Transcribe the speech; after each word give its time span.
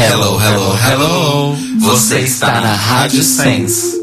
Hello, 0.00 0.38
hello, 0.38 0.76
hello. 0.76 1.56
Você 1.80 2.20
está 2.20 2.60
na 2.60 2.72
Rádio 2.72 3.20
Sense. 3.20 3.98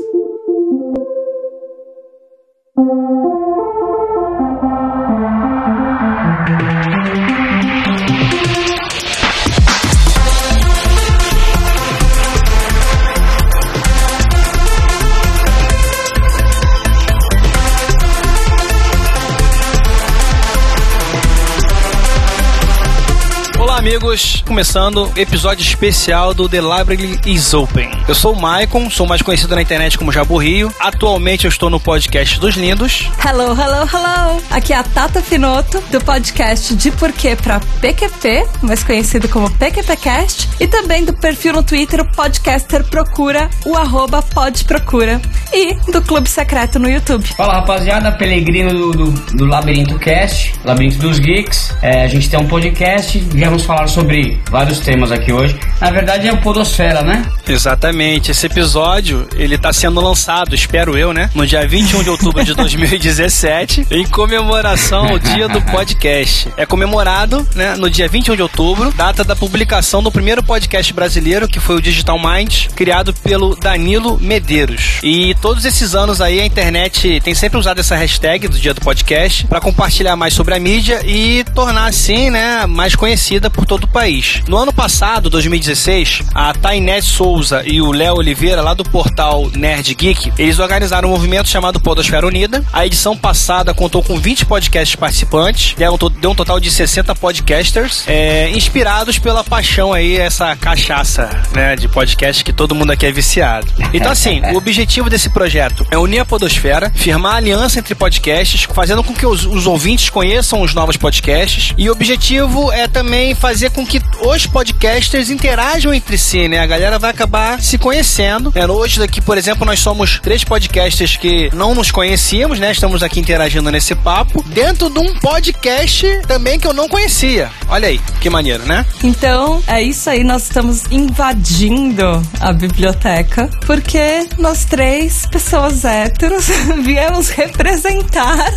Amigos, 24.16 24.44
começando 24.48 25.12
episódio 25.16 25.62
especial 25.62 26.34
do 26.34 26.48
The 26.48 26.62
Library 26.62 27.20
is 27.26 27.54
Open. 27.54 27.92
Eu 28.08 28.16
sou 28.16 28.34
o 28.34 28.42
Maicon, 28.42 28.90
sou 28.90 29.06
mais 29.06 29.22
conhecido 29.22 29.56
na 29.56 29.62
internet 29.62 29.98
como 29.98 30.12
Jabo 30.12 30.38
Rio. 30.38 30.74
Atualmente 30.80 31.46
eu 31.46 31.50
estou 31.50 31.70
no 31.70 31.80
podcast 31.80 32.40
dos 32.40 32.56
Lindos. 32.56 33.10
Hello, 33.24 33.52
hello, 33.52 33.90
hello! 33.92 34.42
Aqui 34.50 34.74
é 34.74 34.78
a 34.78 34.84
Tata 34.84 35.22
Finoto, 35.22 35.82
do 35.92 36.00
podcast 36.02 36.76
De 36.76 36.92
Porquê 36.92 37.36
pra 37.36 37.60
PQP, 37.82 38.48
mais 38.62 38.84
conhecido 38.84 39.28
como 39.28 39.50
PQPcast, 39.52 40.50
e 40.60 40.68
também 40.68 41.04
do 41.04 41.14
perfil 41.14 41.54
no 41.54 41.64
Twitter, 41.64 42.02
o 42.02 42.06
podcaster 42.06 42.84
procura, 42.86 43.50
o 43.66 43.76
arroba 43.76 44.22
podprocura, 44.22 45.22
e 45.54 45.74
do 45.92 46.02
Clube 46.02 46.30
Secreto 46.30 46.80
no 46.80 46.90
YouTube. 46.90 47.26
Fala 47.36 47.56
rapaziada, 47.56 48.12
Pelegrino 48.12 48.74
do, 48.74 48.92
do, 48.92 49.12
do 49.36 49.46
Labirinto 49.46 49.98
Cast, 50.00 50.54
Labirinto 50.64 51.00
dos 51.00 51.20
Geeks. 51.20 51.74
É, 51.82 52.04
a 52.04 52.08
gente 52.08 52.30
tem 52.30 52.40
um 52.40 52.48
podcast, 52.48 53.18
viemos 53.20 53.64
falar 53.64 53.76
falar 53.76 53.88
sobre 54.06 54.40
vários 54.52 54.80
temas 54.80 55.12
aqui 55.12 55.34
hoje. 55.34 55.58
Na 55.82 55.90
verdade 55.90 56.28
é 56.28 56.32
o 56.32 56.38
Podosfera, 56.38 57.02
né? 57.02 57.26
Exatamente. 57.48 58.30
Esse 58.30 58.46
episódio, 58.46 59.28
ele 59.36 59.58
tá 59.58 59.74
sendo 59.74 60.00
lançado, 60.00 60.54
espero 60.54 60.96
eu, 60.96 61.12
né? 61.12 61.32
No 61.34 61.46
dia 61.46 61.68
21 61.68 62.04
de 62.04 62.10
outubro 62.12 62.44
de 62.44 62.54
2017, 62.56 63.88
em 63.90 64.06
comemoração 64.06 65.08
ao 65.08 65.18
dia 65.18 65.50
do 65.50 65.60
podcast. 65.64 66.50
É 66.56 66.68
comemorado, 66.68 67.48
né, 67.56 67.76
no 67.76 67.90
dia 67.90 68.08
21 68.08 68.36
de 68.36 68.44
outubro, 68.44 68.92
data 68.92 69.24
da 69.24 69.36
publicação 69.36 70.04
do 70.04 70.12
primeiro 70.12 70.44
podcast 70.44 70.94
brasileiro, 70.94 71.48
que 71.48 71.60
foi 71.60 71.76
o 71.76 71.82
Digital 71.82 72.20
Mind, 72.20 72.68
criado 72.76 73.12
pelo 73.12 73.56
Danilo 73.56 74.20
Medeiros. 74.22 75.00
E 75.02 75.34
todos 75.42 75.66
esses 75.66 75.96
anos 75.96 76.22
aí 76.22 76.40
a 76.40 76.46
internet 76.46 77.20
tem 77.22 77.34
sempre 77.34 77.58
usado 77.58 77.80
essa 77.80 77.96
hashtag 77.96 78.48
do 78.48 78.60
dia 78.60 78.74
do 78.74 78.82
podcast 78.82 79.48
para 79.48 79.60
compartilhar 79.60 80.16
mais 80.16 80.34
sobre 80.36 80.54
a 80.54 80.60
mídia 80.60 81.02
e 81.04 81.44
tornar 81.56 81.88
assim, 81.88 82.30
né, 82.30 82.68
mais 82.68 82.96
conhecida 82.96 83.50
por 83.50 83.66
todo 83.66 83.85
o 83.86 83.88
país. 83.88 84.42
No 84.48 84.58
ano 84.58 84.74
passado, 84.74 85.30
2016, 85.30 86.24
a 86.34 86.54
Tainete 86.54 87.06
Souza 87.06 87.64
e 87.66 87.82
o 87.82 87.92
Léo 87.92 88.16
Oliveira, 88.16 88.62
lá 88.62 88.74
do 88.74 88.84
portal 88.84 89.50
Nerd 89.56 89.94
Geek, 89.94 90.34
eles 90.38 90.60
organizaram 90.60 91.10
um 91.10 91.12
movimento 91.12 91.48
chamado 91.48 91.80
Podosfera 91.80 92.28
Unida. 92.28 92.64
A 92.74 92.86
edição 92.86 93.16
passada 93.16 93.74
contou 93.74 94.04
com 94.04 94.18
20 94.18 94.46
podcasts 94.46 94.96
participantes, 94.96 95.76
deu 95.76 95.94
um, 95.94 95.98
deu 96.20 96.32
um 96.32 96.36
total 96.36 96.60
de 96.60 96.70
60 96.70 97.16
podcasters, 97.16 98.04
é, 98.08 98.50
inspirados 98.52 99.20
pela 99.20 99.44
paixão 99.44 99.94
aí, 99.94 100.18
essa 100.18 100.56
cachaça, 100.56 101.30
né, 101.54 101.76
de 101.76 101.88
podcast 101.88 102.44
que 102.44 102.52
todo 102.52 102.76
mundo 102.76 102.92
aqui 102.92 103.06
é 103.06 103.12
viciado. 103.12 103.68
Então, 103.94 104.12
assim, 104.12 104.42
o 104.52 104.58
objetivo 104.58 105.10
desse 105.10 105.30
projeto 105.30 105.86
é 105.92 105.98
unir 105.98 106.20
a 106.20 106.26
Podosfera, 106.26 106.92
firmar 106.96 107.36
aliança 107.36 107.80
entre 107.80 107.94
podcasts, 107.94 108.64
fazendo 108.64 109.04
com 109.04 109.14
que 109.14 109.26
os, 109.26 109.46
os 109.46 109.68
ouvintes 109.68 110.10
conheçam 110.10 110.62
os 110.62 110.74
novos 110.74 110.98
podcasts, 110.98 111.74
e 111.78 111.90
o 111.90 111.92
objetivo 111.92 112.72
é 112.72 112.88
também 112.88 113.36
fazer 113.36 113.70
com 113.76 113.86
que 113.86 114.02
os 114.22 114.48
podcasters 114.48 115.30
interajam 115.30 115.94
entre 115.94 116.18
si, 116.18 116.48
né? 116.48 116.60
A 116.60 116.66
galera 116.66 116.98
vai 116.98 117.12
acabar 117.12 117.62
se 117.62 117.78
conhecendo. 117.78 118.52
É, 118.56 118.66
hoje 118.66 119.00
daqui, 119.00 119.22
por 119.22 119.38
exemplo, 119.38 119.66
nós 119.66 119.80
somos 119.80 120.20
três 120.20 120.44
podcasters 120.44 121.18
que 121.18 121.50
não 121.54 121.76
nos 121.76 121.92
conhecíamos, 121.92 122.60
né? 122.60 122.72
Estamos 122.72 123.04
aqui 123.04 123.20
interagindo 123.20 123.70
nesse 123.70 123.94
papo 123.94 124.44
dentro 124.48 124.90
de 124.90 125.00
um 125.00 125.14
podcast 125.20 126.06
também 126.28 126.60
que 126.60 126.68
eu 126.68 126.74
não 126.74 126.88
conhecia. 126.88 127.52
Olha 127.68 127.90
aí, 127.90 128.00
que 128.22 128.30
maneiro, 128.30 128.66
né? 128.66 128.86
Então, 129.04 129.62
é 129.68 129.82
isso 129.82 130.10
aí, 130.10 130.24
nós 130.24 130.44
estamos 130.44 130.84
invadindo 130.90 132.22
a 132.40 132.54
biblioteca 132.54 133.50
porque 133.66 134.28
nós 134.38 134.66
três 134.66 135.26
pessoas 135.26 135.84
héteros 135.84 136.48
viemos 136.84 137.30
representar 137.30 138.54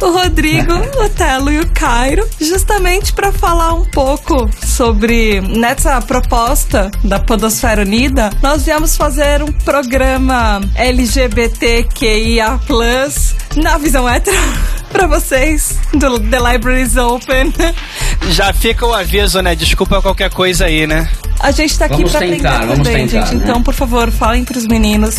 o 0.00 0.10
Rodrigo, 0.10 0.74
o 1.02 1.08
Telo 1.08 1.50
e 1.50 1.60
o 1.60 1.70
Cairo 1.70 2.28
justamente 2.38 3.12
para 3.12 3.32
falar 3.32 3.72
um 3.72 3.84
pouco 3.84 4.10
pouco 4.20 4.49
sobre 4.64 5.40
nessa 5.40 6.00
proposta 6.00 6.90
da 7.04 7.18
Podosfera 7.18 7.82
Unida, 7.82 8.30
nós 8.42 8.64
viemos 8.64 8.96
fazer 8.96 9.42
um 9.42 9.52
programa 9.52 10.60
LGBTQIA+, 10.74 12.58
na 13.56 13.78
visão 13.78 14.08
hétero 14.08 14.36
para 14.90 15.06
vocês 15.06 15.78
do 15.94 16.18
The 16.18 16.38
Libraries 16.52 16.96
Open. 16.96 17.52
Já 18.30 18.52
fica 18.52 18.86
o 18.86 18.92
aviso, 18.92 19.40
né? 19.40 19.54
Desculpa 19.54 20.02
qualquer 20.02 20.30
coisa 20.30 20.66
aí, 20.66 20.86
né? 20.86 21.08
A 21.40 21.50
gente 21.50 21.78
tá 21.78 21.86
aqui 21.86 21.96
vamos 21.96 22.12
pra 22.12 22.20
tentar, 22.20 22.56
aprender 22.56 22.76
também, 22.76 23.06
tentar, 23.06 23.26
gente. 23.26 23.36
né? 23.36 23.44
Então, 23.44 23.62
por 23.62 23.72
favor, 23.72 24.10
falem 24.10 24.44
pros 24.44 24.66
meninos 24.66 25.16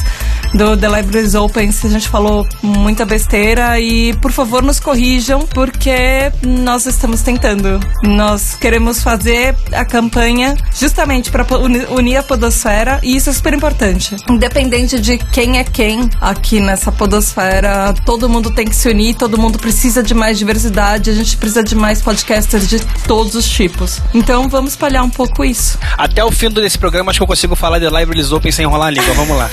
do 0.53 0.77
The 0.77 0.87
Libraries 0.87 1.33
Open 1.33 1.71
se 1.71 1.87
a 1.87 1.89
gente 1.89 2.07
falou 2.07 2.47
muita 2.61 3.05
besteira 3.05 3.79
e, 3.79 4.13
por 4.17 4.31
favor, 4.31 4.61
nos 4.61 4.79
corrijam, 4.79 5.47
porque 5.47 6.31
nós 6.43 6.85
estamos 6.85 7.21
tentando. 7.21 7.79
Nós 8.03 8.55
queremos 8.55 9.01
fazer 9.01 9.55
a 9.71 9.83
campanha 9.83 10.55
justamente 10.77 11.31
para 11.31 11.45
unir 11.89 12.17
a 12.17 12.23
podosfera 12.23 12.99
e 13.01 13.15
isso 13.15 13.29
é 13.29 13.33
super 13.33 13.53
importante. 13.53 14.15
Independente 14.29 14.99
de 14.99 15.17
quem 15.17 15.57
é 15.57 15.63
quem 15.63 16.07
aqui 16.19 16.59
nessa 16.59 16.91
podosfera, 16.91 17.93
todo 18.05 18.29
mundo 18.29 18.51
tem 18.51 18.67
que 18.67 18.75
se 18.75 18.87
unir, 18.89 19.15
todo 19.15 19.37
mundo 19.39 19.57
precisa 19.57 20.03
de 20.03 20.13
mais 20.13 20.37
diversidade, 20.37 21.09
a 21.09 21.13
gente 21.13 21.35
precisa 21.37 21.63
de 21.63 21.75
mais 21.75 22.01
podcasters 22.01 22.67
de 22.67 22.79
todos 23.07 23.33
os 23.33 23.49
tipos. 23.49 23.99
Então, 24.13 24.47
vamos 24.47 24.71
espalhar 24.71 25.03
um 25.03 25.09
pouco 25.09 25.43
isso. 25.43 25.79
Até 26.11 26.25
o 26.25 26.31
fim 26.31 26.49
desse 26.49 26.77
programa, 26.77 27.09
acho 27.09 27.19
que 27.19 27.23
eu 27.23 27.27
consigo 27.27 27.55
falar 27.55 27.79
de 27.79 27.85
Libraries 27.85 28.33
Open 28.33 28.51
sem 28.51 28.65
enrolar 28.65 28.89
a 28.89 28.91
língua. 28.91 29.13
Vamos 29.13 29.37
lá. 29.37 29.49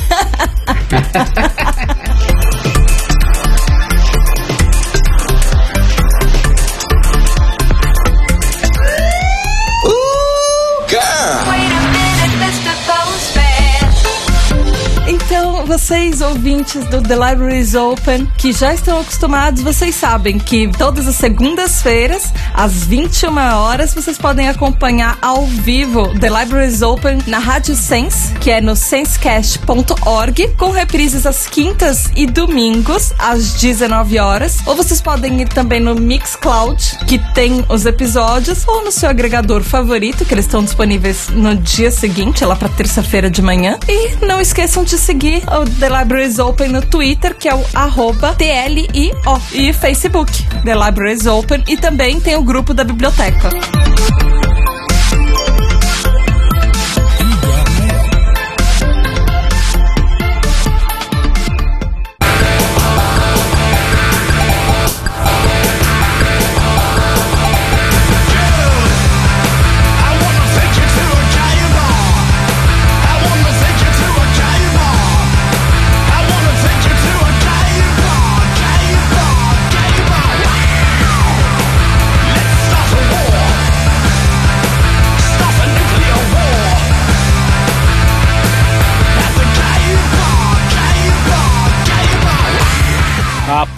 vocês 15.89 16.21
ouvintes 16.21 16.85
do 16.89 17.01
The 17.01 17.15
Libraries 17.15 17.75
Open, 17.75 18.31
que 18.37 18.53
já 18.53 18.75
estão 18.75 19.01
acostumados, 19.01 19.63
vocês 19.63 19.95
sabem 19.95 20.39
que 20.39 20.69
todas 20.77 21.09
as 21.09 21.15
segundas-feiras, 21.15 22.31
às 22.53 22.85
21 22.85 23.35
horas, 23.57 23.95
vocês 23.95 24.19
podem 24.19 24.51
acompanhar 24.51 25.17
ao 25.23 25.47
vivo 25.47 26.07
The 26.21 26.29
Libraries 26.29 26.83
Open 26.83 27.21
na 27.27 27.39
Rádio 27.39 27.75
Sense, 27.75 28.35
que 28.35 28.51
é 28.51 28.61
no 28.61 28.77
sensecast.org, 28.77 30.49
com 30.59 30.71
reprises 30.73 31.25
às 31.25 31.47
quintas 31.47 32.11
e 32.15 32.27
domingos, 32.27 33.15
às 33.19 33.55
19 33.55 34.19
horas. 34.19 34.59
Ou 34.67 34.77
vocês 34.77 35.01
podem 35.01 35.41
ir 35.41 35.49
também 35.49 35.81
no 35.81 35.95
Mixcloud, 35.95 36.99
que 37.07 37.19
tem 37.33 37.65
os 37.67 37.87
episódios, 37.87 38.69
ou 38.69 38.85
no 38.85 38.93
seu 38.93 39.09
agregador 39.09 39.63
favorito, 39.63 40.27
que 40.27 40.35
eles 40.35 40.45
estão 40.45 40.63
disponíveis 40.63 41.31
no 41.31 41.57
dia 41.57 41.91
seguinte, 41.91 42.45
lá 42.45 42.55
para 42.55 42.69
terça-feira 42.69 43.31
de 43.31 43.41
manhã. 43.41 43.79
E 43.89 44.23
não 44.27 44.39
esqueçam 44.39 44.85
de 44.85 44.99
seguir 44.99 45.43
o 45.47 45.78
The 45.79 45.89
Libraries 45.89 46.41
Open 46.41 46.73
no 46.73 46.83
Twitter, 46.83 47.35
que 47.37 47.49
é 47.49 47.55
o 47.55 47.65
arroba 47.73 48.35
TLIO, 48.35 49.15
e 49.53 49.73
Facebook, 49.73 50.33
The 50.65 50.75
Libraries 50.75 51.25
Open, 51.27 51.63
e 51.69 51.77
também 51.77 52.19
tem 52.19 52.37
o 52.37 52.43
grupo 52.43 52.75
da 52.75 52.83
biblioteca. 52.83 53.51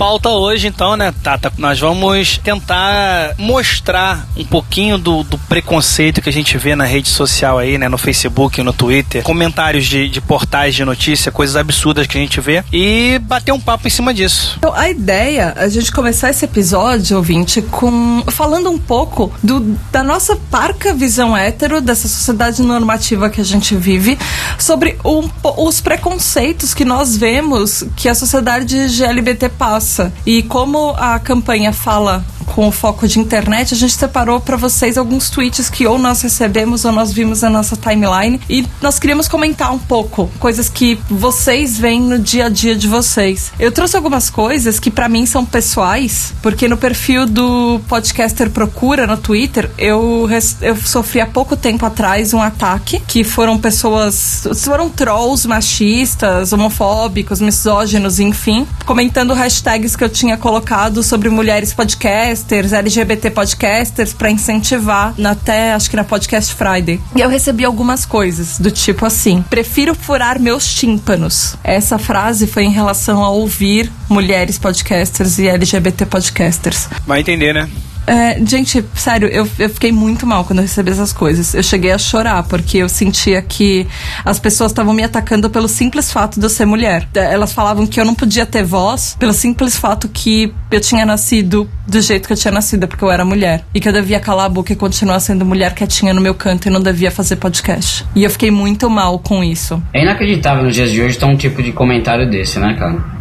Pauta 0.01 0.31
hoje, 0.31 0.67
então, 0.67 0.97
né, 0.97 1.13
Tata? 1.23 1.53
Nós 1.59 1.79
vamos 1.79 2.39
tentar 2.39 3.35
mostrar 3.37 4.27
um 4.35 4.47
pouquinho 4.47 4.97
do, 4.97 5.23
do 5.23 5.37
preconceito 5.37 6.23
que 6.23 6.29
a 6.31 6.33
gente 6.33 6.57
vê 6.57 6.75
na 6.75 6.85
rede 6.85 7.11
social 7.11 7.59
aí, 7.59 7.77
né? 7.77 7.87
No 7.87 7.99
Facebook, 7.99 8.63
no 8.63 8.73
Twitter, 8.73 9.23
comentários 9.23 9.85
de, 9.85 10.09
de 10.09 10.19
portais 10.19 10.75
de 10.75 10.87
notícia, 10.87 11.31
coisas 11.31 11.55
absurdas 11.55 12.07
que 12.07 12.17
a 12.17 12.21
gente 12.21 12.41
vê 12.41 12.65
e 12.73 13.19
bater 13.25 13.53
um 13.53 13.61
papo 13.61 13.89
em 13.89 13.91
cima 13.91 14.15
disso. 14.15 14.55
Então, 14.57 14.73
a 14.75 14.89
ideia 14.89 15.53
é 15.55 15.65
a 15.65 15.69
gente 15.69 15.93
começar 15.93 16.31
esse 16.31 16.47
episódio, 16.47 17.19
ouvinte, 17.19 17.61
com 17.61 18.25
falando 18.29 18.71
um 18.71 18.79
pouco 18.79 19.31
do, 19.43 19.77
da 19.93 20.03
nossa 20.03 20.35
parca 20.51 20.95
visão 20.95 21.37
hétero, 21.37 21.79
dessa 21.83 22.09
sociedade 22.09 22.63
normativa 22.63 23.29
que 23.29 23.43
a 23.43 23.45
gente 23.45 23.77
vive, 23.77 24.19
sobre 24.59 24.97
um, 25.05 25.29
os 25.59 25.83
preconceitos 25.83 26.73
que 26.73 26.87
nós 26.87 27.19
vemos 27.19 27.85
que 27.95 28.09
a 28.09 28.15
sociedade 28.15 28.89
GLBT 28.89 29.51
passa. 29.51 29.90
E 30.27 30.43
como 30.43 30.91
a 30.97 31.19
campanha 31.19 31.73
fala 31.73 32.25
com 32.55 32.69
o 32.69 32.73
foco 32.73 33.07
de 33.07 33.19
internet, 33.19 33.75
a 33.75 33.77
gente 33.77 33.95
separou 33.95 34.41
para 34.41 34.57
vocês 34.57 34.99
alguns 34.99 35.31
tweets 35.31 35.71
que 35.71 35.87
ou 35.87 35.99
nós 35.99 36.21
recebemos 36.23 36.85
ou 36.85 36.93
nós 36.93 37.13
vimos 37.13 37.43
na 37.43 37.51
nossa 37.51 37.77
timeline 37.77 38.41
e 38.49 38.67
nós 38.81 38.99
queríamos 38.99 39.29
comentar 39.29 39.73
um 39.73 39.79
pouco 39.79 40.31
coisas 40.39 40.69
que 40.69 40.99
vocês 41.09 41.79
veem 41.79 42.01
no 42.01 42.19
dia 42.19 42.47
a 42.47 42.49
dia 42.49 42.75
de 42.75 42.89
vocês. 42.89 43.53
Eu 43.59 43.71
trouxe 43.71 43.97
algumas 43.97 44.29
coisas 44.29 44.81
que 44.81 44.91
para 44.91 45.09
mim 45.09 45.27
são 45.27 45.45
pessoais, 45.45 46.35
porque 46.43 46.69
no 46.69 46.77
perfil 46.77 47.27
do 47.27 47.81
podcaster 47.89 48.51
Procura 48.51 49.07
no 49.07 49.17
Twitter, 49.17 49.71
eu, 49.79 50.29
eu 50.61 50.77
sofri 50.77 51.21
há 51.21 51.27
pouco 51.27 51.57
tempo 51.57 51.87
atrás 51.87 52.35
um 52.35 52.43
ataque 52.43 53.01
que 53.07 53.23
foram 53.23 53.59
pessoas, 53.59 54.47
foram 54.65 54.91
trolls 54.91 55.47
machistas, 55.47 56.53
homofóbicos, 56.53 57.41
misóginos, 57.41 58.19
enfim, 58.19 58.67
comentando 58.85 59.33
que 59.97 60.05
eu 60.05 60.09
tinha 60.09 60.37
colocado 60.37 61.03
sobre 61.03 61.29
mulheres 61.29 61.73
podcast 61.73 62.01
podcasters, 62.01 62.73
LGBT 62.73 63.31
podcasters, 63.31 64.13
para 64.13 64.31
incentivar 64.31 65.15
até 65.25 65.73
acho 65.73 65.91
que 65.91 65.97
na 65.97 66.05
Podcast 66.05 66.55
Friday. 66.55 67.01
E 67.15 67.21
eu 67.21 67.29
recebi 67.29 67.65
algumas 67.65 68.05
coisas 68.05 68.59
do 68.59 68.71
tipo 68.71 69.07
assim: 69.07 69.43
prefiro 69.49 69.95
furar 69.95 70.41
meus 70.41 70.67
tímpanos. 70.67 71.57
Essa 71.63 71.99
frase 71.99 72.47
foi 72.47 72.65
em 72.65 72.71
relação 72.71 73.23
a 73.23 73.31
ouvir 73.31 73.91
mulheres 74.09 74.59
podcasters 74.59 75.39
e 75.39 75.49
LGBT 75.49 76.07
podcasters. 76.07 76.89
Vai 77.07 77.21
entender, 77.21 77.53
né? 77.53 77.69
É, 78.11 78.45
gente, 78.45 78.85
sério, 78.97 79.29
eu, 79.29 79.49
eu 79.57 79.71
fiquei 79.71 79.93
muito 79.93 80.27
mal 80.27 80.45
quando 80.45 80.59
eu 80.59 80.65
recebi 80.65 80.91
essas 80.91 81.13
coisas. 81.13 81.55
Eu 81.55 81.63
cheguei 81.63 81.93
a 81.93 81.99
chorar, 81.99 82.43
porque 82.43 82.79
eu 82.79 82.89
sentia 82.89 83.41
que 83.41 83.87
as 84.25 84.41
pessoas 84.41 84.73
estavam 84.73 84.93
me 84.93 85.05
atacando 85.05 85.49
pelo 85.49 85.69
simples 85.69 86.13
fato 86.13 86.41
de 86.41 86.45
eu 86.45 86.51
ser 86.51 86.65
mulher. 86.65 87.07
É, 87.15 87.33
elas 87.33 87.53
falavam 87.53 87.87
que 87.87 88.01
eu 88.01 88.05
não 88.05 88.13
podia 88.13 88.45
ter 88.45 88.65
voz 88.65 89.15
pelo 89.17 89.33
simples 89.33 89.77
fato 89.77 90.09
que 90.09 90.53
eu 90.73 90.81
tinha 90.81 91.07
nascido 91.07 91.71
do 91.87 92.01
jeito 92.01 92.27
que 92.27 92.33
eu 92.33 92.37
tinha 92.37 92.51
nascido, 92.51 92.89
porque 92.89 93.05
eu 93.05 93.13
era 93.13 93.25
mulher. 93.25 93.65
E 93.73 93.79
que 93.79 93.89
eu 93.89 93.93
devia 93.93 94.19
calar 94.19 94.47
a 94.47 94.49
boca 94.49 94.73
e 94.73 94.77
continuar 94.77 95.21
sendo 95.21 95.47
mulher 95.47 95.73
quietinha 95.73 96.13
no 96.13 96.21
meu 96.21 96.35
canto 96.35 96.67
e 96.67 96.71
não 96.71 96.81
devia 96.83 97.13
fazer 97.13 97.37
podcast. 97.37 98.05
E 98.17 98.25
eu 98.25 98.31
fiquei 98.31 98.51
muito 98.51 98.91
mal 98.91 99.21
com 99.21 99.45
isso. 99.45 99.81
É 99.95 100.03
inacreditável 100.03 100.65
nos 100.65 100.75
dias 100.75 100.91
de 100.91 101.01
hoje 101.01 101.17
ter 101.17 101.27
um 101.27 101.37
tipo 101.37 101.63
de 101.63 101.71
comentário 101.71 102.29
desse, 102.29 102.59
né, 102.59 102.75
cara? 102.77 103.20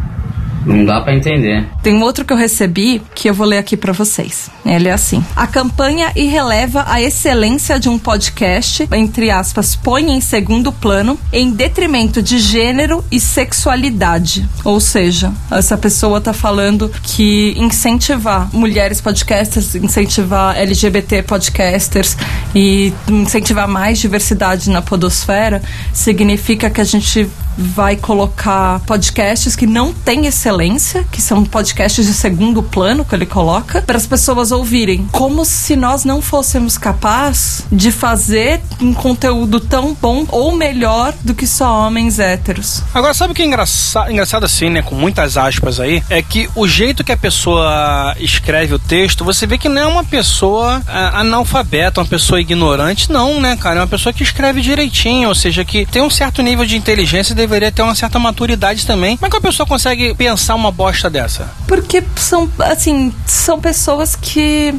Não 0.64 0.84
dá 0.84 1.00
para 1.00 1.14
entender. 1.14 1.66
Tem 1.82 1.94
um 1.94 2.02
outro 2.02 2.24
que 2.24 2.32
eu 2.32 2.36
recebi 2.36 3.02
que 3.14 3.28
eu 3.28 3.34
vou 3.34 3.46
ler 3.46 3.58
aqui 3.58 3.76
para 3.76 3.92
vocês. 3.92 4.50
Ele 4.64 4.88
é 4.88 4.92
assim: 4.92 5.24
A 5.34 5.46
campanha 5.46 6.12
irreleva 6.14 6.84
a 6.86 7.00
excelência 7.00 7.78
de 7.78 7.88
um 7.88 7.98
podcast, 7.98 8.88
entre 8.92 9.30
aspas, 9.30 9.74
põe 9.74 10.10
em 10.10 10.20
segundo 10.20 10.72
plano 10.72 11.18
em 11.32 11.50
detrimento 11.50 12.22
de 12.22 12.38
gênero 12.38 13.04
e 13.10 13.18
sexualidade. 13.18 14.48
Ou 14.64 14.80
seja, 14.80 15.32
essa 15.50 15.76
pessoa 15.76 16.20
tá 16.20 16.32
falando 16.32 16.90
que 17.02 17.54
incentivar 17.56 18.48
mulheres 18.54 19.00
podcasters, 19.00 19.74
incentivar 19.74 20.56
LGBT 20.56 21.22
podcasters 21.22 22.16
e 22.54 22.92
incentivar 23.08 23.68
mais 23.68 23.98
diversidade 23.98 24.70
na 24.70 24.82
podosfera 24.82 25.62
significa 25.92 26.68
que 26.70 26.80
a 26.80 26.84
gente 26.84 27.28
vai 27.60 27.96
colocar 27.96 28.80
podcasts 28.80 29.54
que 29.54 29.66
não 29.66 29.92
têm 29.92 30.26
excelência, 30.26 31.04
que 31.12 31.20
são 31.20 31.44
podcasts 31.44 32.06
de 32.06 32.14
segundo 32.14 32.62
plano 32.62 33.04
que 33.04 33.14
ele 33.14 33.26
coloca, 33.26 33.82
para 33.82 33.96
as 33.96 34.06
pessoas 34.06 34.50
ouvirem. 34.50 35.06
Como 35.12 35.44
se 35.44 35.76
nós 35.76 36.04
não 36.04 36.22
fôssemos 36.22 36.78
capazes 36.78 37.64
de 37.70 37.92
fazer 37.92 38.60
um 38.80 38.94
conteúdo 38.94 39.60
tão 39.60 39.94
bom 39.94 40.24
ou 40.28 40.52
melhor 40.52 41.12
do 41.22 41.34
que 41.34 41.46
só 41.46 41.86
homens 41.86 42.18
héteros. 42.18 42.82
Agora, 42.94 43.12
sabe 43.14 43.32
o 43.32 43.34
que 43.34 43.42
é 43.42 43.46
engraçado, 43.46 44.10
engraçado 44.10 44.44
assim, 44.44 44.70
né? 44.70 44.82
Com 44.82 44.94
muitas 44.94 45.36
aspas 45.36 45.78
aí, 45.78 46.02
é 46.08 46.22
que 46.22 46.48
o 46.54 46.66
jeito 46.66 47.04
que 47.04 47.12
a 47.12 47.16
pessoa 47.16 48.14
escreve 48.18 48.74
o 48.74 48.78
texto, 48.78 49.24
você 49.24 49.46
vê 49.46 49.58
que 49.58 49.68
não 49.68 49.82
é 49.82 49.86
uma 49.86 50.04
pessoa 50.04 50.82
é, 50.86 51.18
analfabeta, 51.18 52.00
uma 52.00 52.06
pessoa 52.06 52.40
ignorante, 52.40 53.10
não, 53.12 53.40
né, 53.40 53.56
cara? 53.56 53.80
É 53.80 53.82
uma 53.82 53.88
pessoa 53.88 54.12
que 54.12 54.22
escreve 54.22 54.60
direitinho, 54.60 55.28
ou 55.28 55.34
seja, 55.34 55.64
que 55.64 55.84
tem 55.86 56.02
um 56.02 56.10
certo 56.10 56.42
nível 56.42 56.64
de 56.64 56.76
inteligência 56.76 57.32
e 57.32 57.36
deveria 57.50 57.72
ter 57.72 57.82
uma 57.82 57.94
certa 57.94 58.18
maturidade 58.18 58.86
também. 58.86 59.16
Como 59.16 59.26
é 59.26 59.30
que 59.30 59.36
a 59.36 59.40
pessoa 59.40 59.66
consegue 59.66 60.14
pensar 60.14 60.54
uma 60.54 60.70
bosta 60.70 61.10
dessa? 61.10 61.50
Porque 61.66 62.02
são, 62.16 62.48
assim, 62.60 63.12
são 63.26 63.60
pessoas 63.60 64.14
que. 64.14 64.72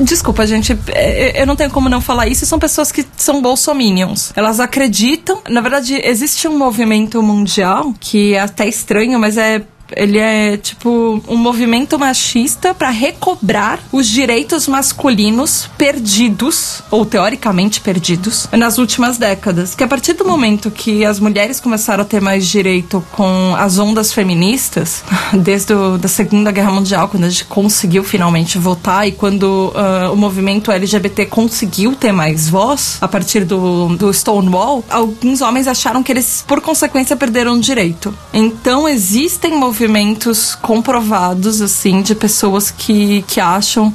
Desculpa, 0.00 0.46
gente, 0.46 0.76
é, 0.88 1.40
eu 1.40 1.46
não 1.46 1.54
tenho 1.54 1.70
como 1.70 1.88
não 1.88 2.00
falar 2.00 2.26
isso. 2.26 2.46
São 2.46 2.58
pessoas 2.58 2.90
que 2.90 3.04
são 3.16 3.42
bolsominions. 3.42 4.32
Elas 4.34 4.58
acreditam. 4.58 5.42
Na 5.48 5.60
verdade, 5.60 6.00
existe 6.02 6.48
um 6.48 6.56
movimento 6.56 7.22
mundial 7.22 7.94
que 8.00 8.34
é 8.34 8.40
até 8.40 8.66
estranho, 8.66 9.18
mas 9.20 9.36
é 9.36 9.62
ele 9.94 10.18
é 10.18 10.56
tipo 10.56 11.22
um 11.28 11.36
movimento 11.36 11.98
machista 11.98 12.74
para 12.74 12.90
recobrar 12.90 13.80
os 13.92 14.06
direitos 14.06 14.66
masculinos 14.66 15.68
perdidos, 15.78 16.82
ou 16.90 17.04
teoricamente 17.04 17.80
perdidos, 17.80 18.48
nas 18.52 18.78
últimas 18.78 19.18
décadas. 19.18 19.74
Que 19.74 19.84
a 19.84 19.88
partir 19.88 20.14
do 20.14 20.24
momento 20.24 20.70
que 20.70 21.04
as 21.04 21.20
mulheres 21.20 21.60
começaram 21.60 22.02
a 22.02 22.06
ter 22.06 22.20
mais 22.20 22.46
direito 22.46 23.04
com 23.12 23.54
as 23.56 23.78
ondas 23.78 24.12
feministas, 24.12 25.04
desde 25.32 25.72
a 25.72 25.96
da 25.96 26.08
Segunda 26.08 26.50
Guerra 26.50 26.72
Mundial, 26.72 27.08
quando 27.08 27.24
a 27.24 27.28
gente 27.28 27.44
conseguiu 27.44 28.02
finalmente 28.02 28.58
votar 28.58 29.06
e 29.06 29.12
quando 29.12 29.72
uh, 29.74 30.12
o 30.12 30.16
movimento 30.16 30.70
LGBT 30.70 31.26
conseguiu 31.26 31.94
ter 31.94 32.12
mais 32.12 32.48
voz, 32.48 32.98
a 33.00 33.08
partir 33.08 33.44
do, 33.44 33.96
do 33.96 34.12
Stonewall, 34.12 34.84
alguns 34.88 35.40
homens 35.40 35.66
acharam 35.66 36.02
que 36.02 36.12
eles, 36.12 36.44
por 36.46 36.60
consequência, 36.60 37.16
perderam 37.16 37.58
direito. 37.58 38.14
Então 38.32 38.88
existem 38.88 39.52
movimentos 39.52 39.75
movimentos 39.76 40.54
comprovados, 40.54 41.60
assim, 41.60 42.00
de 42.00 42.14
pessoas 42.14 42.70
que, 42.70 43.22
que 43.28 43.38
acham 43.38 43.92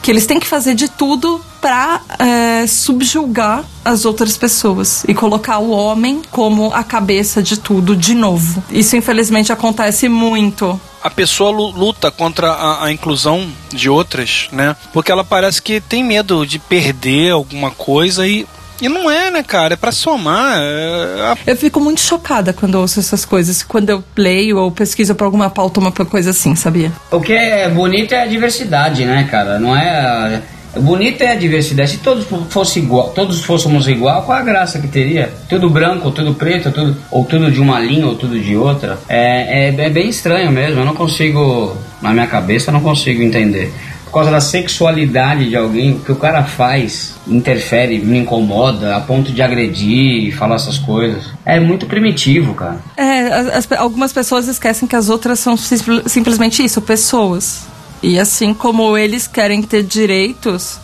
que 0.00 0.10
eles 0.10 0.26
têm 0.26 0.38
que 0.38 0.46
fazer 0.46 0.74
de 0.74 0.88
tudo 0.88 1.40
para 1.60 2.00
é, 2.18 2.66
subjugar 2.66 3.64
as 3.84 4.04
outras 4.04 4.36
pessoas 4.36 5.02
e 5.08 5.14
colocar 5.14 5.58
o 5.58 5.70
homem 5.70 6.22
como 6.30 6.72
a 6.72 6.84
cabeça 6.84 7.42
de 7.42 7.58
tudo 7.58 7.96
de 7.96 8.14
novo. 8.14 8.62
Isso 8.70 8.96
infelizmente 8.96 9.50
acontece 9.50 10.08
muito. 10.08 10.78
A 11.02 11.10
pessoa 11.10 11.50
luta 11.50 12.10
contra 12.10 12.52
a, 12.52 12.84
a, 12.84 12.92
inclusão 12.92 13.50
de 13.72 13.88
outras, 13.88 14.48
né? 14.52 14.76
Porque 14.92 15.10
ela 15.10 15.24
parece 15.24 15.60
que 15.60 15.80
tem 15.80 16.04
medo 16.04 16.46
de 16.46 16.58
perder 16.58 17.32
alguma 17.32 17.70
coisa 17.70 18.26
e 18.26 18.46
e 18.84 18.88
não 18.88 19.10
é, 19.10 19.30
né, 19.30 19.42
cara? 19.42 19.72
É 19.72 19.76
pra 19.76 19.90
somar. 19.90 20.58
É... 20.58 21.34
Eu 21.46 21.56
fico 21.56 21.80
muito 21.80 22.02
chocada 22.02 22.52
quando 22.52 22.74
ouço 22.74 23.00
essas 23.00 23.24
coisas. 23.24 23.62
Quando 23.62 23.88
eu 23.88 24.04
leio 24.14 24.58
ou 24.58 24.70
pesquiso 24.70 25.14
pra 25.14 25.26
alguma 25.26 25.48
pauta, 25.48 25.80
uma 25.80 25.90
coisa 25.90 26.30
assim, 26.30 26.54
sabia? 26.54 26.92
O 27.10 27.18
que 27.18 27.32
é 27.32 27.66
bonito 27.70 28.12
é 28.12 28.20
a 28.22 28.26
diversidade, 28.26 29.06
né, 29.06 29.26
cara? 29.30 29.58
Não 29.58 29.74
é. 29.74 30.42
Bonito 30.76 31.22
é 31.22 31.32
a 31.32 31.34
diversidade. 31.34 31.92
Se 31.92 31.96
todos 31.98 32.26
fosse 32.50 32.80
igual, 32.80 33.08
todos 33.10 33.42
fôssemos 33.42 33.88
igual, 33.88 34.22
qual 34.24 34.36
a 34.36 34.42
graça 34.42 34.78
que 34.78 34.88
teria? 34.88 35.32
Tudo 35.48 35.70
branco, 35.70 36.10
tudo 36.10 36.34
preto, 36.34 36.70
tudo, 36.70 36.94
ou 37.10 37.24
tudo 37.24 37.50
de 37.50 37.60
uma 37.60 37.80
linha 37.80 38.06
ou 38.06 38.16
tudo 38.16 38.38
de 38.38 38.54
outra. 38.54 38.98
É, 39.08 39.68
é, 39.68 39.74
é 39.86 39.88
bem 39.88 40.10
estranho 40.10 40.50
mesmo. 40.52 40.80
Eu 40.80 40.84
não 40.84 40.94
consigo, 40.94 41.74
na 42.02 42.12
minha 42.12 42.26
cabeça, 42.26 42.68
eu 42.68 42.74
não 42.74 42.80
consigo 42.80 43.22
entender 43.22 43.72
causa 44.14 44.30
da 44.30 44.40
sexualidade 44.40 45.48
de 45.48 45.56
alguém, 45.56 45.92
o 45.92 46.00
que 46.00 46.12
o 46.12 46.16
cara 46.16 46.44
faz 46.44 47.14
interfere, 47.26 47.98
me 47.98 48.18
incomoda 48.18 48.96
a 48.96 49.00
ponto 49.00 49.32
de 49.32 49.42
agredir 49.42 50.28
e 50.28 50.32
falar 50.32 50.56
essas 50.56 50.78
coisas. 50.78 51.24
É 51.44 51.58
muito 51.58 51.86
primitivo, 51.86 52.54
cara. 52.54 52.78
É, 52.96 53.26
as, 53.56 53.70
algumas 53.72 54.12
pessoas 54.12 54.46
esquecem 54.46 54.86
que 54.86 54.96
as 54.96 55.08
outras 55.08 55.38
são 55.40 55.56
simplesmente 55.56 56.64
isso, 56.64 56.80
pessoas. 56.80 57.62
E 58.02 58.18
assim 58.18 58.54
como 58.54 58.96
eles 58.96 59.26
querem 59.26 59.62
ter 59.62 59.82
direitos, 59.82 60.78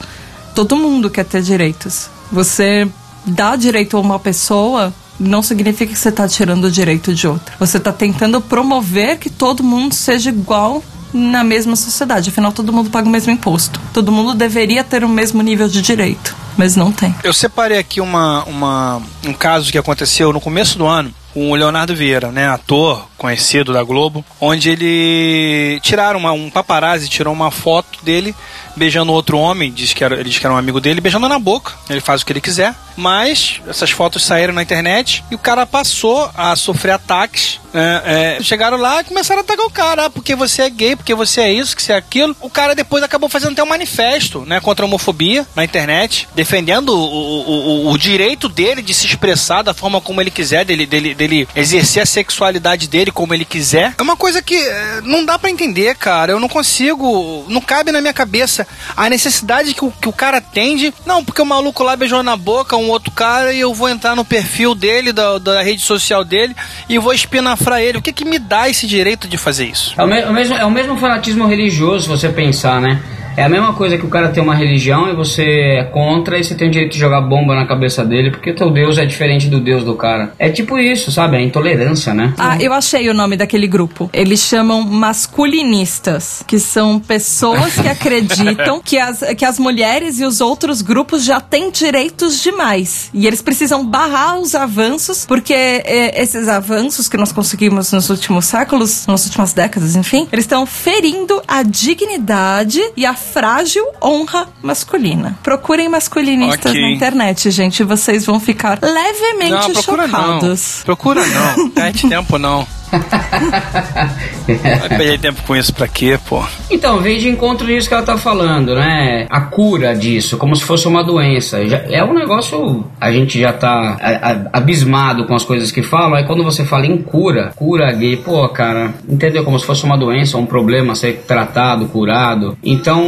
todo 0.55 0.77
mundo 0.77 1.11
quer 1.11 1.25
ter 1.25 1.43
direitos. 1.43 2.09
Você 2.33 2.89
dá 3.25 3.57
direito 3.57 3.97
a 3.97 4.01
uma 4.01 4.19
pessoa 4.19 4.93
não 5.21 5.43
significa 5.43 5.93
que 5.93 5.99
você 5.99 6.09
está 6.09 6.27
tirando 6.27 6.65
o 6.65 6.71
direito 6.71 7.15
de 7.15 7.29
outra. 7.29 7.55
Você 7.59 7.77
está 7.77 7.93
tentando 7.93 8.41
promover 8.41 9.19
que 9.19 9.29
todo 9.29 9.63
mundo 9.63 9.95
seja 9.95 10.31
igual 10.31 10.83
na 11.13 11.43
mesma 11.45 11.77
sociedade. 11.77 12.31
Afinal, 12.31 12.53
todo 12.53 12.73
mundo 12.73 12.91
paga 12.91 13.09
o 13.09 13.11
mesmo 13.11 13.33
imposto. 13.33 13.81
Todo 13.93 14.13
mundo 14.13 14.35
deveria 14.35 14.85
ter 14.85 15.05
o 15.05 15.09
mesmo 15.09 15.43
nível 15.43 15.69
de 15.69 15.83
direito, 15.83 16.37
mas 16.57 16.77
não 16.77 16.93
tem. 16.93 17.15
Eu 17.23 17.33
separei 17.33 17.79
aqui 17.79 18.01
uma, 18.01 18.45
uma, 18.45 19.03
um 19.27 19.33
caso 19.33 19.71
que 19.71 19.79
aconteceu 19.79 20.33
no 20.33 20.41
começo 20.41 20.79
do 20.79 20.87
ano 20.87 21.15
com 21.33 21.51
o 21.51 21.55
Leonardo 21.55 21.95
Vieira, 21.95 22.33
né, 22.33 22.49
ator 22.49 23.09
conhecido 23.17 23.73
da 23.73 23.83
Globo, 23.83 24.25
onde 24.41 24.69
ele 24.69 25.79
tiraram 25.81 26.19
uma, 26.19 26.33
um 26.33 26.51
paparazzi 26.51 27.09
tirou 27.09 27.33
uma 27.33 27.51
foto 27.51 28.05
dele 28.05 28.35
beijando 28.77 29.13
outro 29.13 29.39
homem, 29.39 29.73
diz 29.73 29.93
que 29.93 30.05
era, 30.05 30.15
ele 30.15 30.29
diz 30.29 30.39
que 30.39 30.47
era 30.47 30.55
um 30.55 30.59
amigo 30.59 30.81
dele, 30.81 31.01
beijando 31.01 31.29
na 31.29 31.39
boca. 31.39 31.73
Ele 31.89 32.01
faz 32.01 32.23
o 32.23 32.27
que 32.27 32.33
ele 32.33 32.41
quiser, 32.41 32.75
mas 32.97 33.61
essas 33.67 33.91
fotos 33.91 34.25
saíram 34.25 34.53
na 34.53 34.63
internet 34.63 35.25
e 35.31 35.35
o 35.35 35.39
cara 35.39 35.67
passou 35.67 36.31
a 36.37 36.55
sofrer 36.57 36.93
ataques. 36.93 37.61
É, 37.73 38.37
é, 38.39 38.43
chegaram 38.43 38.77
lá 38.77 39.01
e 39.01 39.05
começaram 39.05 39.41
a 39.41 39.45
atacar 39.45 39.65
o 39.65 39.71
cara, 39.71 40.07
ah, 40.07 40.11
porque 40.11 40.35
você 40.35 40.63
é 40.63 40.71
gay, 40.71 40.97
porque 40.97 41.15
você 41.15 41.43
é 41.43 41.53
isso, 41.53 41.77
que 41.77 41.83
você 41.83 41.93
é 41.93 41.97
aquilo. 41.97 42.37
O 42.41 42.51
cara 42.51 42.75
depois 42.75 43.03
acabou 43.03 43.29
fazendo 43.29 43.53
até 43.53 43.63
um 43.63 43.67
manifesto, 43.67 44.41
né, 44.41 44.61
contra 44.61 44.85
a 44.85 44.89
homofobia 44.89 45.47
na 45.55 45.65
internet, 45.65 46.29
defendendo 46.35 46.91
o, 46.91 47.01
o, 47.01 47.87
o, 47.87 47.93
o 47.93 47.99
direito 47.99 48.49
dele 48.49 48.83
de 48.83 48.93
se 48.93 49.07
expressar 49.07 49.63
da 49.63 49.73
forma 49.73 50.01
como 50.01 50.21
ele 50.21 50.31
quiser, 50.31 50.65
dele, 50.65 50.85
dele, 50.85 51.15
dele 51.15 51.49
exercer 51.55 52.03
a 52.03 52.07
sexualidade 52.07 52.89
dele 52.89 53.13
como 53.13 53.33
ele 53.33 53.45
quiser. 53.45 53.95
É 53.97 54.03
uma 54.03 54.17
coisa 54.17 54.43
que 54.43 54.57
é, 54.57 55.01
não 55.03 55.25
dá 55.25 55.39
para 55.39 55.51
entender, 55.51 55.95
cara. 55.95 56.33
Eu 56.33 56.41
não 56.41 56.49
consigo, 56.49 57.45
não 57.49 57.61
cabe 57.61 57.93
na 57.93 58.01
minha 58.01 58.13
cabeça 58.13 58.60
a 58.97 59.09
necessidade 59.09 59.75
que 59.75 59.85
o, 59.85 59.91
que 59.91 60.09
o 60.09 60.13
cara 60.13 60.41
tem 60.41 60.77
de. 60.77 60.95
Não, 61.07 61.25
porque 61.25 61.43
o 61.43 61.47
maluco 61.47 61.83
lá 61.83 61.97
beijou 61.97 62.23
na 62.23 62.37
boca 62.37 62.77
um 62.77 62.89
outro 62.89 63.11
cara 63.11 63.53
e 63.53 63.61
eu 63.61 63.75
vou 63.75 63.89
entrar 63.89 64.17
no 64.17 64.25
perfil 64.25 64.75
dele, 64.75 65.13
da, 65.13 65.39
da 65.39 65.63
rede 65.63 65.83
social 65.83 66.25
dele, 66.25 66.55
e 66.89 66.99
vou 66.99 67.13
espinafrar 67.13 67.81
ele. 67.81 67.99
O 67.99 68.03
que 68.03 68.13
que 68.13 68.25
me 68.25 68.39
dá 68.39 68.69
esse 68.69 68.87
direito 68.87 69.29
de 69.29 69.37
fazer 69.37 69.67
isso? 69.67 69.95
É 69.97 70.03
o, 70.03 70.07
me, 70.07 70.25
o 70.25 70.33
mesmo, 70.33 70.55
é 70.55 70.65
o 70.65 70.71
mesmo 70.71 70.97
fanatismo 70.97 71.47
religioso, 71.47 72.05
se 72.05 72.09
você 72.09 72.29
pensar, 72.29 72.81
né? 72.81 73.01
É 73.37 73.45
a 73.45 73.49
mesma 73.49 73.73
coisa 73.73 73.97
que 73.97 74.05
o 74.05 74.09
cara 74.09 74.29
tem 74.29 74.43
uma 74.43 74.55
religião 74.55 75.09
e 75.09 75.15
você 75.15 75.43
é 75.79 75.85
contra 75.85 76.39
e 76.39 76.45
você 76.45 76.55
tem 76.55 76.69
o 76.69 76.71
direito 76.71 76.93
de 76.93 76.99
jogar 76.99 77.21
bomba 77.21 77.55
na 77.55 77.67
cabeça 77.67 78.05
dele 78.05 78.31
porque 78.31 78.53
teu 78.53 78.71
Deus 78.71 78.99
é 78.99 79.05
diferente 79.05 79.49
do 79.49 79.61
Deus 79.61 79.85
do 79.85 79.95
cara. 79.95 80.33
É 80.39 80.49
tipo 80.49 80.79
isso, 80.79 81.11
sabe? 81.11 81.37
É 81.37 81.43
intolerância, 81.43 82.13
né? 82.13 82.35
Ah, 82.39 82.57
eu 82.61 82.73
achei 82.73 83.09
o 83.09 83.15
nome 83.15 83.37
daquele 83.37 83.67
grupo. 83.67 84.11
Eles 84.13 84.41
chamam 84.41 84.83
masculinistas, 84.83 86.45
que 86.47 86.59
são 86.59 86.99
pessoas 86.99 87.75
que 87.75 87.87
acreditam 87.89 88.81
que 88.85 88.99
as, 88.99 89.23
que 89.37 89.45
as 89.45 89.59
mulheres 89.59 90.21
e 90.21 90.25
os 90.25 90.41
outros 90.41 90.83
grupos 90.83 91.25
já 91.25 91.41
têm 91.41 91.71
direitos 91.71 92.43
demais. 92.43 93.11
E 93.15 93.27
eles 93.27 93.43
precisam 93.43 93.87
barrar 93.87 94.39
os 94.39 94.55
avanços, 94.55 95.25
porque 95.27 95.55
é, 95.55 96.21
esses 96.21 96.49
avanços 96.49 97.09
que 97.09 97.17
nós 97.17 97.33
conseguimos 97.33 97.93
nos 97.93 98.11
últimos 98.11 98.47
séculos, 98.47 99.07
nas 99.07 99.25
últimas 99.25 99.53
décadas, 99.53 99.97
enfim, 99.97 100.27
eles 100.33 100.45
estão 100.45 100.67
ferindo 100.67 101.43
a 101.47 101.63
dignidade 101.63 102.81
e 102.97 103.07
a 103.07 103.15
frágil 103.21 103.85
honra 104.03 104.49
masculina. 104.63 105.39
Procurem 105.43 105.89
masculinistas 105.89 106.73
Ok. 106.73 106.81
na 106.81 106.91
internet, 106.91 107.51
gente. 107.51 107.85
Vocês 107.85 108.27
vão 108.27 108.41
ficar 108.41 108.79
levemente 108.83 109.51
Não, 109.51 109.73
procura 109.73 110.09
chocados. 110.09 110.75
não. 110.79 110.85
Procura 110.85 111.27
não. 111.27 111.71
Perde 111.71 112.09
tempo 112.09 112.39
não. 112.39 112.67
Vai 114.47 114.89
perder 114.89 115.19
tempo 115.19 115.43
com 115.47 115.55
isso 115.57 115.73
pra 115.73 115.87
quê, 115.87 116.19
pô? 116.29 116.43
Então, 116.71 116.99
vem 116.99 117.19
de 117.19 117.29
encontro 117.29 117.67
nisso 117.67 117.89
que 117.89 117.95
ela 117.95 118.03
tá 118.03 118.17
falando, 118.17 118.75
né? 118.75 119.27
A 119.31 119.41
cura 119.43 119.95
disso, 119.95 120.37
como 120.37 120.55
se 120.57 120.65
fosse 120.65 120.87
uma 120.89 121.03
doença. 121.05 121.67
Já- 121.69 121.83
é 121.89 122.03
um 122.05 122.13
negócio. 122.15 122.85
A 123.01 123.11
gente 123.13 123.39
já 123.41 123.53
tá 123.53 123.97
a- 124.01 124.31
a- 124.33 124.47
abismado 124.55 125.25
com 125.27 125.35
as 125.35 125.45
coisas 125.45 125.71
que 125.71 125.83
falam. 125.83 126.15
Aí 126.15 126.25
quando 126.25 126.43
você 126.45 126.65
fala 126.65 126.87
em 126.87 126.99
cura, 126.99 127.53
cura 127.57 127.93
gay, 127.93 128.17
pô, 128.17 128.49
cara, 128.49 128.93
entendeu? 129.09 129.45
Como 129.45 129.59
se 129.59 129.65
fosse 129.67 129.85
uma 129.85 129.97
doença, 129.97 130.37
um 130.39 130.47
problema 130.47 130.95
ser 130.95 131.25
tratado, 131.27 131.87
curado. 131.87 132.57
Então, 132.63 133.03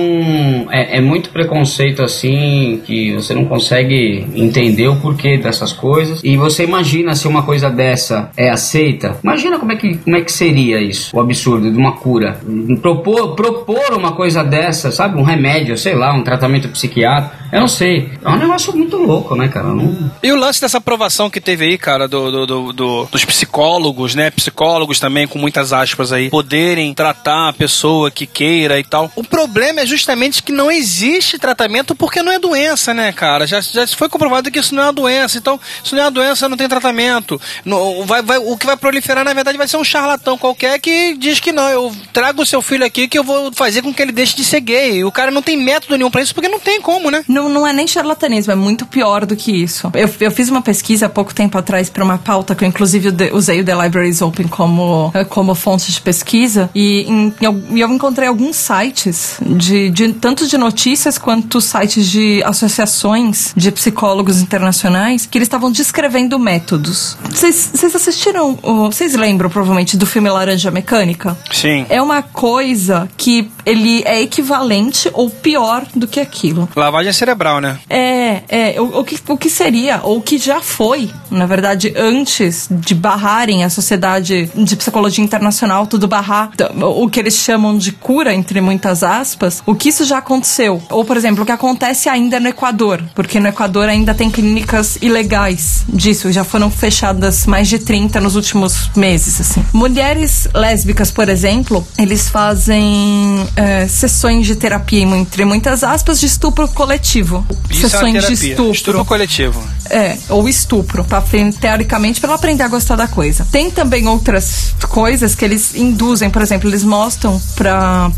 é, 0.71 0.99
é 0.99 1.01
muito 1.01 1.31
preconceito 1.31 2.03
assim 2.03 2.81
que 2.85 3.13
você 3.15 3.35
não 3.35 3.45
consegue 3.45 4.27
entender 4.35 4.89
o 4.89 4.97
porquê 4.97 5.39
dessas 5.39 5.73
coisas. 5.73 6.21
E 6.23 6.37
você 6.37 6.65
imagina 6.65 7.15
se 7.15 7.27
uma 7.27 7.43
coisa 7.43 7.69
dessa 7.71 8.31
é 8.37 8.49
aceita. 8.51 9.17
Imagina 9.23 9.59
como 9.59 9.72
é 9.73 9.77
que, 9.77 9.97
como 9.99 10.17
é 10.17 10.21
que 10.21 10.33
seria 10.33 10.81
isso, 10.81 11.17
o 11.17 11.21
absurdo 11.21 11.71
de 11.71 11.77
uma 11.77 11.93
cura. 11.93 12.39
Propor, 12.81 13.35
propor 13.35 13.95
uma 13.95 14.13
coisa 14.13 14.45
dessa, 14.45 14.93
sabe? 14.93 15.19
Um 15.19 15.23
remédio, 15.23 15.77
sei 15.77 15.95
lá, 15.95 16.13
um 16.15 16.23
tratamento 16.23 16.69
psiquiátrico. 16.69 17.42
Eu 17.53 17.61
não 17.61 17.69
sei. 17.69 18.11
É 18.25 18.29
um 18.31 18.37
negócio 18.39 18.75
muito 18.75 18.97
louco, 18.97 19.37
né, 19.37 19.47
cara? 19.47 19.69
Não... 19.69 20.11
E 20.23 20.33
o 20.33 20.37
lance 20.37 20.59
dessa 20.59 20.79
aprovação 20.79 21.29
que 21.29 21.39
teve 21.39 21.67
aí, 21.67 21.77
cara, 21.77 22.09
do, 22.09 22.31
do- 22.31 22.47
do- 22.47 22.73
do- 22.73 23.05
dos 23.13 23.25
psicólogos, 23.27 24.15
né? 24.15 24.31
Psicólogos 24.31 24.99
também, 24.99 25.29
com 25.29 25.39
muitas 25.39 25.71
aspas 25.71 26.13
aí, 26.13 26.31
poderem 26.31 26.95
tratar 26.95 27.51
a 27.51 27.53
pessoa 27.53 28.11
que 28.11 28.27
queira 28.27 28.79
e 28.81 28.85
tal. 28.85 29.13
O 29.15 29.23
problema 29.23 29.81
é 29.83 29.87
justamente 29.87 30.43
que 30.43 30.51
não 30.51 30.71
existe 30.71 31.39
tratamento 31.39 31.95
porque 31.95 32.23
não 32.23 32.33
é 32.33 32.39
doença, 32.39 32.95
né, 32.95 33.13
cara? 33.13 33.47
Já, 33.47 33.61
já 33.61 33.87
foi 33.87 34.09
comprovado 34.09 34.51
que 34.51 34.59
isso 34.59 34.75
não 34.75 34.85
é 34.85 34.87
uma 34.87 34.93
doença. 34.95 35.37
Então, 35.37 35.61
se 35.85 35.93
não 35.95 36.01
é 36.01 36.05
uma 36.07 36.11
doença, 36.11 36.49
não 36.49 36.57
tem 36.57 36.69
tratamento. 36.69 37.39
No- 37.67 38.05
vai- 38.07 38.23
vai- 38.23 38.39
o 38.39 38.57
que 38.57 38.65
vai 38.65 38.79
proliferar, 38.79 39.25
na 39.27 39.35
verdade, 39.35 39.59
vai 39.59 39.69
ser 39.69 39.77
um 39.77 39.85
charlatão 39.85 40.39
qualquer 40.39 40.81
que 40.81 41.15
diz 41.19 41.39
que 41.39 41.53
não, 41.53 41.69
eu 41.69 41.93
trago 42.15 42.41
o 42.41 42.47
seu 42.47 42.63
filho 42.63 42.87
aqui 42.87 43.07
que 43.09 43.19
eu 43.19 43.25
vou 43.25 43.53
fazer 43.53 43.83
com 43.83 43.93
que 43.93 44.01
ele 44.01 44.11
deixe 44.13 44.35
de 44.35 44.43
ser 44.45 44.61
gay. 44.61 44.97
E 45.01 45.05
o 45.05 45.13
cara 45.13 45.31
não 45.31 45.43
tem 45.43 45.57
método 45.59 45.99
nenhum 45.99 46.11
pra 46.11 46.23
isso 46.23 46.35
porque 46.35 46.49
não 46.49 46.59
tem 46.59 46.81
como, 46.81 47.11
né? 47.11 47.23
Não, 47.29 47.42
não 47.49 47.67
é 47.67 47.73
nem 47.73 47.87
charlatanismo, 47.87 48.53
é 48.53 48.57
muito 48.57 48.87
pior 48.87 49.25
do 49.27 49.37
que 49.37 49.51
isso. 49.53 49.91
Eu, 49.95 50.09
eu 50.21 50.31
fiz 50.31 50.49
uma 50.49 50.63
pesquisa 50.63 51.07
há 51.07 51.09
pouco 51.09 51.35
tempo 51.35 51.57
atrás 51.59 51.89
para 51.91 52.05
uma 52.05 52.19
pauta 52.19 52.55
que 52.55 52.65
eu, 52.65 52.69
inclusive, 52.69 53.09
usei 53.33 53.61
o 53.61 53.65
The 53.65 53.75
Libraries 53.83 54.21
Open 54.23 54.49
como, 54.49 55.11
eh, 55.15 55.25
como 55.25 55.55
fonte 55.55 55.91
de 55.93 56.01
pesquisa. 56.01 56.71
E 56.75 57.05
em- 57.09 57.33
eu, 57.41 57.63
eu 57.77 57.89
encontrei 57.93 58.29
alguns 58.29 58.57
sites, 58.57 59.37
de, 59.41 59.91
de 59.91 60.13
tanto 60.15 60.47
de 60.47 60.57
notícias 60.59 61.19
quanto 61.19 61.61
sites 61.61 62.09
de 62.11 62.43
associações 62.45 63.53
de 63.57 63.71
psicólogos 63.71 64.41
internacionais, 64.41 65.27
que 65.27 65.39
eles 65.39 65.47
estavam 65.47 65.71
descrevendo 65.71 66.39
métodos. 66.39 67.17
Vocês 67.31 67.73
assistiram, 67.95 68.55
vocês 68.89 69.15
lembram 69.15 69.49
provavelmente 69.51 69.97
do 69.97 70.07
filme 70.07 70.29
Laranja 70.29 70.71
Mecânica? 70.71 71.37
Sim. 71.51 71.87
É 71.89 72.01
uma 72.01 72.23
coisa 72.23 73.09
que 73.17 73.51
ele 73.65 74.03
é 74.05 74.21
equivalente 74.21 75.09
ou 75.13 75.31
pior 75.31 75.85
do 75.95 76.07
que 76.07 76.21
aquilo. 76.21 76.69
Lavagem 76.75 77.13
cerebral, 77.13 77.32
né? 77.61 77.79
É, 77.89 78.43
é 78.49 78.81
o, 78.81 79.01
o 79.01 79.05
que, 79.05 79.19
o 79.29 79.37
que 79.37 79.51
seria, 79.51 80.01
ou 80.03 80.19
o 80.19 80.23
que 80.23 80.39
já 80.39 80.61
foi, 80.61 81.11
na 81.31 81.47
verdade, 81.47 81.93
antes 81.97 82.69
de 82.71 82.95
barrarem 82.95 83.65
a 83.65 83.71
Sociedade 83.71 84.51
de 84.55 84.77
Psicologia 84.77 85.25
Internacional, 85.25 85.87
tudo 85.87 86.09
barrar 86.09 86.51
o 86.81 87.09
que 87.09 87.21
eles 87.21 87.37
chamam 87.37 87.77
de 87.77 87.93
cura, 87.93 88.35
entre 88.35 88.61
muitas 88.61 89.03
aspas, 89.03 89.63
o 89.67 89.75
que 89.75 89.89
isso 89.89 90.05
já 90.05 90.19
aconteceu. 90.19 90.83
Ou, 90.91 91.05
por 91.05 91.17
exemplo, 91.17 91.43
o 91.43 91.47
que 91.47 91.53
acontece 91.53 92.09
ainda 92.09 92.39
no 92.41 92.49
Equador, 92.49 93.03
porque 93.15 93.41
no 93.41 93.49
Equador 93.49 93.89
ainda 93.89 94.15
tem 94.15 94.31
clínicas 94.31 94.99
ilegais 95.01 95.85
disso, 95.89 96.33
já 96.33 96.45
foram 96.45 96.71
fechadas 96.71 97.47
mais 97.47 97.69
de 97.69 97.79
30 97.79 98.21
nos 98.21 98.37
últimos 98.37 98.91
meses, 98.97 99.41
assim. 99.41 99.65
Mulheres 99.73 100.49
lésbicas, 100.55 101.11
por 101.11 101.29
exemplo, 101.29 101.87
eles 101.99 102.29
fazem 102.29 103.47
é, 103.57 103.87
sessões 103.87 104.47
de 104.47 104.57
terapia, 104.57 105.03
entre 105.03 105.45
muitas 105.45 105.83
aspas, 105.83 106.21
de 106.21 106.27
estupro 106.27 106.69
coletivo. 106.69 107.22
Isso 107.71 107.89
sessões 107.89 108.15
é 108.15 108.19
uma 108.19 108.27
de 108.27 108.33
estupro. 108.33 108.71
Estupro 108.73 109.05
coletivo. 109.05 109.63
É, 109.91 110.17
ou 110.29 110.49
estupro, 110.49 111.05
pra, 111.05 111.23
teoricamente, 111.61 112.21
para 112.21 112.31
ela 112.31 112.39
aprender 112.39 112.63
a 112.63 112.69
gostar 112.69 112.97
da 112.97 113.07
coisa. 113.07 113.47
Tem 113.51 113.71
também 113.71 114.09
outras 114.09 114.75
coisas 114.89 115.35
que 115.35 115.45
eles 115.45 115.75
induzem, 115.75 116.31
por 116.31 116.41
exemplo, 116.43 116.69
eles 116.69 116.85
mostram 116.85 117.41
pra 117.55 118.11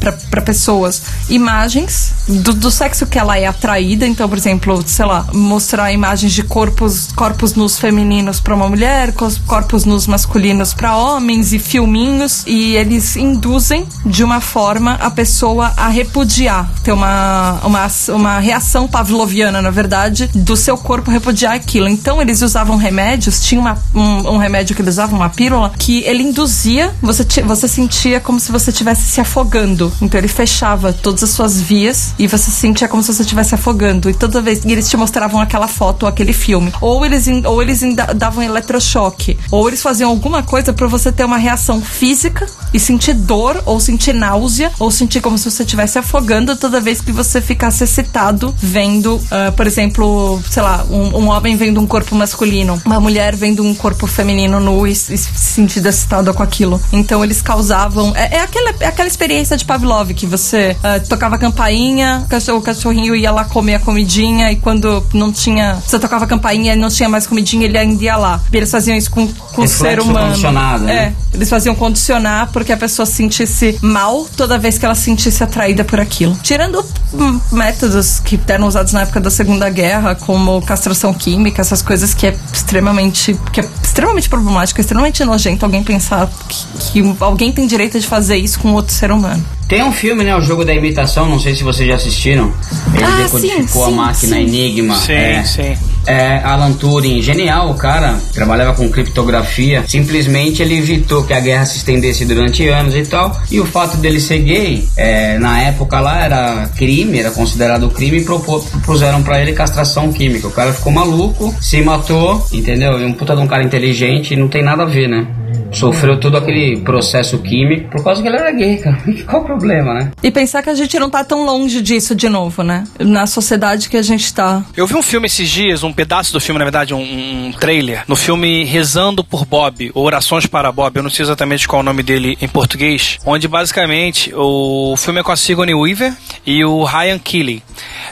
pessoas 0.44 1.02
imagens 1.28 2.12
do, 2.28 2.52
do 2.52 2.70
sexo 2.70 3.06
que 3.06 3.18
ela 3.18 3.38
é 3.38 3.46
atraída. 3.46 4.06
Então, 4.06 4.28
por 4.28 4.38
exemplo, 4.38 4.82
sei 4.86 5.04
lá, 5.04 5.26
mostrar 5.32 5.92
imagens 5.92 6.32
de 6.32 6.42
corpos, 6.42 7.08
corpos 7.14 7.54
nus 7.54 7.78
femininos 7.78 8.40
pra 8.40 8.54
uma 8.54 8.68
mulher, 8.68 9.12
corpos 9.46 9.84
nus 9.84 10.06
masculinos 10.06 10.74
pra 10.74 10.96
homens 10.96 11.52
e 11.52 11.58
filminhos. 11.58 12.44
E 12.46 12.76
eles 12.76 13.16
induzem 13.16 13.86
de 14.04 14.22
uma 14.22 14.40
forma 14.40 14.94
a 14.94 15.10
pessoa 15.10 15.72
a 15.76 15.88
repudiar, 15.88 16.70
ter 16.82 16.92
uma, 16.92 17.60
uma, 17.64 17.86
uma 18.08 18.38
reação 18.38 18.86
pavloviana, 18.94 19.60
na 19.60 19.72
verdade, 19.72 20.30
do 20.32 20.56
seu 20.56 20.78
corpo 20.78 21.10
repudiar 21.10 21.54
aquilo. 21.54 21.88
Então 21.88 22.22
eles 22.22 22.42
usavam 22.42 22.76
remédios, 22.76 23.40
tinha 23.40 23.60
uma, 23.60 23.76
um, 23.92 24.34
um 24.34 24.36
remédio 24.36 24.76
que 24.76 24.82
eles 24.82 24.94
usavam, 24.94 25.18
uma 25.18 25.28
pílula, 25.28 25.72
que 25.76 26.04
ele 26.04 26.22
induzia, 26.22 26.94
você, 27.02 27.24
você 27.42 27.66
sentia 27.66 28.20
como 28.20 28.38
se 28.38 28.52
você 28.52 28.70
estivesse 28.70 29.10
se 29.10 29.20
afogando. 29.20 29.92
Então 30.00 30.16
ele 30.16 30.28
fechava 30.28 30.92
todas 30.92 31.24
as 31.24 31.30
suas 31.30 31.60
vias 31.60 32.14
e 32.20 32.28
você 32.28 32.52
sentia 32.52 32.86
como 32.86 33.02
se 33.02 33.12
você 33.12 33.22
estivesse 33.22 33.56
afogando. 33.56 34.08
E 34.08 34.14
toda 34.14 34.40
vez 34.40 34.64
e 34.64 34.70
eles 34.70 34.88
te 34.88 34.96
mostravam 34.96 35.40
aquela 35.40 35.66
foto 35.66 36.06
aquele 36.06 36.32
filme. 36.32 36.72
Ou 36.80 37.04
eles, 37.04 37.26
ou 37.44 37.60
eles 37.60 37.80
davam 38.14 38.44
eletrochoque. 38.44 39.36
Ou 39.50 39.66
eles 39.66 39.82
faziam 39.82 40.08
alguma 40.08 40.44
coisa 40.44 40.72
pra 40.72 40.86
você 40.86 41.10
ter 41.10 41.24
uma 41.24 41.36
reação 41.36 41.82
física 41.82 42.46
e 42.72 42.78
sentir 42.78 43.14
dor, 43.14 43.60
ou 43.66 43.80
sentir 43.80 44.14
náusea, 44.14 44.70
ou 44.78 44.88
sentir 44.90 45.20
como 45.20 45.36
se 45.36 45.50
você 45.50 45.64
estivesse 45.64 45.98
afogando 45.98 46.54
toda 46.54 46.80
vez 46.80 47.00
que 47.00 47.10
você 47.10 47.40
ficasse 47.40 47.82
excitado 47.82 48.54
vendo, 48.74 49.20
ah, 49.30 49.52
por 49.52 49.68
exemplo, 49.68 50.42
sei 50.50 50.60
lá, 50.60 50.84
um, 50.90 51.20
um 51.20 51.28
homem 51.28 51.56
vendo 51.56 51.80
um 51.80 51.86
corpo 51.86 52.16
masculino. 52.16 52.82
uma 52.84 52.98
mulher 52.98 53.36
vendo 53.36 53.62
um 53.62 53.72
corpo 53.72 54.04
feminino 54.08 54.58
nu 54.58 54.84
e, 54.84 54.90
e 54.90 54.96
se 54.96 55.16
sentindo 55.16 55.88
excitada 55.88 56.32
com 56.32 56.42
aquilo. 56.42 56.80
Então 56.92 57.22
eles 57.22 57.40
causavam. 57.40 58.12
É, 58.16 58.38
é, 58.38 58.40
aquela, 58.40 58.74
é 58.80 58.86
aquela 58.86 59.06
experiência 59.06 59.56
de 59.56 59.64
Pavlov 59.64 60.12
que 60.12 60.26
você 60.26 60.76
uh, 60.80 61.08
tocava 61.08 61.38
campainha, 61.38 62.26
o, 62.52 62.60
cachorrinho 62.60 63.14
ia 63.14 63.30
lá 63.30 63.44
comer 63.44 63.76
a 63.76 63.78
comidinha 63.78 64.50
e 64.50 64.56
quando 64.56 65.06
não 65.14 65.30
tinha. 65.30 65.78
Você 65.86 66.00
tocava 66.00 66.26
campainha 66.26 66.72
e 66.72 66.76
não 66.76 66.88
tinha 66.88 67.08
mais 67.08 67.28
comidinha, 67.28 67.66
ele 67.66 67.78
ainda 67.78 68.02
ia 68.02 68.16
lá. 68.16 68.40
E 68.52 68.56
eles 68.56 68.70
faziam 68.70 68.96
isso 68.96 69.10
com, 69.10 69.28
com 69.28 69.62
o 69.62 69.68
ser 69.68 70.00
humano. 70.00 70.36
Né? 70.80 70.92
É, 70.92 71.12
eles 71.32 71.48
faziam 71.48 71.76
condicionar 71.76 72.50
porque 72.52 72.72
a 72.72 72.76
pessoa 72.76 73.06
se 73.06 73.12
sentisse 73.12 73.78
mal 73.80 74.26
toda 74.36 74.58
vez 74.58 74.78
que 74.78 74.84
ela 74.84 74.96
se 74.96 75.02
sentisse 75.02 75.44
atraída 75.44 75.84
por 75.84 76.00
aquilo. 76.00 76.36
Tirando 76.42 76.84
hum, 77.12 77.40
métodos 77.52 78.18
que 78.20 78.36
eram 78.64 78.68
usados 78.68 78.92
na 78.92 79.02
época 79.02 79.20
da 79.20 79.30
Segunda 79.30 79.68
Guerra, 79.68 80.14
como 80.14 80.60
castração 80.62 81.12
química, 81.12 81.60
essas 81.60 81.82
coisas 81.82 82.14
que 82.14 82.26
é 82.26 82.36
extremamente, 82.52 83.38
que 83.52 83.60
é 83.60 83.68
extremamente 83.82 84.28
problemático, 84.28 84.80
extremamente 84.80 85.22
nojento 85.24 85.64
alguém 85.64 85.84
pensar 85.84 86.30
que, 86.48 86.66
que 86.78 87.16
alguém 87.20 87.52
tem 87.52 87.66
direito 87.66 88.00
de 88.00 88.06
fazer 88.06 88.36
isso 88.36 88.58
com 88.58 88.72
outro 88.72 88.92
ser 88.92 89.12
humano. 89.12 89.44
Tem 89.68 89.82
um 89.82 89.92
filme, 89.92 90.22
né? 90.24 90.36
O 90.36 90.40
Jogo 90.40 90.64
da 90.64 90.74
Imitação, 90.74 91.28
não 91.28 91.38
sei 91.40 91.54
se 91.54 91.64
vocês 91.64 91.88
já 91.88 91.94
assistiram. 91.96 92.52
Ele 92.94 93.02
Ah, 93.04 93.16
decodificou 93.22 93.86
sim, 93.86 93.92
a 93.92 93.96
máquina 93.96 94.36
sim. 94.36 94.42
Enigma. 94.42 94.94
Sim, 94.96 95.12
é, 95.12 95.44
sim. 95.44 95.76
É, 96.06 96.38
Alan 96.44 96.72
Turing, 96.74 97.22
genial 97.22 97.70
o 97.70 97.74
cara, 97.74 98.18
trabalhava 98.34 98.74
com 98.74 98.90
criptografia. 98.90 99.82
Simplesmente 99.88 100.62
ele 100.62 100.76
evitou 100.76 101.24
que 101.24 101.32
a 101.32 101.40
guerra 101.40 101.64
se 101.64 101.78
estendesse 101.78 102.26
durante 102.26 102.68
anos 102.68 102.94
e 102.94 103.04
tal. 103.04 103.40
E 103.50 103.58
o 103.58 103.64
fato 103.64 103.96
dele 103.96 104.20
ser 104.20 104.40
gay, 104.40 104.86
é, 104.96 105.38
na 105.38 105.62
época 105.62 105.98
lá 105.98 106.22
era 106.22 106.68
crime, 106.76 107.18
era 107.18 107.30
considerado 107.30 107.88
crime 107.88 108.18
e 108.18 108.24
propuseram 108.24 109.22
pra 109.22 109.40
ele 109.40 109.52
castração 109.54 110.12
química. 110.12 110.46
O 110.46 110.52
cara 110.52 110.74
ficou 110.74 110.92
maluco, 110.92 111.54
se 111.58 111.80
matou, 111.80 112.46
entendeu? 112.52 113.00
E 113.00 113.04
um 113.06 113.14
puta 113.14 113.34
de 113.34 113.40
um 113.40 113.46
cara 113.46 113.62
inteligente, 113.64 114.36
não 114.36 114.46
tem 114.48 114.62
nada 114.62 114.82
a 114.82 114.86
ver, 114.86 115.08
né? 115.08 115.26
Sofreu 115.74 116.18
todo 116.18 116.36
aquele 116.36 116.80
processo 116.80 117.38
químico 117.38 117.90
por 117.90 118.02
causa 118.02 118.22
que 118.22 118.28
ele 118.28 118.36
era 118.36 118.50
gay, 118.52 118.76
cara. 118.76 118.98
Qual 119.28 119.42
o 119.42 119.44
problema, 119.44 119.94
né? 119.94 120.10
E 120.22 120.30
pensar 120.30 120.62
que 120.62 120.70
a 120.70 120.74
gente 120.74 120.98
não 120.98 121.10
tá 121.10 121.24
tão 121.24 121.44
longe 121.44 121.82
disso 121.82 122.14
de 122.14 122.28
novo, 122.28 122.62
né? 122.62 122.84
Na 122.98 123.26
sociedade 123.26 123.88
que 123.88 123.96
a 123.96 124.02
gente 124.02 124.32
tá. 124.32 124.62
Eu 124.76 124.86
vi 124.86 124.94
um 124.94 125.02
filme 125.02 125.26
esses 125.26 125.48
dias, 125.48 125.82
um 125.82 125.92
pedaço 125.92 126.32
do 126.32 126.40
filme, 126.40 126.58
na 126.58 126.64
verdade, 126.64 126.94
um, 126.94 127.00
um 127.00 127.52
trailer, 127.52 128.04
no 128.06 128.16
filme 128.16 128.64
Rezando 128.64 129.24
por 129.24 129.44
Bob, 129.44 129.90
ou 129.94 130.04
Orações 130.04 130.46
para 130.46 130.70
Bob, 130.70 130.96
eu 130.96 131.02
não 131.02 131.10
sei 131.10 131.24
exatamente 131.24 131.66
qual 131.66 131.80
é 131.80 131.82
o 131.82 131.84
nome 131.84 132.02
dele 132.02 132.36
em 132.40 132.48
português, 132.48 133.18
onde 133.24 133.48
basicamente 133.48 134.32
o 134.34 134.94
filme 134.96 135.20
é 135.20 135.22
com 135.22 135.32
a 135.32 135.36
Sigourney 135.36 135.74
Weaver 135.74 136.14
e 136.46 136.64
o 136.64 136.84
Ryan 136.84 137.18
Keeley. 137.18 137.62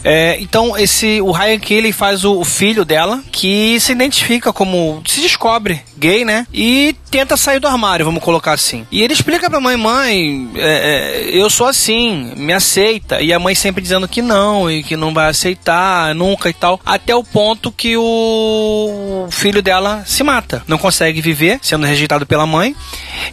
É, 0.04 0.36
então, 0.40 0.76
esse, 0.76 1.20
o 1.20 1.30
Ryan 1.30 1.58
Keeley 1.58 1.92
faz 1.92 2.24
o, 2.24 2.40
o 2.40 2.44
filho 2.44 2.84
dela, 2.84 3.22
que 3.30 3.78
se 3.78 3.92
identifica 3.92 4.52
como, 4.52 5.02
se 5.06 5.20
descobre 5.20 5.82
gay, 5.96 6.24
né? 6.24 6.46
E 6.52 6.96
tenta 7.10 7.36
sair 7.36 7.51
do 7.60 7.66
armário, 7.68 8.04
vamos 8.04 8.22
colocar 8.22 8.52
assim. 8.52 8.86
E 8.90 9.02
ele 9.02 9.12
explica 9.12 9.48
pra 9.50 9.60
mãe, 9.60 9.76
mãe, 9.76 10.50
é, 10.56 11.24
é, 11.30 11.36
eu 11.36 11.48
sou 11.50 11.66
assim, 11.66 12.32
me 12.36 12.52
aceita. 12.52 13.20
E 13.20 13.32
a 13.32 13.38
mãe 13.38 13.54
sempre 13.54 13.82
dizendo 13.82 14.06
que 14.08 14.20
não, 14.22 14.70
e 14.70 14.82
que 14.82 14.96
não 14.96 15.12
vai 15.14 15.28
aceitar 15.28 16.14
nunca 16.14 16.48
e 16.48 16.52
tal. 16.52 16.80
Até 16.84 17.14
o 17.14 17.22
ponto 17.24 17.70
que 17.72 17.96
o 17.96 19.26
filho 19.30 19.62
dela 19.62 20.02
se 20.06 20.22
mata. 20.22 20.62
Não 20.66 20.78
consegue 20.78 21.20
viver, 21.20 21.58
sendo 21.62 21.86
rejeitado 21.86 22.26
pela 22.26 22.46
mãe. 22.46 22.74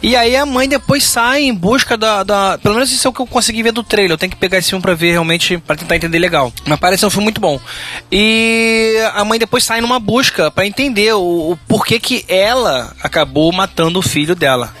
E 0.02 0.14
aí 0.16 0.36
a 0.36 0.46
mãe 0.46 0.68
depois 0.68 1.04
sai 1.04 1.42
em 1.42 1.54
busca 1.54 1.96
da. 1.96 2.22
da- 2.22 2.58
pelo 2.62 2.74
menos 2.74 2.92
isso 2.92 3.06
é 3.06 3.10
o 3.10 3.12
que 3.12 3.20
eu 3.20 3.26
consegui 3.26 3.62
ver 3.62 3.72
do 3.72 3.82
trailer. 3.82 4.12
Eu 4.12 4.18
tenho 4.18 4.30
que 4.30 4.36
pegar 4.38 4.58
esse 4.58 4.68
filme 4.70 4.82
pra 4.82 4.94
ver 4.94 5.12
realmente, 5.12 5.58
pra 5.58 5.76
tentar 5.76 5.96
entender 5.96 6.18
legal. 6.18 6.52
Mas 6.66 6.78
parece 6.78 7.04
um 7.06 7.10
filme 7.10 7.24
muito 7.24 7.40
bom. 7.40 7.58
E 8.10 8.96
a 9.14 9.24
mãe 9.24 9.38
depois 9.38 9.64
sai 9.64 9.80
numa 9.80 9.98
busca 10.00 10.50
pra 10.50 10.66
entender 10.66 11.12
o, 11.14 11.52
o 11.52 11.58
porquê 11.68 11.98
que 11.98 12.24
ela 12.28 12.92
acabou 13.02 13.52
matando 13.52 13.98
o 13.98 14.02
filho 14.10 14.34
dela. 14.34 14.74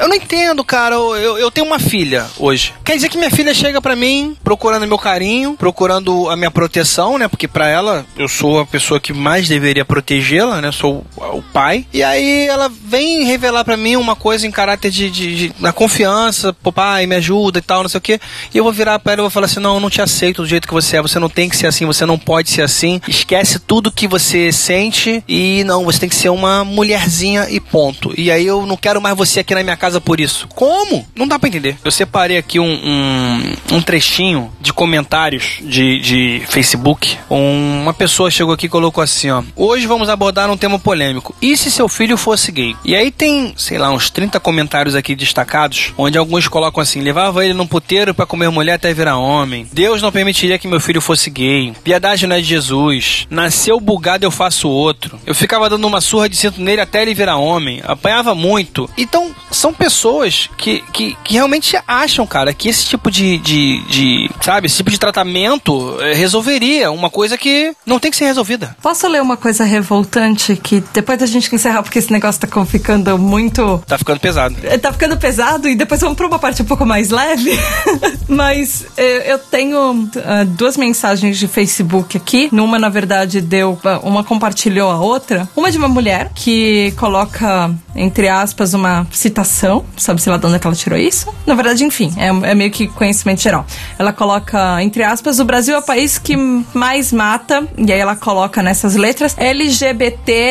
Eu 0.00 0.08
não 0.08 0.14
entendo, 0.16 0.64
cara. 0.64 0.94
Eu, 0.94 1.38
eu- 1.38 1.50
tenho 1.50 1.66
uma 1.66 1.78
filha 1.78 2.26
hoje. 2.38 2.72
Quer 2.84 2.94
dizer 2.94 3.08
que 3.08 3.16
minha 3.18 3.30
filha 3.30 3.52
chega 3.54 3.80
pra 3.80 3.96
mim 3.96 4.36
procurando 4.44 4.86
meu 4.86 4.98
carinho, 4.98 5.54
procurando 5.58 6.28
a 6.30 6.36
minha 6.36 6.50
proteção, 6.50 7.18
né? 7.18 7.26
Porque 7.26 7.48
pra 7.48 7.68
ela 7.68 8.04
eu 8.16 8.28
sou 8.28 8.60
a 8.60 8.66
pessoa 8.66 9.00
que 9.00 9.12
mais 9.12 9.48
deveria 9.48 9.84
protegê-la, 9.84 10.60
né? 10.60 10.70
Sou 10.70 11.04
o, 11.16 11.42
pai. 11.52 11.86
E 11.92 12.02
aí 12.02 12.46
ela 12.46 12.68
vem 12.84 13.24
revelar 13.24 13.64
pra 13.64 13.76
mim 13.76 13.96
uma 13.96 14.14
coisa 14.14 14.46
em 14.46 14.50
caráter 14.50 14.90
de, 14.90 15.10
de, 15.10 15.36
de- 15.48 15.52
na 15.58 15.72
confiança, 15.72 16.52
pô, 16.52 16.70
pai, 16.70 17.06
me 17.06 17.16
ajuda 17.16 17.58
e 17.58 17.62
tal, 17.62 17.82
não 17.82 17.88
sei 17.88 17.98
o 17.98 18.02
quê. 18.02 18.20
E 18.54 18.58
eu 18.58 18.64
vou 18.64 18.72
virar 18.72 18.98
pra 18.98 19.14
ela 19.14 19.22
e 19.22 19.22
vou 19.22 19.30
falar 19.30 19.46
assim: 19.46 19.60
não, 19.60 19.74
eu 19.74 19.80
não 19.80 19.90
te 19.90 20.00
aceito 20.02 20.42
do 20.42 20.48
jeito 20.48 20.68
que 20.68 20.74
você 20.74 20.96
é. 20.98 21.02
Você 21.02 21.18
não 21.18 21.28
tem 21.28 21.48
que 21.48 21.56
ser 21.56 21.66
assim, 21.66 21.86
você 21.86 22.04
não 22.06 22.18
pode 22.18 22.50
ser 22.50 22.62
assim. 22.62 23.00
Esquece 23.08 23.58
tudo 23.58 23.90
que 23.90 24.06
você 24.06 24.52
sente 24.52 25.24
e 25.26 25.64
não, 25.64 25.84
você 25.84 25.98
tem 26.00 26.08
que 26.08 26.14
ser 26.16 26.28
uma 26.28 26.64
mulherzinha 26.64 27.46
e 27.50 27.58
ponto. 27.58 28.12
E 28.16 28.30
aí 28.30 28.46
eu 28.46 28.64
não 28.68 28.76
quero 28.76 29.00
mais 29.00 29.16
você 29.16 29.40
aqui 29.40 29.54
na 29.54 29.62
minha 29.64 29.76
casa 29.76 30.00
por 30.00 30.20
isso. 30.20 30.46
Como? 30.54 31.06
Não 31.16 31.26
dá 31.26 31.38
pra 31.38 31.48
entender. 31.48 31.76
Eu 31.84 31.90
separei 31.90 32.36
aqui 32.36 32.60
um, 32.60 32.64
um, 32.70 33.76
um 33.76 33.82
trechinho 33.82 34.52
de 34.60 34.72
comentários 34.72 35.58
de, 35.62 36.00
de 36.00 36.42
Facebook. 36.48 37.16
Um- 37.30 37.82
uma 37.82 37.94
pessoa 37.94 38.30
chegou 38.30 38.52
aqui 38.54 38.66
e 38.66 38.68
colocou 38.68 39.02
assim, 39.02 39.30
ó. 39.30 39.42
Hoje 39.56 39.86
vamos 39.86 40.08
abordar 40.08 40.50
um 40.50 40.56
tema 40.56 40.78
polêmico. 40.78 41.34
E 41.40 41.56
se 41.56 41.70
seu 41.70 41.88
filho 41.88 42.16
fosse 42.16 42.52
gay? 42.52 42.76
E 42.84 42.94
aí 42.94 43.10
tem, 43.10 43.54
sei 43.56 43.78
lá, 43.78 43.90
uns 43.90 44.10
30 44.10 44.38
comentários 44.40 44.94
aqui 44.94 45.14
destacados, 45.16 45.92
onde 45.96 46.18
alguns 46.18 46.46
colocam 46.48 46.82
assim, 46.82 47.00
levava 47.00 47.44
ele 47.44 47.54
num 47.54 47.66
puteiro 47.66 48.14
pra 48.14 48.26
comer 48.26 48.50
mulher 48.50 48.74
até 48.74 48.92
virar 48.92 49.16
homem. 49.16 49.66
Deus 49.72 50.02
não 50.02 50.12
permitiria 50.12 50.58
que 50.58 50.68
meu 50.68 50.80
filho 50.80 51.00
fosse 51.00 51.30
gay. 51.30 51.72
Piedade 51.82 52.26
não 52.26 52.36
é 52.36 52.40
de 52.40 52.46
Jesus. 52.46 53.26
Nasceu 53.30 53.80
bugado, 53.80 54.26
eu 54.26 54.30
faço 54.30 54.68
outro. 54.68 55.18
Eu 55.26 55.34
ficava 55.34 55.70
dando 55.70 55.86
uma 55.86 56.00
surra 56.00 56.28
de 56.28 56.36
cinto 56.36 56.60
nele 56.60 56.80
até 56.80 57.02
ele 57.02 57.14
virar 57.14 57.36
homem. 57.36 57.80
Apanhava 57.84 58.34
muito. 58.34 58.47
Então, 58.96 59.34
são 59.50 59.72
pessoas 59.74 60.48
que, 60.56 60.82
que, 60.92 61.16
que 61.24 61.34
realmente 61.34 61.76
acham, 61.86 62.26
cara, 62.26 62.52
que 62.54 62.68
esse 62.68 62.86
tipo 62.86 63.10
de, 63.10 63.38
de, 63.38 63.82
de 63.88 64.30
sabe, 64.40 64.66
esse 64.66 64.76
tipo 64.76 64.90
de 64.90 64.98
tratamento 64.98 65.96
eh, 66.00 66.14
resolveria 66.14 66.90
uma 66.90 67.10
coisa 67.10 67.36
que 67.36 67.72
não 67.84 67.98
tem 67.98 68.10
que 68.10 68.16
ser 68.16 68.26
resolvida. 68.26 68.76
Posso 68.80 69.06
ler 69.08 69.20
uma 69.20 69.36
coisa 69.36 69.64
revoltante 69.64 70.56
que 70.56 70.82
depois 70.94 71.18
da 71.18 71.26
gente 71.26 71.52
encerrar, 71.54 71.82
porque 71.82 71.98
esse 71.98 72.12
negócio 72.12 72.40
tá 72.40 72.64
ficando 72.64 73.18
muito. 73.18 73.82
Tá 73.86 73.98
ficando 73.98 74.20
pesado. 74.20 74.54
Tá 74.80 74.92
ficando 74.92 75.16
pesado 75.16 75.68
e 75.68 75.74
depois 75.74 76.00
vamos 76.00 76.16
pra 76.16 76.26
uma 76.26 76.38
parte 76.38 76.62
um 76.62 76.64
pouco 76.64 76.86
mais 76.86 77.10
leve. 77.10 77.50
Mas 78.28 78.86
eh, 78.96 79.32
eu 79.32 79.38
tenho 79.38 80.08
ah, 80.24 80.44
duas 80.44 80.76
mensagens 80.76 81.38
de 81.38 81.48
Facebook 81.48 82.16
aqui. 82.16 82.48
Numa, 82.52 82.78
na 82.78 82.88
verdade, 82.88 83.40
deu. 83.40 83.78
ah, 83.84 84.00
Uma 84.02 84.22
compartilhou 84.22 84.90
a 84.90 85.00
outra. 85.00 85.48
Uma 85.56 85.70
de 85.70 85.78
uma 85.78 85.88
mulher 85.88 86.30
que 86.34 86.92
coloca, 86.96 87.70
entre 87.94 88.28
aspas, 88.42 88.74
uma 88.74 89.06
citação. 89.12 89.84
Sabe-se 89.96 90.28
lá 90.30 90.36
de 90.36 90.46
onde 90.46 90.56
é 90.56 90.58
que 90.58 90.66
ela 90.66 90.76
tirou 90.76 90.98
isso? 90.98 91.26
Na 91.46 91.54
verdade, 91.54 91.84
enfim, 91.84 92.12
é, 92.16 92.28
é 92.50 92.54
meio 92.54 92.70
que 92.70 92.86
conhecimento 92.88 93.40
geral. 93.42 93.66
Ela 93.98 94.12
coloca, 94.12 94.82
entre 94.82 95.02
aspas, 95.02 95.38
o 95.38 95.44
Brasil 95.44 95.74
é 95.74 95.78
o 95.78 95.82
país 95.82 96.18
que 96.18 96.36
mais 96.74 97.12
mata. 97.12 97.66
E 97.76 97.92
aí 97.92 97.98
ela 97.98 98.16
coloca 98.16 98.62
nessas 98.62 98.94
letras 98.96 99.34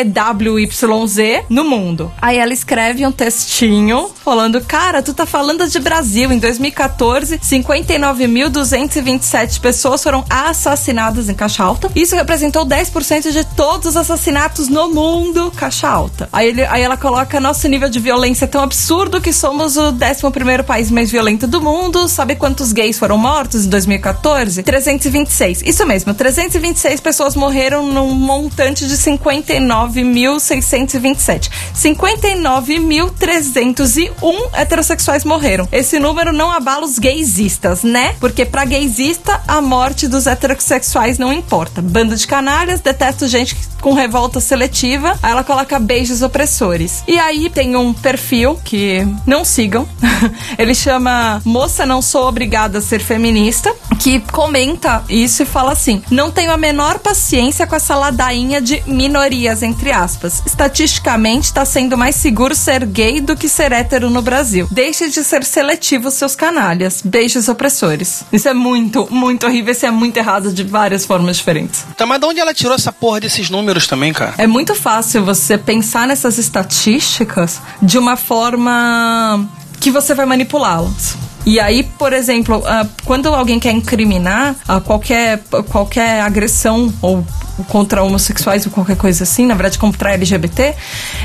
LGBTWYZ 0.07 1.45
no 1.49 1.63
mundo. 1.63 2.11
Aí 2.21 2.37
ela 2.37 2.53
escreve 2.53 3.05
um 3.05 3.11
textinho 3.11 4.09
falando: 4.23 4.61
Cara, 4.61 5.01
tu 5.01 5.13
tá 5.13 5.25
falando 5.25 5.67
de 5.67 5.79
Brasil. 5.79 6.31
Em 6.31 6.39
2014, 6.39 7.39
59.227 7.39 9.59
pessoas 9.59 10.03
foram 10.03 10.23
assassinadas 10.29 11.29
em 11.29 11.33
Caixa 11.33 11.63
Alta. 11.63 11.89
Isso 11.95 12.15
representou 12.15 12.65
10% 12.65 13.31
de 13.31 13.45
todos 13.55 13.87
os 13.87 13.97
assassinatos 13.97 14.67
no 14.67 14.89
mundo, 14.93 15.51
Caixa 15.55 15.87
Alta. 15.87 16.29
Aí, 16.31 16.47
ele- 16.49 16.65
aí 16.65 16.81
ela 16.81 16.97
coloca: 16.97 17.39
Nosso 17.39 17.67
nível 17.67 17.76
de 17.85 17.99
violência 17.99 18.47
tão 18.47 18.61
absurdo 18.61 19.21
que 19.21 19.31
somos 19.31 19.77
o 19.77 19.91
11 19.91 20.63
país 20.65 20.89
mais 20.89 21.11
violento 21.11 21.45
do 21.45 21.61
mundo. 21.61 22.07
Sabe 22.07 22.35
quantos 22.35 22.71
gays 22.71 22.97
foram 22.97 23.19
mortos 23.19 23.65
em 23.65 23.69
2014? 23.69 24.63
326. 24.63 25.61
Isso 25.61 25.85
mesmo, 25.85 26.15
326 26.15 26.99
pessoas 26.99 27.35
morreram 27.35 27.85
num 27.85 28.09
montante 28.09 28.87
de 28.87 28.97
59.627. 28.97 31.51
59.301 31.75 34.49
heterossexuais 34.53 35.23
morreram. 35.23 35.69
Esse 35.71 35.99
número 35.99 36.33
não 36.33 36.51
abala 36.51 36.85
os 36.85 36.97
gaysistas, 36.97 37.83
né? 37.83 38.15
Porque 38.19 38.43
pra 38.43 38.65
gaysista, 38.65 39.39
a 39.47 39.61
morte 39.61 40.07
dos 40.07 40.25
heterossexuais 40.25 41.19
não 41.19 41.31
importa. 41.31 41.79
Banda 41.81 42.15
de 42.15 42.25
canalhas, 42.25 42.79
detesto 42.79 43.27
gente 43.27 43.55
com 43.81 43.93
revolta 43.93 44.39
seletiva. 44.39 45.19
Aí 45.21 45.31
ela 45.31 45.43
coloca 45.43 45.77
beijos 45.77 46.23
opressores. 46.23 47.03
E 47.07 47.19
aí 47.19 47.49
tem 47.49 47.66
um 47.75 47.93
perfil 47.93 48.59
que 48.63 49.07
não 49.25 49.43
sigam. 49.43 49.87
ele 50.57 50.73
chama 50.73 51.41
Moça 51.43 51.85
Não 51.85 52.01
Sou 52.01 52.27
Obrigada 52.27 52.79
a 52.79 52.81
Ser 52.81 52.99
Feminista, 52.99 53.73
que 53.99 54.19
comenta 54.19 55.03
isso 55.09 55.43
e 55.43 55.45
fala 55.45 55.71
assim: 55.71 56.01
Não 56.09 56.31
tenho 56.31 56.51
a 56.51 56.57
menor 56.57 56.99
paciência 56.99 57.67
com 57.67 57.75
essa 57.75 57.95
ladainha 57.95 58.61
de 58.61 58.81
minorias, 58.87 59.63
entre 59.63 59.91
aspas. 59.91 60.41
Estatisticamente, 60.45 61.47
está 61.47 61.65
sendo 61.65 61.97
mais 61.97 62.15
seguro 62.15 62.55
ser 62.55 62.85
gay 62.85 63.19
do 63.19 63.35
que 63.35 63.49
ser 63.49 63.71
hétero 63.71 64.09
no 64.09 64.21
Brasil. 64.21 64.67
Deixe 64.71 65.09
de 65.09 65.23
ser 65.23 65.43
seletivo, 65.43 66.11
seus 66.11 66.35
canalhas. 66.35 67.01
Beijos 67.03 67.47
opressores. 67.47 68.23
Isso 68.31 68.47
é 68.47 68.53
muito, 68.53 69.07
muito 69.11 69.45
horrível. 69.45 69.71
Isso 69.71 69.85
é 69.85 69.91
muito 69.91 70.17
errado 70.17 70.51
de 70.53 70.63
várias 70.63 71.05
formas 71.05 71.37
diferentes. 71.37 71.85
Tá, 71.95 72.05
mas 72.05 72.19
de 72.19 72.25
onde 72.25 72.39
ela 72.39 72.53
tirou 72.53 72.75
essa 72.75 72.91
porra 72.91 73.19
desses 73.19 73.49
números 73.49 73.87
também, 73.87 74.13
cara? 74.13 74.35
É 74.37 74.47
muito 74.47 74.75
fácil 74.75 75.23
você 75.23 75.57
pensar 75.57 76.07
nessas 76.07 76.37
estatísticas 76.37 77.56
de 77.81 77.97
uma 77.97 78.15
forma 78.15 79.47
que 79.79 79.91
você 79.91 80.13
vai 80.13 80.25
manipulá-las. 80.25 81.15
E 81.45 81.59
aí, 81.59 81.83
por 81.83 82.11
exemplo, 82.11 82.57
uh, 82.57 82.89
quando 83.05 83.33
alguém 83.33 83.57
quer 83.57 83.71
incriminar 83.71 84.53
uh, 84.67 84.81
qualquer, 84.81 85.41
qualquer 85.69 86.21
agressão 86.21 86.93
ou 87.01 87.25
contra 87.65 88.03
homossexuais 88.03 88.65
ou 88.65 88.71
qualquer 88.71 88.95
coisa 88.95 89.23
assim, 89.23 89.45
na 89.45 89.55
verdade 89.55 89.77
contra 89.77 90.13
LGBT, 90.13 90.75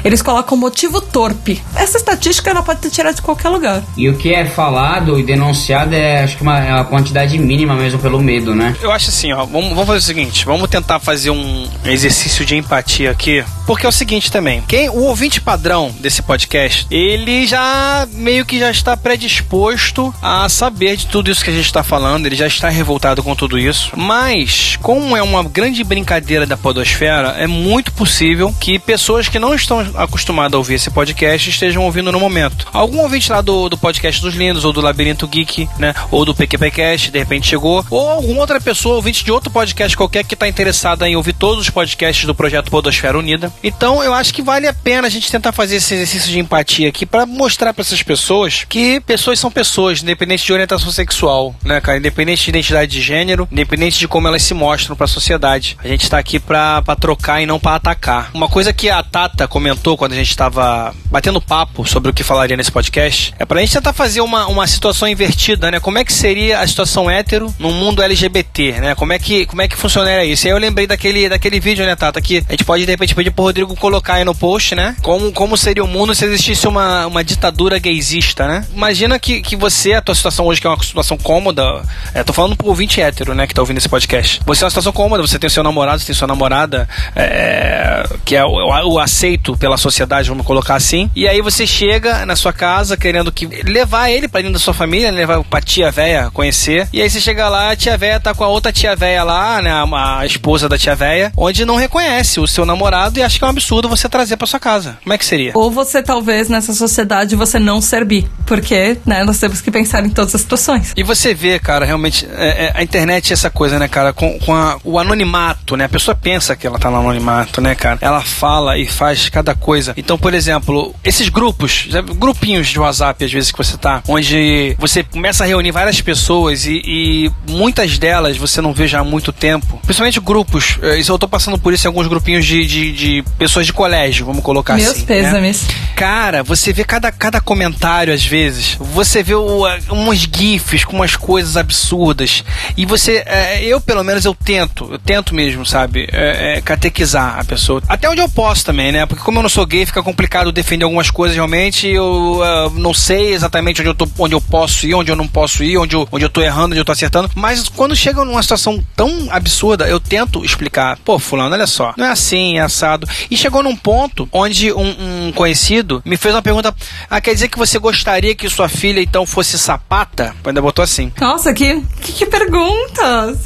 eles 0.05 0.23
colocam 0.23 0.57
motivo 0.57 1.01
torpe. 1.01 1.63
Essa 1.77 1.99
estatística 1.99 2.51
ela 2.51 2.63
pode 2.63 2.81
ter 2.81 2.91
tirado 2.91 3.17
de 3.17 3.23
qualquer 3.23 3.49
lugar. 3.49 3.83
E 3.97 4.09
o 4.09 4.17
que 4.17 4.33
é 4.33 4.45
falado 4.47 5.19
e 5.19 5.23
denunciado 5.23 5.95
é 5.95 6.23
acho 6.23 6.37
que 6.37 6.43
uma, 6.43 6.59
é 6.59 6.75
uma 6.75 6.85
quantidade 6.85 7.39
mínima 7.39 7.75
mesmo 7.75 7.99
pelo 7.99 8.21
medo, 8.21 8.55
né? 8.55 8.75
Eu 8.81 8.91
acho 8.91 9.11
assim, 9.11 9.33
ó, 9.33 9.45
vamos, 9.45 9.71
vamos 9.71 9.87
fazer 9.87 9.99
o 9.99 10.03
seguinte, 10.03 10.45
vamos 10.45 10.69
tentar 10.69 10.99
fazer 10.99 11.31
um 11.31 11.69
exercício 11.85 12.45
de 12.45 12.57
empatia 12.57 13.11
aqui, 13.11 13.45
porque 13.67 13.87
é 13.87 13.89
o 13.89 13.93
seguinte 13.93 14.31
também, 14.31 14.63
quem 14.67 14.89
o 14.89 15.03
ouvinte 15.03 15.41
padrão 15.41 15.95
desse 16.01 16.23
podcast, 16.23 16.87
ele 16.91 17.47
já 17.47 18.07
meio 18.13 18.47
que 18.47 18.59
já 18.59 18.71
está 18.71 18.97
predisposto 18.97 20.15
a 20.23 20.49
saber 20.49 20.97
de 20.97 21.07
tudo 21.07 21.31
isso 21.31 21.45
que 21.45 21.51
a 21.51 21.55
gente 21.55 21.67
está 21.67 21.83
falando, 21.83 22.27
ele 22.27 22.37
já 22.37 22.47
está 22.47 22.69
revoltado 22.69 23.23
com 23.23 23.35
tudo 23.35 23.59
isso, 23.59 23.93
mas 23.97 24.79
como 24.81 25.17
é 25.17 25.23
uma 25.23 25.43
grande 25.43 25.83
brincadeira 25.85 26.22
brincadeira 26.23 26.47
da 26.47 26.57
podosfera, 26.57 27.35
é 27.39 27.47
muito 27.47 27.93
possível 27.93 28.55
que 28.61 28.79
pessoas 28.79 29.29
que 29.29 29.39
não 29.39 29.55
estão 29.55 29.81
acostumadas 29.97 30.55
a 30.55 30.59
ouvir 30.59 30.75
esse 30.75 30.91
podcast 30.91 31.51
estejam 31.51 31.83
ouvindo 31.83 32.13
no 32.13 32.21
momento. 32.21 32.67
Algum 32.73 33.01
ouvinte 33.01 33.31
lá 33.31 33.41
do, 33.41 33.69
do 33.69 33.77
podcast 33.77 34.23
dos 34.23 34.35
Lindos, 34.35 34.65
ou 34.65 34.73
do 34.73 34.81
Labirinto 34.81 35.27
Geek, 35.27 35.69
né? 35.79 35.93
Ou 36.11 36.25
do 36.25 36.35
PQPcast, 36.35 37.11
de 37.11 37.19
repente 37.19 37.49
chegou. 37.49 37.85
Ou 37.91 38.09
alguma 38.09 38.41
outra 38.41 38.61
pessoa, 38.61 38.97
ouvinte 38.97 39.25
de 39.25 39.33
outro 39.33 39.51
podcast 39.51 39.97
qualquer, 39.97 40.25
que 40.25 40.35
está 40.35 40.47
interessada 40.47 41.09
em 41.09 41.17
ouvir 41.17 41.33
todos 41.33 41.63
os 41.63 41.71
podcasts 41.71 42.25
do 42.25 42.35
projeto 42.35 42.71
Podosfera 42.71 43.19
Unida. 43.19 43.53
Então, 43.63 44.03
eu 44.03 44.15
acho 44.15 44.33
que 44.33 44.43
vale 44.43 44.69
a 44.69 44.73
pena 44.73 45.09
a 45.09 45.11
gente 45.11 45.31
tentar 45.31 45.53
fazer 45.53 45.77
esse 45.77 45.95
exercício 45.95 46.31
de 46.31 46.39
empatia 46.39 46.89
aqui 46.89 47.05
para 47.05 47.27
mostrar 47.27 47.75
para 47.75 47.83
essas 47.83 48.03
pessoas 48.03 48.65
que 48.69 49.01
pessoas 49.01 49.41
são 49.41 49.51
pessoas, 49.51 50.03
independente 50.03 50.47
de 50.47 50.53
orientação 50.53 50.93
sexual, 50.93 51.55
né, 51.65 51.81
cara? 51.81 51.99
Independente 51.99 52.45
de 52.45 52.51
identidade 52.51 52.93
de 52.93 53.03
gênero, 53.03 53.49
independente 53.51 53.99
de 53.99 54.07
como 54.07 54.29
elas 54.29 54.43
se 54.43 54.55
mostram 54.55 54.95
para 54.95 55.05
a 55.05 55.09
sociedade. 55.09 55.77
A 55.83 55.89
gente 55.89 56.03
está 56.13 56.19
aqui 56.19 56.39
pra, 56.39 56.83
trocar 57.01 57.41
e 57.41 57.47
não 57.47 57.59
para 57.59 57.77
atacar. 57.77 58.31
Uma 58.35 58.49
coisa 58.49 58.73
que 58.73 58.91
a 58.91 59.03
Tata 59.03 59.49
comentou 59.49 59.97
quando 59.97 60.13
a 60.13 60.17
gente 60.17 60.29
estava 60.29 60.95
batendo 61.11 61.41
papo 61.41 61.87
sobre 61.87 62.11
o 62.11 62.15
que 62.15 62.23
falaria 62.23 62.57
nesse 62.57 62.71
podcast 62.71 63.35
é 63.39 63.47
pra 63.47 63.61
gente 63.61 63.73
tentar 63.73 63.95
fazer 63.95 64.21
uma, 64.21 64.47
uma 64.47 64.67
situação 64.67 65.09
invertida, 65.09 65.71
né? 65.71 65.81
Como 65.81 65.99
é 65.99 66.05
que 66.05 66.13
seria 66.13 66.61
a 66.61 66.67
situação 66.67 67.11
hétero 67.11 67.53
no 67.59 67.71
mundo 67.71 68.03
LGBT, 68.03 68.73
né? 68.73 68.95
Como 68.95 69.13
é 69.13 69.19
que, 69.19 69.47
como 69.47 69.63
é 69.63 69.69
que 69.69 69.77
funcionaria 69.77 70.25
isso? 70.25 70.47
E 70.47 70.49
aí 70.49 70.55
eu 70.55 70.59
lembrei 70.59 70.87
daquele, 70.87 71.29
daquele 71.31 71.59
vídeo, 71.59 71.87
né, 71.87 71.97
Tata, 71.97 72.21
que 72.21 72.45
a 72.47 72.53
gente 72.53 72.65
pode 72.65 72.85
de 72.85 72.91
repente 72.91 73.15
pedir 73.15 73.31
pro 73.31 73.45
Rodrigo 73.45 73.75
colocar 73.77 74.15
aí 74.15 74.25
no 74.25 74.35
post, 74.35 74.75
né? 74.75 74.95
Como, 75.03 75.33
como 75.33 75.57
seria 75.57 75.83
o 75.83 75.89
mundo 75.89 76.15
se 76.15 76.27
existisse 76.27 76.69
uma, 76.69 77.07
uma 77.07 77.25
ditadura 77.25 77.79
gaysista, 77.79 78.47
né? 78.47 78.67
Imagina 78.75 79.19
que, 79.19 79.41
que 79.41 79.57
você, 79.57 79.95
a 79.95 80.03
tua 80.03 80.15
situação 80.15 80.45
hoje, 80.47 80.61
que 80.61 80.67
é 80.67 80.71
uma 80.71 80.83
situação 80.83 81.17
cômoda, 81.17 81.83
é, 82.13 82.23
tô 82.23 82.35
falando 82.35 82.55
pro 82.55 82.69
ouvinte 82.69 83.01
hétero, 83.01 83.35
né, 83.35 83.47
que 83.47 83.55
tá 83.55 83.63
ouvindo 83.63 83.79
esse 83.79 83.89
podcast. 83.89 84.41
Você 84.45 84.63
é 84.63 84.67
uma 84.67 84.71
situação 84.71 84.93
cômoda, 84.93 85.23
você 85.23 85.39
tem 85.39 85.49
o 85.49 85.51
seu 85.51 85.63
namorado, 85.63 86.02
tem 86.07 86.15
sua 86.15 86.29
namorada, 86.29 86.89
é, 87.15 88.05
que 88.25 88.37
é 88.37 88.45
o, 88.45 88.51
o, 88.51 88.99
aceito 88.99 89.57
pela 89.57 89.77
sociedade, 89.77 90.29
vamos 90.29 90.47
colocar 90.47 90.75
assim. 90.75 91.11
E 91.15 91.27
aí 91.27 91.41
você 91.41 91.67
chega 91.67 92.25
na 92.27 92.37
sua 92.37 92.53
casa 92.53 92.97
querendo 92.97 93.33
que 93.33 93.47
levar 93.65 94.11
ele 94.11 94.29
para 94.29 94.41
dentro 94.41 94.55
da 94.55 94.59
sua 94.59 94.75
família, 94.75 95.11
né, 95.11 95.19
levar 95.19 95.43
pra 95.45 95.61
tia 95.61 95.91
véia 95.91 96.31
conhecer. 96.33 96.89
E 96.93 97.01
aí 97.01 97.09
você 97.09 97.21
chega 97.21 97.49
lá, 97.49 97.71
a 97.71 97.77
tia 97.77 97.97
véia 97.97 98.21
tá 98.21 98.35
com 98.35 98.45
a 98.45 98.49
outra 98.49 98.73
tia 98.73 98.95
véia 98.95 99.25
lá, 99.25 99.61
né, 99.63 99.71
a, 99.71 100.19
a 100.19 100.27
esposa 100.27 100.69
da 100.69 100.79
tia 100.79 100.95
véia, 100.95 101.33
onde 101.37 101.65
não 101.65 101.77
reconhece 101.77 102.41
o 102.41 102.47
seu 102.47 102.65
namorado 102.65 103.19
e 103.19 103.23
acha 103.23 103.39
que 103.39 103.45
é 103.45 103.47
um 103.47 103.51
absurdo 103.51 103.89
você 103.89 104.09
trazer 104.09 104.37
para 104.37 104.47
sua 104.47 104.61
casa. 104.61 104.99
Como 105.03 105.13
é 105.13 105.19
que 105.19 105.25
seria? 105.25 105.53
Ou 105.55 105.71
você 105.71 106.03
talvez 106.03 106.49
nessa 106.49 106.73
sociedade 106.73 107.37
você 107.37 107.59
não 107.59 107.81
ser 107.81 108.05
bi, 108.05 108.27
porque, 108.47 108.97
né, 109.07 109.25
nós 109.25 109.39
temos 109.39 109.61
que 109.61 109.71
pensar 109.71 110.05
em 110.05 110.11
todas 110.11 110.35
as 110.35 110.41
situações. 110.41 110.93
E 110.97 111.03
você 111.03 111.35
vê, 111.35 111.59
cara, 111.59 111.85
realmente 111.85 112.27
é, 112.33 112.67
é, 112.67 112.73
a 112.75 112.83
internet 112.83 113.31
é 113.31 113.35
essa 113.35 113.51
coisa, 113.51 113.79
né, 113.79 113.89
cara, 113.89 114.13
com, 114.13 114.39
com 114.39 114.55
a, 114.55 114.79
o 114.85 114.99
anonimato, 114.99 115.77
né? 115.77 115.89
Pessoa 115.93 116.15
pensa 116.15 116.57
que 116.57 116.67
ela 116.67 116.79
tá 116.79 116.91
no 116.91 116.97
anonimato, 116.97 117.61
né, 117.61 117.75
cara? 117.75 117.99
Ela 118.01 118.23
fala 118.23 118.79
e 118.79 118.87
faz 118.87 119.29
cada 119.29 119.55
coisa. 119.55 119.93
Então, 119.97 120.17
por 120.17 120.33
exemplo, 120.33 120.95
esses 121.05 121.29
grupos, 121.29 121.87
grupinhos 122.17 122.69
de 122.69 122.81
WhatsApp, 122.81 123.23
às 123.25 123.31
vezes 123.31 123.53
que 123.53 123.59
você 123.59 123.77
tá, 123.77 124.03
onde 124.09 124.75
você 124.79 125.05
começa 125.05 125.45
a 125.45 125.47
reunir 125.47 125.71
várias 125.71 126.01
pessoas 126.01 126.65
e, 126.65 126.83
e 126.85 127.33
muitas 127.47 127.99
delas 127.99 128.39
você 128.39 128.63
não 128.63 128.73
vê 128.73 128.89
já 128.89 129.01
há 129.01 129.05
muito 129.05 129.33
tempo. 129.33 129.79
Principalmente 129.85 130.19
grupos. 130.19 130.79
Eh, 130.83 130.99
isso 130.99 131.13
eu 131.13 131.19
tô 131.19 131.29
passando 131.29 131.59
por 131.59 131.75
isso 131.75 131.87
em 131.87 131.89
alguns 131.89 132.07
grupinhos 132.07 132.47
de, 132.47 132.67
de, 132.67 132.93
de 132.93 133.25
pessoas 133.39 133.67
de 133.67 133.73
colégio, 133.73 134.25
vamos 134.25 134.43
colocar 134.43 134.75
Meus 134.75 134.89
assim. 134.89 135.05
Meus 135.07 135.07
pêsames. 135.07 135.63
Né? 135.63 135.75
Cara, 135.95 136.43
você 136.43 136.73
vê 136.73 136.85
cada, 136.85 137.13
cada 137.13 137.41
comentário, 137.41 138.15
às 138.15 138.25
vezes. 138.25 138.77
Você 138.81 139.23
vê 139.23 139.35
o, 139.35 139.65
uns 139.91 140.21
GIFs 140.21 140.85
com 140.85 140.97
umas 140.97 141.17
coisas 141.17 141.57
absurdas. 141.57 142.43
E 142.77 142.87
você, 142.87 143.23
é, 143.27 143.63
eu 143.65 143.81
pelo 143.81 144.03
menos, 144.03 144.25
eu 144.25 144.35
tento, 144.35 144.89
eu 144.91 144.99
tento 144.99 145.35
mesmo, 145.35 145.67
sabe? 145.67 145.82
É, 146.13 146.59
é, 146.59 146.61
catequizar 146.61 147.39
a 147.39 147.45
pessoa. 147.45 147.83
Até 147.89 148.09
onde 148.09 148.21
eu 148.21 148.29
posso 148.29 148.65
também, 148.65 148.93
né? 148.93 149.07
Porque 149.07 149.23
como 149.23 149.39
eu 149.39 149.43
não 149.43 149.49
sou 149.49 149.67
gay, 149.67 149.87
fica 149.87 150.03
complicado 150.03 150.53
defender 150.53 150.85
algumas 150.85 151.11
coisas 151.11 151.35
realmente. 151.35 151.89
Eu 151.89 152.41
uh, 152.41 152.71
não 152.79 152.95
sei 152.95 153.33
exatamente 153.33 153.81
onde 153.81 153.91
eu, 153.91 153.95
tô, 153.95 154.09
onde 154.19 154.35
eu 154.35 154.41
posso 154.41 154.87
ir, 154.87 154.95
onde 154.95 155.11
eu 155.11 155.17
não 155.17 155.27
posso 155.27 155.63
ir, 155.63 155.77
onde 155.79 155.97
eu, 155.97 156.09
onde 156.11 156.25
eu 156.25 156.31
tô 156.31 156.41
errando, 156.41 156.73
onde 156.73 156.79
eu 156.79 156.85
tô 156.85 156.93
acertando. 156.93 157.31
Mas 157.35 157.69
quando 157.69 157.97
chega 157.97 158.25
numa 158.25 158.43
situação 158.43 158.83
tão 158.97 159.29
absurda, 159.31 159.89
eu 159.89 160.01
tento 160.01 160.45
explicar. 160.45 160.99
Pô, 161.05 161.19
fulano, 161.19 161.55
olha 161.55 161.67
só. 161.67 161.95
Não 161.97 162.07
é 162.07 162.11
assim, 162.11 162.59
é 162.59 162.61
assado. 162.61 163.09
E 163.31 163.37
chegou 163.37 163.63
num 163.63 163.77
ponto 163.77 164.29
onde 164.33 164.73
um, 164.73 165.27
um 165.27 165.33
conhecido 165.33 166.03
me 166.05 166.17
fez 166.17 166.35
uma 166.35 166.43
pergunta. 166.43 166.75
Ah, 167.09 167.21
quer 167.21 167.35
dizer 167.35 167.49
que 167.49 167.59
você 167.59 167.79
gostaria 167.79 168.35
que 168.35 168.49
sua 168.49 168.69
filha 168.69 169.01
então 169.01 169.27
fosse 169.27 169.59
sapata? 169.59 170.35
Ainda 170.45 170.63
botou 170.63 170.83
assim. 170.83 171.13
Nossa, 171.21 171.53
que, 171.53 171.83
que, 172.01 172.13
que 172.13 172.27
pergunta! 172.27 173.37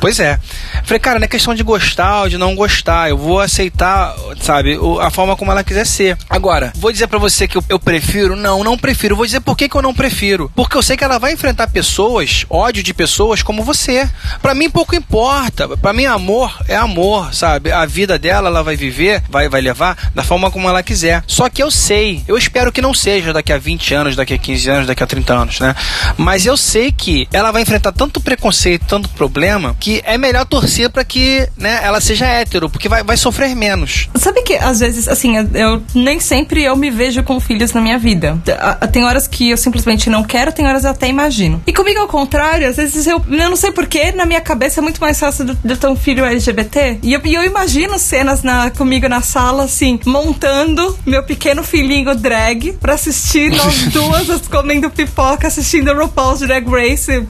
Pois 0.00 0.18
é. 0.20 0.38
Falei, 0.84 0.98
cara, 0.98 1.18
não 1.18 1.24
é 1.24 1.28
questão 1.28 1.54
de 1.54 1.62
gostar 1.74 2.22
ou 2.22 2.28
de 2.28 2.38
não 2.38 2.54
gostar. 2.54 3.10
Eu 3.10 3.18
vou 3.18 3.40
aceitar, 3.40 4.14
sabe, 4.40 4.78
a 5.00 5.10
forma 5.10 5.36
como 5.36 5.50
ela 5.50 5.64
quiser 5.64 5.84
ser. 5.84 6.16
Agora, 6.30 6.72
vou 6.76 6.92
dizer 6.92 7.08
para 7.08 7.18
você 7.18 7.48
que 7.48 7.58
eu, 7.68 7.78
prefiro? 7.78 8.36
Não, 8.36 8.62
não 8.62 8.78
prefiro. 8.78 9.16
Vou 9.16 9.26
dizer 9.26 9.40
por 9.40 9.56
que, 9.56 9.68
que 9.68 9.76
eu 9.76 9.82
não 9.82 9.94
prefiro. 9.94 10.50
Porque 10.54 10.76
eu 10.76 10.82
sei 10.82 10.96
que 10.96 11.04
ela 11.04 11.18
vai 11.18 11.32
enfrentar 11.32 11.68
pessoas, 11.68 12.46
ódio 12.48 12.82
de 12.82 12.94
pessoas 12.94 13.42
como 13.42 13.64
você. 13.64 14.08
Para 14.40 14.54
mim 14.54 14.70
pouco 14.70 14.94
importa. 14.94 15.68
Para 15.76 15.92
mim 15.92 16.04
amor 16.04 16.56
é 16.68 16.76
amor, 16.76 17.34
sabe? 17.34 17.72
A 17.72 17.84
vida 17.86 18.18
dela 18.18 18.48
ela 18.48 18.62
vai 18.62 18.76
viver, 18.76 19.22
vai 19.28 19.48
vai 19.48 19.60
levar 19.60 20.10
da 20.14 20.22
forma 20.22 20.50
como 20.50 20.68
ela 20.68 20.82
quiser. 20.82 21.24
Só 21.26 21.48
que 21.48 21.62
eu 21.62 21.70
sei, 21.70 22.22
eu 22.28 22.36
espero 22.36 22.72
que 22.72 22.82
não 22.82 22.94
seja 22.94 23.32
daqui 23.32 23.52
a 23.52 23.58
20 23.58 23.94
anos, 23.94 24.16
daqui 24.16 24.34
a 24.34 24.38
15 24.38 24.70
anos, 24.70 24.86
daqui 24.86 25.02
a 25.02 25.06
30 25.06 25.34
anos, 25.34 25.60
né? 25.60 25.74
Mas 26.16 26.46
eu 26.46 26.56
sei 26.56 26.92
que 26.92 27.28
ela 27.32 27.50
vai 27.50 27.62
enfrentar 27.62 27.92
tanto 27.92 28.20
preconceito, 28.20 28.86
tanto 28.86 29.08
problema, 29.10 29.76
que 29.80 30.02
é 30.04 30.16
melhor 30.18 30.44
torcer 30.44 30.90
para 30.90 31.04
que, 31.04 31.48
né, 31.64 31.80
ela 31.82 31.98
seja 31.98 32.26
hétero, 32.26 32.68
porque 32.68 32.90
vai, 32.90 33.02
vai 33.02 33.16
sofrer 33.16 33.56
menos. 33.56 34.10
Sabe 34.16 34.42
que 34.42 34.54
às 34.54 34.80
vezes, 34.80 35.08
assim, 35.08 35.36
eu 35.54 35.82
nem 35.94 36.20
sempre 36.20 36.62
eu 36.62 36.76
me 36.76 36.90
vejo 36.90 37.22
com 37.22 37.40
filhos 37.40 37.72
na 37.72 37.80
minha 37.80 37.98
vida. 37.98 38.38
Tem 38.92 39.02
horas 39.04 39.26
que 39.26 39.50
eu 39.50 39.56
simplesmente 39.56 40.10
não 40.10 40.22
quero, 40.22 40.52
tem 40.52 40.66
horas 40.66 40.84
eu 40.84 40.90
até 40.90 41.08
imagino. 41.08 41.62
E 41.66 41.72
comigo 41.72 42.00
ao 42.00 42.06
contrário, 42.06 42.68
às 42.68 42.76
vezes 42.76 43.06
eu, 43.06 43.24
eu 43.26 43.48
não 43.48 43.56
sei 43.56 43.72
porquê, 43.72 44.12
na 44.12 44.26
minha 44.26 44.42
cabeça 44.42 44.80
é 44.80 44.82
muito 44.82 45.00
mais 45.00 45.18
fácil 45.18 45.46
de, 45.46 45.54
de 45.54 45.76
ter 45.76 45.86
um 45.86 45.96
filho 45.96 46.22
LGBT. 46.22 46.98
E 47.02 47.14
eu, 47.14 47.20
e 47.24 47.34
eu 47.34 47.42
imagino 47.42 47.98
cenas 47.98 48.42
na, 48.42 48.70
comigo 48.70 49.08
na 49.08 49.22
sala, 49.22 49.64
assim, 49.64 49.98
montando 50.04 50.98
meu 51.06 51.22
pequeno 51.22 51.62
filhinho 51.62 52.14
drag 52.14 52.74
pra 52.74 52.92
assistir 52.92 53.50
nós 53.50 53.84
duas 53.88 54.46
comendo 54.48 54.90
pipoca, 54.90 55.46
assistindo 55.46 55.94
RuPaul's 55.94 56.40
Drag 56.40 56.66
Race, 56.68 57.26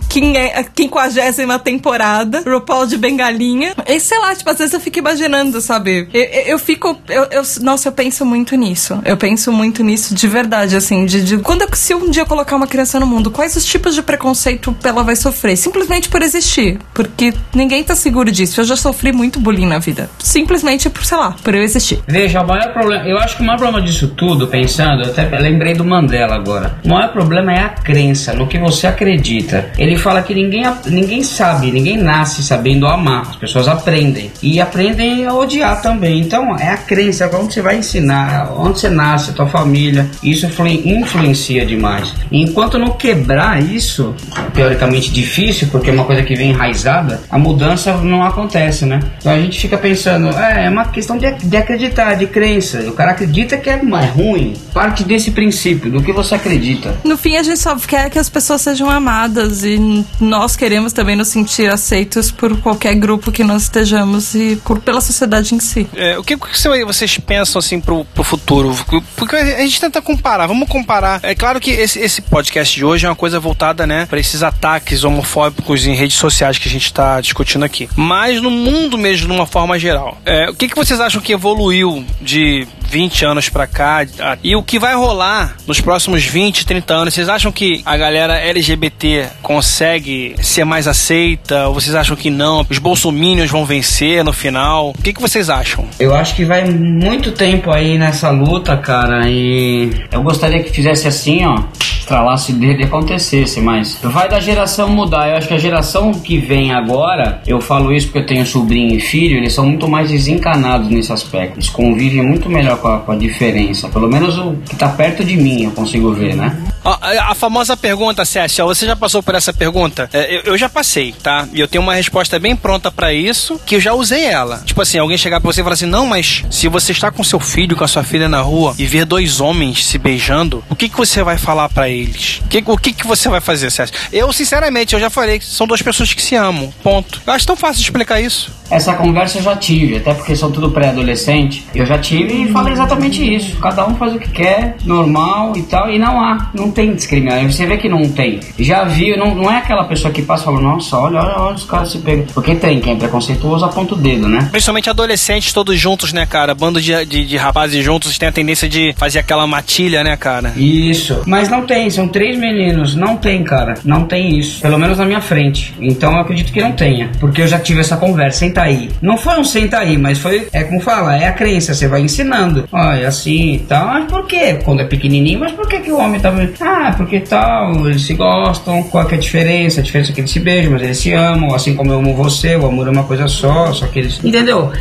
quinquagésima 0.74 1.58
temporada, 1.58 2.42
RuPaul 2.44 2.86
de 2.86 2.96
Bengalinha. 2.96 3.74
E 3.86 4.00
sei 4.00 4.18
lá, 4.18 4.23
lá, 4.24 4.34
tipo, 4.34 4.50
às 4.50 4.58
vezes 4.58 4.72
eu 4.72 4.80
fico 4.80 4.98
imaginando, 4.98 5.60
sabe? 5.60 6.08
Eu, 6.12 6.22
eu, 6.22 6.42
eu 6.54 6.58
fico. 6.58 6.98
Eu, 7.08 7.24
eu, 7.30 7.42
nossa, 7.60 7.88
eu 7.88 7.92
penso 7.92 8.24
muito 8.24 8.56
nisso. 8.56 9.00
Eu 9.04 9.16
penso 9.16 9.52
muito 9.52 9.82
nisso 9.82 10.14
de 10.14 10.26
verdade, 10.26 10.76
assim. 10.76 11.04
De, 11.04 11.22
de 11.22 11.38
quando 11.38 11.64
se 11.74 11.94
um 11.94 12.10
dia 12.10 12.22
eu 12.22 12.26
colocar 12.26 12.56
uma 12.56 12.66
criança 12.66 12.98
no 12.98 13.06
mundo, 13.06 13.30
quais 13.30 13.56
os 13.56 13.64
tipos 13.64 13.94
de 13.94 14.02
preconceito 14.02 14.74
ela 14.84 15.02
vai 15.02 15.16
sofrer? 15.16 15.56
Simplesmente 15.56 16.08
por 16.08 16.22
existir. 16.22 16.78
Porque 16.92 17.34
ninguém 17.54 17.82
tá 17.84 17.94
seguro 17.94 18.30
disso. 18.30 18.60
Eu 18.60 18.64
já 18.64 18.76
sofri 18.76 19.12
muito 19.12 19.38
bullying 19.38 19.66
na 19.66 19.78
vida. 19.78 20.10
Simplesmente 20.18 20.88
por, 20.88 21.04
sei 21.04 21.18
lá, 21.18 21.36
por 21.42 21.54
eu 21.54 21.62
existir. 21.62 22.02
Veja, 22.06 22.40
o 22.40 22.46
maior 22.46 22.72
problema. 22.72 23.06
Eu 23.06 23.18
acho 23.18 23.36
que 23.36 23.42
o 23.42 23.46
maior 23.46 23.58
problema 23.58 23.84
disso 23.84 24.08
tudo, 24.08 24.46
pensando, 24.46 25.02
eu 25.04 25.10
até 25.10 25.24
lembrei 25.38 25.74
do 25.74 25.84
Mandela 25.84 26.34
agora. 26.34 26.78
O 26.84 26.88
maior 26.88 27.12
problema 27.12 27.52
é 27.52 27.60
a 27.60 27.68
crença, 27.68 28.32
no 28.32 28.46
que 28.46 28.58
você 28.58 28.86
acredita. 28.86 29.70
Ele 29.78 29.96
fala 29.96 30.22
que 30.22 30.34
ninguém, 30.34 30.64
ninguém 30.86 31.22
sabe, 31.22 31.70
ninguém 31.70 31.96
nasce 31.96 32.42
sabendo 32.42 32.86
amar. 32.86 33.22
As 33.22 33.36
pessoas 33.36 33.68
aprendem. 33.68 34.13
E 34.42 34.60
aprendem 34.60 35.26
a 35.26 35.34
odiar 35.34 35.80
também. 35.80 36.20
Então, 36.20 36.56
é 36.58 36.70
a 36.70 36.76
crença, 36.76 37.28
como 37.28 37.50
você 37.50 37.60
vai 37.60 37.78
ensinar, 37.78 38.52
onde 38.56 38.80
você 38.80 38.88
nasce, 38.88 39.32
tua 39.32 39.46
família. 39.46 40.08
Isso 40.22 40.46
influencia 40.84 41.64
demais. 41.64 42.12
Enquanto 42.30 42.78
não 42.78 42.90
quebrar 42.90 43.62
isso, 43.62 44.14
teoricamente 44.52 45.10
difícil, 45.10 45.68
porque 45.70 45.90
é 45.90 45.92
uma 45.92 46.04
coisa 46.04 46.22
que 46.22 46.34
vem 46.34 46.50
enraizada, 46.50 47.20
a 47.30 47.38
mudança 47.38 47.94
não 47.98 48.22
acontece, 48.22 48.84
né? 48.84 49.00
Então 49.18 49.32
a 49.32 49.38
gente 49.38 49.60
fica 49.60 49.76
pensando, 49.76 50.28
é, 50.30 50.66
é 50.66 50.70
uma 50.70 50.86
questão 50.86 51.16
de, 51.16 51.32
de 51.32 51.56
acreditar, 51.56 52.14
de 52.14 52.26
crença. 52.26 52.80
O 52.88 52.92
cara 52.92 53.12
acredita 53.12 53.56
que 53.56 53.70
é 53.70 53.82
mais 53.82 54.10
ruim. 54.10 54.54
Parte 54.72 55.04
desse 55.04 55.30
princípio, 55.30 55.90
do 55.90 56.02
que 56.02 56.12
você 56.12 56.34
acredita. 56.34 56.94
No 57.04 57.16
fim, 57.16 57.36
a 57.36 57.42
gente 57.42 57.58
só 57.58 57.74
quer 57.76 58.10
que 58.10 58.18
as 58.18 58.28
pessoas 58.28 58.60
sejam 58.60 58.88
amadas 58.88 59.64
e 59.64 60.04
nós 60.20 60.56
queremos 60.56 60.92
também 60.92 61.16
nos 61.16 61.28
sentir 61.28 61.70
aceitos 61.70 62.30
por 62.30 62.56
qualquer 62.60 62.94
grupo 62.94 63.32
que 63.32 63.44
nós 63.44 63.62
estejamos 63.62 64.03
e 64.34 64.56
por, 64.56 64.80
pela 64.80 65.00
sociedade 65.00 65.54
em 65.54 65.60
si. 65.60 65.88
É, 65.94 66.18
o 66.18 66.22
que, 66.24 66.36
que 66.36 66.68
vocês 66.84 67.18
pensam 67.18 67.58
assim 67.58 67.80
pro, 67.80 68.04
pro 68.06 68.24
futuro? 68.24 68.76
Porque 69.16 69.36
a 69.36 69.60
gente 69.60 69.80
tenta 69.80 70.00
comparar, 70.00 70.46
vamos 70.46 70.68
comparar. 70.68 71.20
É 71.22 71.34
claro 71.34 71.60
que 71.60 71.70
esse, 71.70 71.98
esse 71.98 72.22
podcast 72.22 72.74
de 72.74 72.84
hoje 72.84 73.06
é 73.06 73.08
uma 73.08 73.16
coisa 73.16 73.40
voltada, 73.40 73.86
né, 73.86 74.06
para 74.06 74.18
esses 74.18 74.42
ataques 74.42 75.04
homofóbicos 75.04 75.86
em 75.86 75.94
redes 75.94 76.16
sociais 76.16 76.58
que 76.58 76.68
a 76.68 76.70
gente 76.70 76.86
está 76.86 77.20
discutindo 77.20 77.64
aqui. 77.64 77.88
Mas 77.96 78.40
no 78.40 78.50
mundo 78.50 78.96
mesmo, 78.98 79.26
de 79.26 79.32
uma 79.32 79.46
forma 79.46 79.78
geral. 79.78 80.18
É, 80.24 80.48
o 80.50 80.54
que, 80.54 80.68
que 80.68 80.76
vocês 80.76 81.00
acham 81.00 81.20
que 81.20 81.32
evoluiu 81.32 82.04
de 82.20 82.66
20 82.94 83.24
anos 83.24 83.48
pra 83.48 83.66
cá 83.66 84.06
e 84.40 84.54
o 84.54 84.62
que 84.62 84.78
vai 84.78 84.94
rolar 84.94 85.56
nos 85.66 85.80
próximos 85.80 86.24
20, 86.24 86.64
30 86.64 86.94
anos? 86.94 87.14
Vocês 87.14 87.28
acham 87.28 87.50
que 87.50 87.82
a 87.84 87.96
galera 87.96 88.38
LGBT 88.38 89.30
consegue 89.42 90.36
ser 90.40 90.64
mais 90.64 90.86
aceita? 90.86 91.66
Ou 91.66 91.74
vocês 91.74 91.96
acham 91.96 92.14
que 92.14 92.30
não? 92.30 92.64
Os 92.70 92.78
bolsominions 92.78 93.50
vão 93.50 93.66
vencer 93.66 94.22
no 94.22 94.32
final? 94.32 94.90
O 94.90 95.02
que, 95.02 95.12
que 95.12 95.20
vocês 95.20 95.50
acham? 95.50 95.88
Eu 95.98 96.14
acho 96.14 96.36
que 96.36 96.44
vai 96.44 96.64
muito 96.64 97.32
tempo 97.32 97.72
aí 97.72 97.98
nessa 97.98 98.30
luta, 98.30 98.76
cara, 98.76 99.28
e 99.28 99.90
eu 100.12 100.22
gostaria 100.22 100.62
que 100.62 100.70
fizesse 100.70 101.08
assim, 101.08 101.44
ó 101.44 101.64
estralasse 102.04 102.52
dedo 102.52 102.80
e 102.80 102.84
acontecesse, 102.84 103.60
mas 103.60 103.98
vai 104.02 104.28
da 104.28 104.38
geração 104.38 104.88
mudar. 104.88 105.28
Eu 105.28 105.36
acho 105.36 105.48
que 105.48 105.54
a 105.54 105.58
geração 105.58 106.12
que 106.12 106.38
vem 106.38 106.72
agora, 106.72 107.40
eu 107.46 107.60
falo 107.60 107.92
isso 107.92 108.06
porque 108.06 108.18
eu 108.18 108.26
tenho 108.26 108.46
sobrinho 108.46 108.94
e 108.94 109.00
filho, 109.00 109.38
eles 109.38 109.52
são 109.52 109.66
muito 109.66 109.88
mais 109.88 110.10
desencanados 110.10 110.88
nesse 110.88 111.12
aspecto. 111.12 111.56
Eles 111.56 111.70
convivem 111.70 112.22
muito 112.22 112.48
melhor 112.48 112.76
com 112.78 112.88
a, 112.88 112.98
com 113.00 113.12
a 113.12 113.16
diferença. 113.16 113.88
Pelo 113.88 114.08
menos 114.08 114.38
o 114.38 114.56
que 114.68 114.76
tá 114.76 114.88
perto 114.88 115.24
de 115.24 115.36
mim 115.36 115.64
eu 115.64 115.70
consigo 115.70 116.12
ver, 116.12 116.36
né? 116.36 116.56
A, 116.84 117.30
a 117.30 117.34
famosa 117.34 117.76
pergunta, 117.76 118.26
Cécia, 118.26 118.62
você 118.64 118.84
já 118.84 118.94
passou 118.94 119.22
por 119.22 119.34
essa 119.34 119.54
pergunta? 119.54 120.08
É, 120.12 120.36
eu, 120.36 120.40
eu, 120.42 120.58
já 120.58 120.68
passei, 120.68 121.14
tá? 121.22 121.48
E 121.52 121.58
eu 121.58 121.66
tenho 121.66 121.82
uma 121.82 121.94
resposta 121.94 122.38
bem 122.38 122.54
pronta 122.54 122.92
para 122.92 123.10
isso, 123.12 123.58
que 123.64 123.76
eu 123.76 123.80
já 123.80 123.94
usei 123.94 124.24
ela. 124.26 124.62
Tipo 124.66 124.82
assim, 124.82 124.98
alguém 124.98 125.16
chegar 125.16 125.40
pra 125.40 125.50
você 125.50 125.62
e 125.62 125.64
falar 125.64 125.74
assim: 125.74 125.86
não, 125.86 126.06
mas 126.06 126.44
se 126.50 126.68
você 126.68 126.92
está 126.92 127.10
com 127.10 127.24
seu 127.24 127.40
filho, 127.40 127.74
com 127.74 127.84
a 127.84 127.88
sua 127.88 128.04
filha 128.04 128.28
na 128.28 128.42
rua 128.42 128.74
e 128.78 128.84
ver 128.84 129.06
dois 129.06 129.40
homens 129.40 129.86
se 129.86 129.96
beijando, 129.96 130.62
o 130.68 130.76
que, 130.76 130.90
que 130.90 130.96
você 130.96 131.22
vai 131.22 131.38
falar 131.38 131.70
para 131.70 131.88
eles? 131.94 132.42
Que, 132.48 132.62
o 132.66 132.76
que, 132.76 132.92
que 132.92 133.06
você 133.06 133.28
vai 133.28 133.40
fazer, 133.40 133.70
Cécia? 133.70 133.94
Eu, 134.12 134.32
sinceramente, 134.32 134.94
eu 134.94 135.00
já 135.00 135.10
falei 135.10 135.38
que 135.38 135.44
são 135.44 135.66
duas 135.66 135.82
pessoas 135.82 136.12
que 136.12 136.22
se 136.22 136.34
amam. 136.34 136.72
Ponto. 136.82 137.22
Eu 137.26 137.32
acho 137.32 137.46
tão 137.46 137.56
fácil 137.56 137.82
explicar 137.82 138.20
isso. 138.20 138.52
Essa 138.70 138.94
conversa 138.94 139.38
eu 139.38 139.42
já 139.42 139.56
tive, 139.56 139.96
até 139.96 140.14
porque 140.14 140.34
são 140.34 140.50
tudo 140.50 140.70
pré-adolescente. 140.70 141.66
Eu 141.74 141.86
já 141.86 141.98
tive 141.98 142.44
e 142.44 142.52
falei 142.52 142.72
exatamente 142.72 143.22
isso. 143.34 143.56
Cada 143.58 143.86
um 143.86 143.94
faz 143.94 144.14
o 144.14 144.18
que 144.18 144.30
quer, 144.30 144.76
normal 144.84 145.52
e 145.56 145.62
tal, 145.62 145.90
e 145.90 145.98
não 145.98 146.20
há, 146.20 146.50
não 146.54 146.70
tem 146.70 146.94
discriminação. 146.94 147.50
Você 147.50 147.66
vê 147.66 147.76
que 147.76 147.88
não 147.88 148.08
tem. 148.08 148.40
Já 148.58 148.84
vi, 148.84 149.16
não, 149.16 149.34
não 149.34 149.50
é 149.50 149.58
aquela 149.58 149.84
pessoa 149.84 150.12
que 150.12 150.22
passa 150.22 150.42
e 150.42 150.44
fala, 150.46 150.60
nossa, 150.60 150.96
olha, 150.96 151.20
olha, 151.20 151.38
olha 151.38 151.54
os 151.54 151.64
caras 151.64 151.90
se 151.90 151.98
pegam. 151.98 152.26
Porque 152.32 152.54
tem, 152.54 152.80
quem 152.80 152.94
é 152.94 152.96
preconceituoso 152.96 153.64
aponta 153.64 153.94
o 153.94 153.96
dedo, 153.96 154.28
né? 154.28 154.48
Principalmente 154.50 154.90
adolescentes 154.90 155.52
todos 155.52 155.78
juntos, 155.78 156.12
né, 156.12 156.26
cara? 156.26 156.54
Bando 156.54 156.80
de, 156.80 157.04
de, 157.04 157.26
de 157.26 157.36
rapazes 157.36 157.84
juntos 157.84 158.18
tem 158.18 158.28
a 158.28 158.32
tendência 158.32 158.68
de 158.68 158.94
fazer 158.96 159.18
aquela 159.18 159.46
matilha, 159.46 160.02
né, 160.02 160.16
cara? 160.16 160.52
Isso. 160.56 161.22
Mas 161.26 161.48
não 161.48 161.66
tem, 161.66 161.90
são 161.90 162.08
três 162.08 162.38
meninos. 162.38 162.94
Não 162.94 163.16
tem, 163.16 163.42
cara. 163.44 163.74
Não 163.84 164.04
tem 164.04 164.38
isso. 164.38 164.60
Pelo 164.60 164.78
menos 164.78 164.98
na 164.98 165.04
minha 165.04 165.20
frente. 165.20 165.74
Então 165.80 166.12
eu 166.12 166.20
acredito 166.20 166.52
que 166.52 166.60
não 166.60 166.72
tenha. 166.72 167.10
Porque 167.20 167.42
eu 167.42 167.48
já 167.48 167.58
tive 167.58 167.80
essa 167.80 167.96
conversa 167.96 168.46
aí. 168.62 168.90
Não 169.00 169.16
foi 169.16 169.38
um 169.38 169.44
senta 169.44 169.78
aí, 169.78 169.96
mas 169.96 170.18
foi, 170.18 170.48
é 170.52 170.64
como 170.64 170.80
fala, 170.80 171.16
é 171.16 171.28
a 171.28 171.32
crença, 171.32 171.74
você 171.74 171.88
vai 171.88 172.00
ensinando. 172.00 172.68
Olha, 172.72 173.08
assim 173.08 173.54
e 173.54 173.58
tal. 173.60 173.86
Mas 173.86 174.04
por 174.06 174.26
quê? 174.26 174.58
Quando 174.64 174.80
é 174.80 174.84
pequenininho, 174.84 175.40
mas 175.40 175.52
por 175.52 175.68
que, 175.68 175.80
que 175.80 175.90
o 175.90 175.98
homem 175.98 176.20
tá. 176.20 176.32
Ah, 176.60 176.94
porque 176.96 177.20
tal, 177.20 177.86
eles 177.88 178.02
se 178.02 178.14
gostam, 178.14 178.82
qual 178.84 179.06
que 179.06 179.14
é 179.14 179.18
a 179.18 179.20
diferença? 179.20 179.80
A 179.80 179.82
diferença 179.82 180.10
é 180.10 180.14
que 180.14 180.20
eles 180.20 180.30
se 180.30 180.40
beijam, 180.40 180.72
mas 180.72 180.82
eles 180.82 180.98
se 180.98 181.12
amam, 181.12 181.54
assim 181.54 181.74
como 181.74 181.92
eu 181.92 181.98
amo 181.98 182.14
você, 182.14 182.56
o 182.56 182.66
amor 182.66 182.86
é 182.86 182.90
uma 182.90 183.04
coisa 183.04 183.28
só, 183.28 183.72
só 183.72 183.86
que 183.86 183.98
eles. 183.98 184.22
Entendeu? 184.24 184.72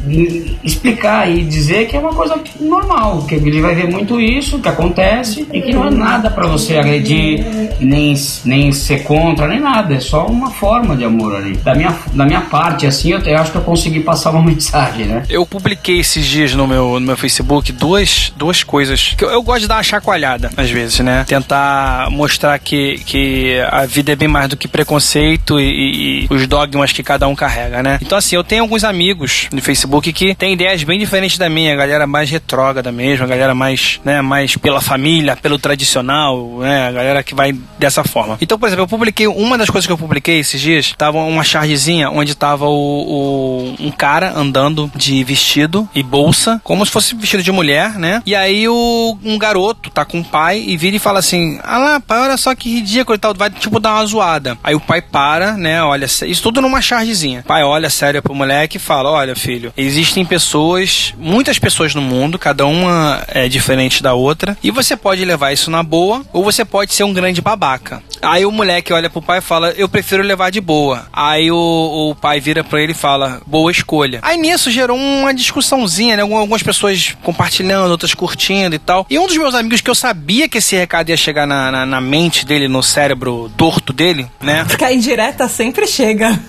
Explicar 0.63 1.29
e 1.29 1.43
dizer 1.43 1.87
que 1.87 1.95
é 1.95 1.99
uma 1.99 2.13
coisa 2.13 2.35
normal, 2.59 3.23
que 3.23 3.35
ele 3.35 3.61
vai 3.61 3.75
ver 3.75 3.89
muito 3.89 4.19
isso, 4.19 4.59
que 4.59 4.69
acontece, 4.69 5.47
e 5.51 5.61
que 5.61 5.73
não 5.73 5.87
é 5.87 5.91
nada 5.91 6.29
para 6.29 6.47
você 6.47 6.77
agredir, 6.77 7.45
nem, 7.79 8.15
nem 8.45 8.71
ser 8.71 9.03
contra, 9.03 9.47
nem 9.47 9.59
nada. 9.59 9.95
É 9.95 9.99
só 9.99 10.25
uma 10.25 10.49
forma 10.49 10.95
de 10.95 11.03
amor 11.03 11.35
ali. 11.35 11.53
Da 11.57 11.75
minha, 11.75 11.95
da 12.13 12.25
minha 12.25 12.41
parte, 12.41 12.85
assim, 12.85 13.11
eu, 13.11 13.19
eu 13.19 13.37
acho 13.37 13.51
que 13.51 13.57
eu 13.57 13.61
consegui 13.63 14.01
passar 14.01 14.31
uma 14.31 14.43
mensagem, 14.43 15.05
né? 15.05 15.23
Eu 15.29 15.45
publiquei 15.45 15.99
esses 15.99 16.25
dias 16.25 16.53
no 16.53 16.67
meu, 16.67 16.99
no 16.99 17.05
meu 17.05 17.17
Facebook 17.17 17.71
duas, 17.71 18.31
duas 18.35 18.63
coisas 18.63 19.13
que 19.17 19.23
eu, 19.23 19.29
eu 19.29 19.41
gosto 19.41 19.61
de 19.61 19.67
dar 19.67 19.75
uma 19.75 19.83
chacoalhada, 19.83 20.51
às 20.55 20.69
vezes, 20.69 20.99
né? 20.99 21.23
Tentar 21.27 22.09
mostrar 22.09 22.57
que, 22.59 22.99
que 23.05 23.59
a 23.69 23.85
vida 23.85 24.11
é 24.11 24.15
bem 24.15 24.27
mais 24.27 24.49
do 24.49 24.57
que 24.57 24.67
preconceito 24.67 25.59
e, 25.59 26.25
e, 26.25 26.27
os 26.29 26.47
dogmas 26.47 26.91
que 26.91 27.03
cada 27.03 27.27
um 27.27 27.35
carrega, 27.35 27.81
né? 27.81 27.99
Então, 28.01 28.17
assim, 28.17 28.35
eu 28.35 28.43
tenho 28.43 28.63
alguns 28.63 28.83
amigos 28.83 29.47
no 29.51 29.61
Facebook 29.61 30.11
que 30.13 30.35
têm 30.35 30.53
ideias 30.53 30.83
bem 30.83 30.99
diferentes 30.99 31.37
da 31.37 31.49
minha, 31.49 31.73
a 31.73 31.75
galera 31.75 32.07
mais 32.07 32.29
retrógrada 32.29 32.91
mesmo, 32.91 33.25
a 33.25 33.27
galera 33.27 33.55
mais, 33.55 33.99
né, 34.03 34.21
mais 34.21 34.55
pela 34.55 34.81
família, 34.81 35.35
pelo 35.35 35.57
tradicional, 35.57 36.59
né? 36.59 36.87
A 36.87 36.91
galera 36.91 37.23
que 37.23 37.33
vai 37.33 37.53
dessa 37.77 38.03
forma. 38.03 38.37
Então, 38.41 38.57
por 38.57 38.67
exemplo, 38.67 38.83
eu 38.83 38.87
publiquei, 38.87 39.27
uma 39.27 39.57
das 39.57 39.69
coisas 39.69 39.85
que 39.85 39.93
eu 39.93 39.97
publiquei 39.97 40.39
esses 40.39 40.59
dias, 40.59 40.93
tava 40.97 41.19
uma 41.19 41.43
chargezinha 41.43 42.09
onde 42.09 42.35
tava 42.35 42.65
o, 42.65 43.52
o 43.52 43.52
um 43.79 43.91
cara 43.91 44.33
andando 44.37 44.91
de 44.95 45.23
vestido 45.23 45.87
e 45.93 46.03
bolsa, 46.03 46.61
como 46.63 46.85
se 46.85 46.91
fosse 46.91 47.15
vestido 47.15 47.43
de 47.43 47.51
mulher, 47.51 47.97
né? 47.97 48.21
E 48.25 48.35
aí 48.35 48.67
o, 48.67 49.17
um 49.23 49.37
garoto 49.37 49.89
tá 49.89 50.05
com 50.05 50.19
o 50.19 50.23
pai 50.23 50.63
e 50.65 50.77
vira 50.77 50.95
e 50.95 50.99
fala 50.99 51.19
assim: 51.19 51.59
Ah 51.63 51.77
lá, 51.77 51.99
pai, 51.99 52.19
olha 52.19 52.37
só 52.37 52.53
que 52.55 52.69
ridículo 52.69 53.15
e 53.15 53.19
tal, 53.19 53.33
vai 53.33 53.49
tipo 53.49 53.79
dar 53.79 53.95
uma 53.95 54.05
zoada. 54.05 54.57
Aí 54.63 54.75
o 54.75 54.79
pai 54.79 55.01
para, 55.01 55.53
né? 55.53 55.83
Olha, 55.83 56.05
isso 56.05 56.43
tudo 56.43 56.61
numa 56.61 56.81
chargezinha. 56.81 57.43
pai 57.47 57.63
olha 57.63 57.89
sério 57.89 58.21
pro 58.21 58.35
moleque 58.35 58.77
e 58.77 58.79
fala: 58.79 59.09
Olha, 59.09 59.35
filho, 59.35 59.73
existem 59.75 60.25
pessoas, 60.25 61.13
muitas 61.17 61.59
pessoas 61.59 61.93
no 61.95 62.01
mundo, 62.01 62.39
cada 62.39 62.65
uma 62.65 63.23
é 63.27 63.47
diferente 63.47 64.01
da 64.01 64.13
outra, 64.13 64.57
e 64.63 64.71
você 64.71 64.95
pode 64.95 65.23
levar 65.23 65.51
isso 65.51 65.69
na 65.69 65.83
boa 65.83 66.23
ou 66.31 66.43
você 66.43 66.65
pode 66.65 66.93
ser 66.93 67.03
um 67.03 67.13
grande 67.13 67.41
babaca. 67.41 68.01
Aí 68.21 68.45
o 68.45 68.51
moleque 68.51 68.93
olha 68.93 69.09
pro 69.09 69.21
pai 69.21 69.39
e 69.39 69.41
fala: 69.41 69.71
Eu 69.71 69.89
prefiro 69.89 70.23
levar 70.23 70.49
de 70.49 70.61
boa. 70.61 71.05
Aí 71.11 71.51
o, 71.51 72.09
o 72.11 72.15
pai 72.15 72.39
vira 72.39 72.63
pra 72.63 72.81
ele 72.81 72.93
e 72.93 72.95
fala: 72.95 73.41
boa 73.45 73.71
escolha. 73.71 74.19
Aí 74.21 74.37
nisso 74.37 74.71
gerou 74.71 74.97
uma 74.97 75.33
discussãozinha, 75.33 76.17
né? 76.17 76.21
Algumas 76.23 76.63
pessoas 76.63 77.15
compartilhando, 77.23 77.91
outras 77.91 78.13
curtindo 78.13 78.75
e 78.75 78.79
tal. 78.79 79.05
E 79.09 79.19
um 79.19 79.27
dos 79.27 79.37
meus 79.37 79.55
amigos 79.55 79.81
que 79.81 79.89
eu 79.89 79.95
sabia 79.95 80.47
que 80.47 80.57
esse 80.57 80.75
recado 80.75 81.09
ia 81.09 81.17
chegar 81.17 81.45
na, 81.45 81.71
na, 81.71 81.85
na 81.85 82.01
mente 82.01 82.45
dele, 82.45 82.67
no 82.67 82.81
cérebro 82.81 83.51
torto 83.57 83.93
dele, 83.93 84.27
né? 84.41 84.65
Porque 84.67 84.83
a 84.83 84.93
indireta 84.93 85.47
sempre 85.47 85.87
chega. 85.87 86.39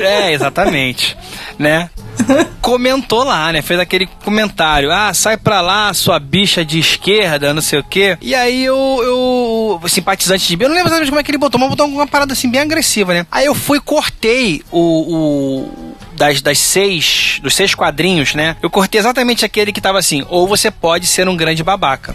É, 0.00 0.32
exatamente. 0.32 1.16
né? 1.58 1.90
comentou 2.60 3.22
lá, 3.22 3.52
né? 3.52 3.62
Fez 3.62 3.78
aquele 3.78 4.06
comentário. 4.24 4.90
Ah, 4.90 5.12
sai 5.14 5.36
pra 5.36 5.60
lá, 5.60 5.92
sua 5.94 6.18
bicha 6.18 6.64
de 6.64 6.78
esquerda, 6.78 7.54
não 7.54 7.62
sei 7.62 7.78
o 7.78 7.84
quê. 7.84 8.18
E 8.20 8.34
aí 8.34 8.64
eu, 8.64 9.78
eu 9.82 9.88
simpatizante 9.88 10.48
de 10.48 10.56
B, 10.56 10.64
eu 10.64 10.68
não 10.68 10.74
lembro 10.76 10.88
exatamente 10.88 11.10
como 11.10 11.20
é 11.20 11.22
que 11.22 11.30
ele 11.30 11.38
botou, 11.38 11.60
mas 11.60 11.70
botou 11.70 11.86
uma 11.86 12.06
parada 12.06 12.32
assim 12.32 12.50
bem 12.50 12.60
agressiva, 12.60 13.14
né? 13.14 13.26
Aí 13.30 13.46
eu 13.46 13.54
fui 13.54 13.80
cortei 13.80 14.62
o, 14.70 14.80
o 14.80 15.95
das, 16.16 16.40
das 16.40 16.58
seis, 16.58 17.38
dos 17.42 17.54
seis 17.54 17.74
quadrinhos, 17.74 18.34
né? 18.34 18.56
Eu 18.62 18.70
cortei 18.70 19.00
exatamente 19.00 19.44
aquele 19.44 19.72
que 19.72 19.80
tava 19.80 19.98
assim, 19.98 20.24
ou 20.28 20.48
você 20.48 20.70
pode 20.70 21.06
ser 21.06 21.28
um 21.28 21.36
grande 21.36 21.62
babaca. 21.62 22.14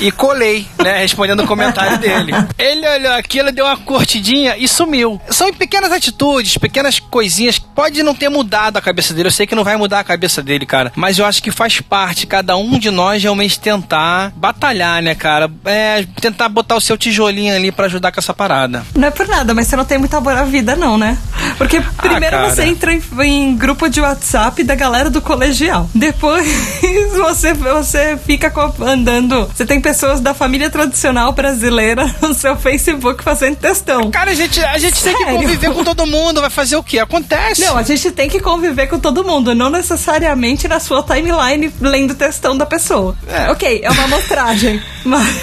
E 0.00 0.12
colei, 0.12 0.66
né? 0.78 0.98
Respondendo 0.98 1.42
o 1.42 1.46
comentário 1.46 1.98
dele. 1.98 2.32
Ele 2.58 2.86
olhou 2.86 3.12
aquilo, 3.12 3.50
deu 3.50 3.64
uma 3.64 3.76
curtidinha 3.76 4.56
e 4.56 4.68
sumiu. 4.68 5.20
São 5.30 5.52
pequenas 5.52 5.90
atitudes, 5.92 6.58
pequenas 6.58 6.98
coisinhas 6.98 7.58
pode 7.58 8.02
não 8.02 8.14
ter 8.14 8.28
mudado 8.28 8.76
a 8.76 8.80
cabeça 8.80 9.14
dele, 9.14 9.28
eu 9.28 9.32
sei 9.32 9.46
que 9.46 9.54
não 9.54 9.64
vai 9.64 9.76
mudar 9.76 10.00
a 10.00 10.04
cabeça 10.04 10.42
dele, 10.42 10.66
cara, 10.66 10.92
mas 10.94 11.18
eu 11.18 11.24
acho 11.24 11.42
que 11.42 11.50
faz 11.50 11.80
parte, 11.80 12.26
cada 12.26 12.56
um 12.56 12.78
de 12.78 12.90
nós 12.90 13.22
realmente 13.22 13.58
tentar 13.58 14.32
batalhar, 14.36 15.02
né, 15.02 15.14
cara? 15.14 15.50
É, 15.64 16.04
tentar 16.20 16.48
botar 16.48 16.76
o 16.76 16.80
seu 16.80 16.96
tijolinho 16.98 17.54
ali 17.54 17.70
para 17.70 17.86
ajudar 17.86 18.12
com 18.12 18.20
essa 18.20 18.34
parada. 18.34 18.84
Não 18.94 19.08
é 19.08 19.10
por 19.10 19.26
nada, 19.26 19.54
mas 19.54 19.66
você 19.66 19.76
não 19.76 19.84
tem 19.84 19.98
muita 19.98 20.20
boa 20.20 20.44
vida, 20.44 20.76
não, 20.76 20.98
né? 20.98 21.16
Porque 21.56 21.80
primeiro 21.96 22.36
ah, 22.36 22.50
você 22.50 22.64
entra 22.64 22.92
em, 22.92 23.02
em, 23.38 23.56
grupo 23.56 23.88
de 23.88 24.00
WhatsApp 24.00 24.62
da 24.64 24.74
galera 24.74 25.10
do 25.10 25.20
colegial. 25.20 25.88
Depois 25.94 26.46
você, 27.16 27.54
você 27.54 28.16
fica 28.16 28.52
andando. 28.80 29.46
Você 29.46 29.64
tem 29.64 29.80
pessoas 29.80 30.20
da 30.20 30.34
família 30.34 30.70
tradicional 30.70 31.32
brasileira 31.32 32.14
no 32.20 32.34
seu 32.34 32.56
Facebook 32.56 33.22
fazendo 33.22 33.56
testão. 33.56 34.10
Cara, 34.10 34.30
a 34.30 34.34
gente, 34.34 34.60
a 34.60 34.78
gente 34.78 35.02
tem 35.02 35.16
que 35.16 35.24
conviver 35.24 35.72
com 35.72 35.84
todo 35.84 36.06
mundo. 36.06 36.40
Vai 36.40 36.50
fazer 36.50 36.76
o 36.76 36.82
quê? 36.82 36.98
Acontece. 36.98 37.62
Não, 37.62 37.76
a 37.76 37.82
gente 37.82 38.10
tem 38.10 38.28
que 38.28 38.40
conviver 38.40 38.86
com 38.86 38.98
todo 38.98 39.24
mundo, 39.24 39.54
não 39.54 39.70
necessariamente 39.70 40.66
na 40.68 40.80
sua 40.80 41.02
timeline 41.02 41.72
lendo 41.80 42.14
testão 42.14 42.56
da 42.56 42.66
pessoa. 42.66 43.16
É. 43.28 43.50
Ok, 43.50 43.80
é 43.82 43.90
uma 43.90 44.04
amostragem, 44.04 44.82
mas. 45.04 45.38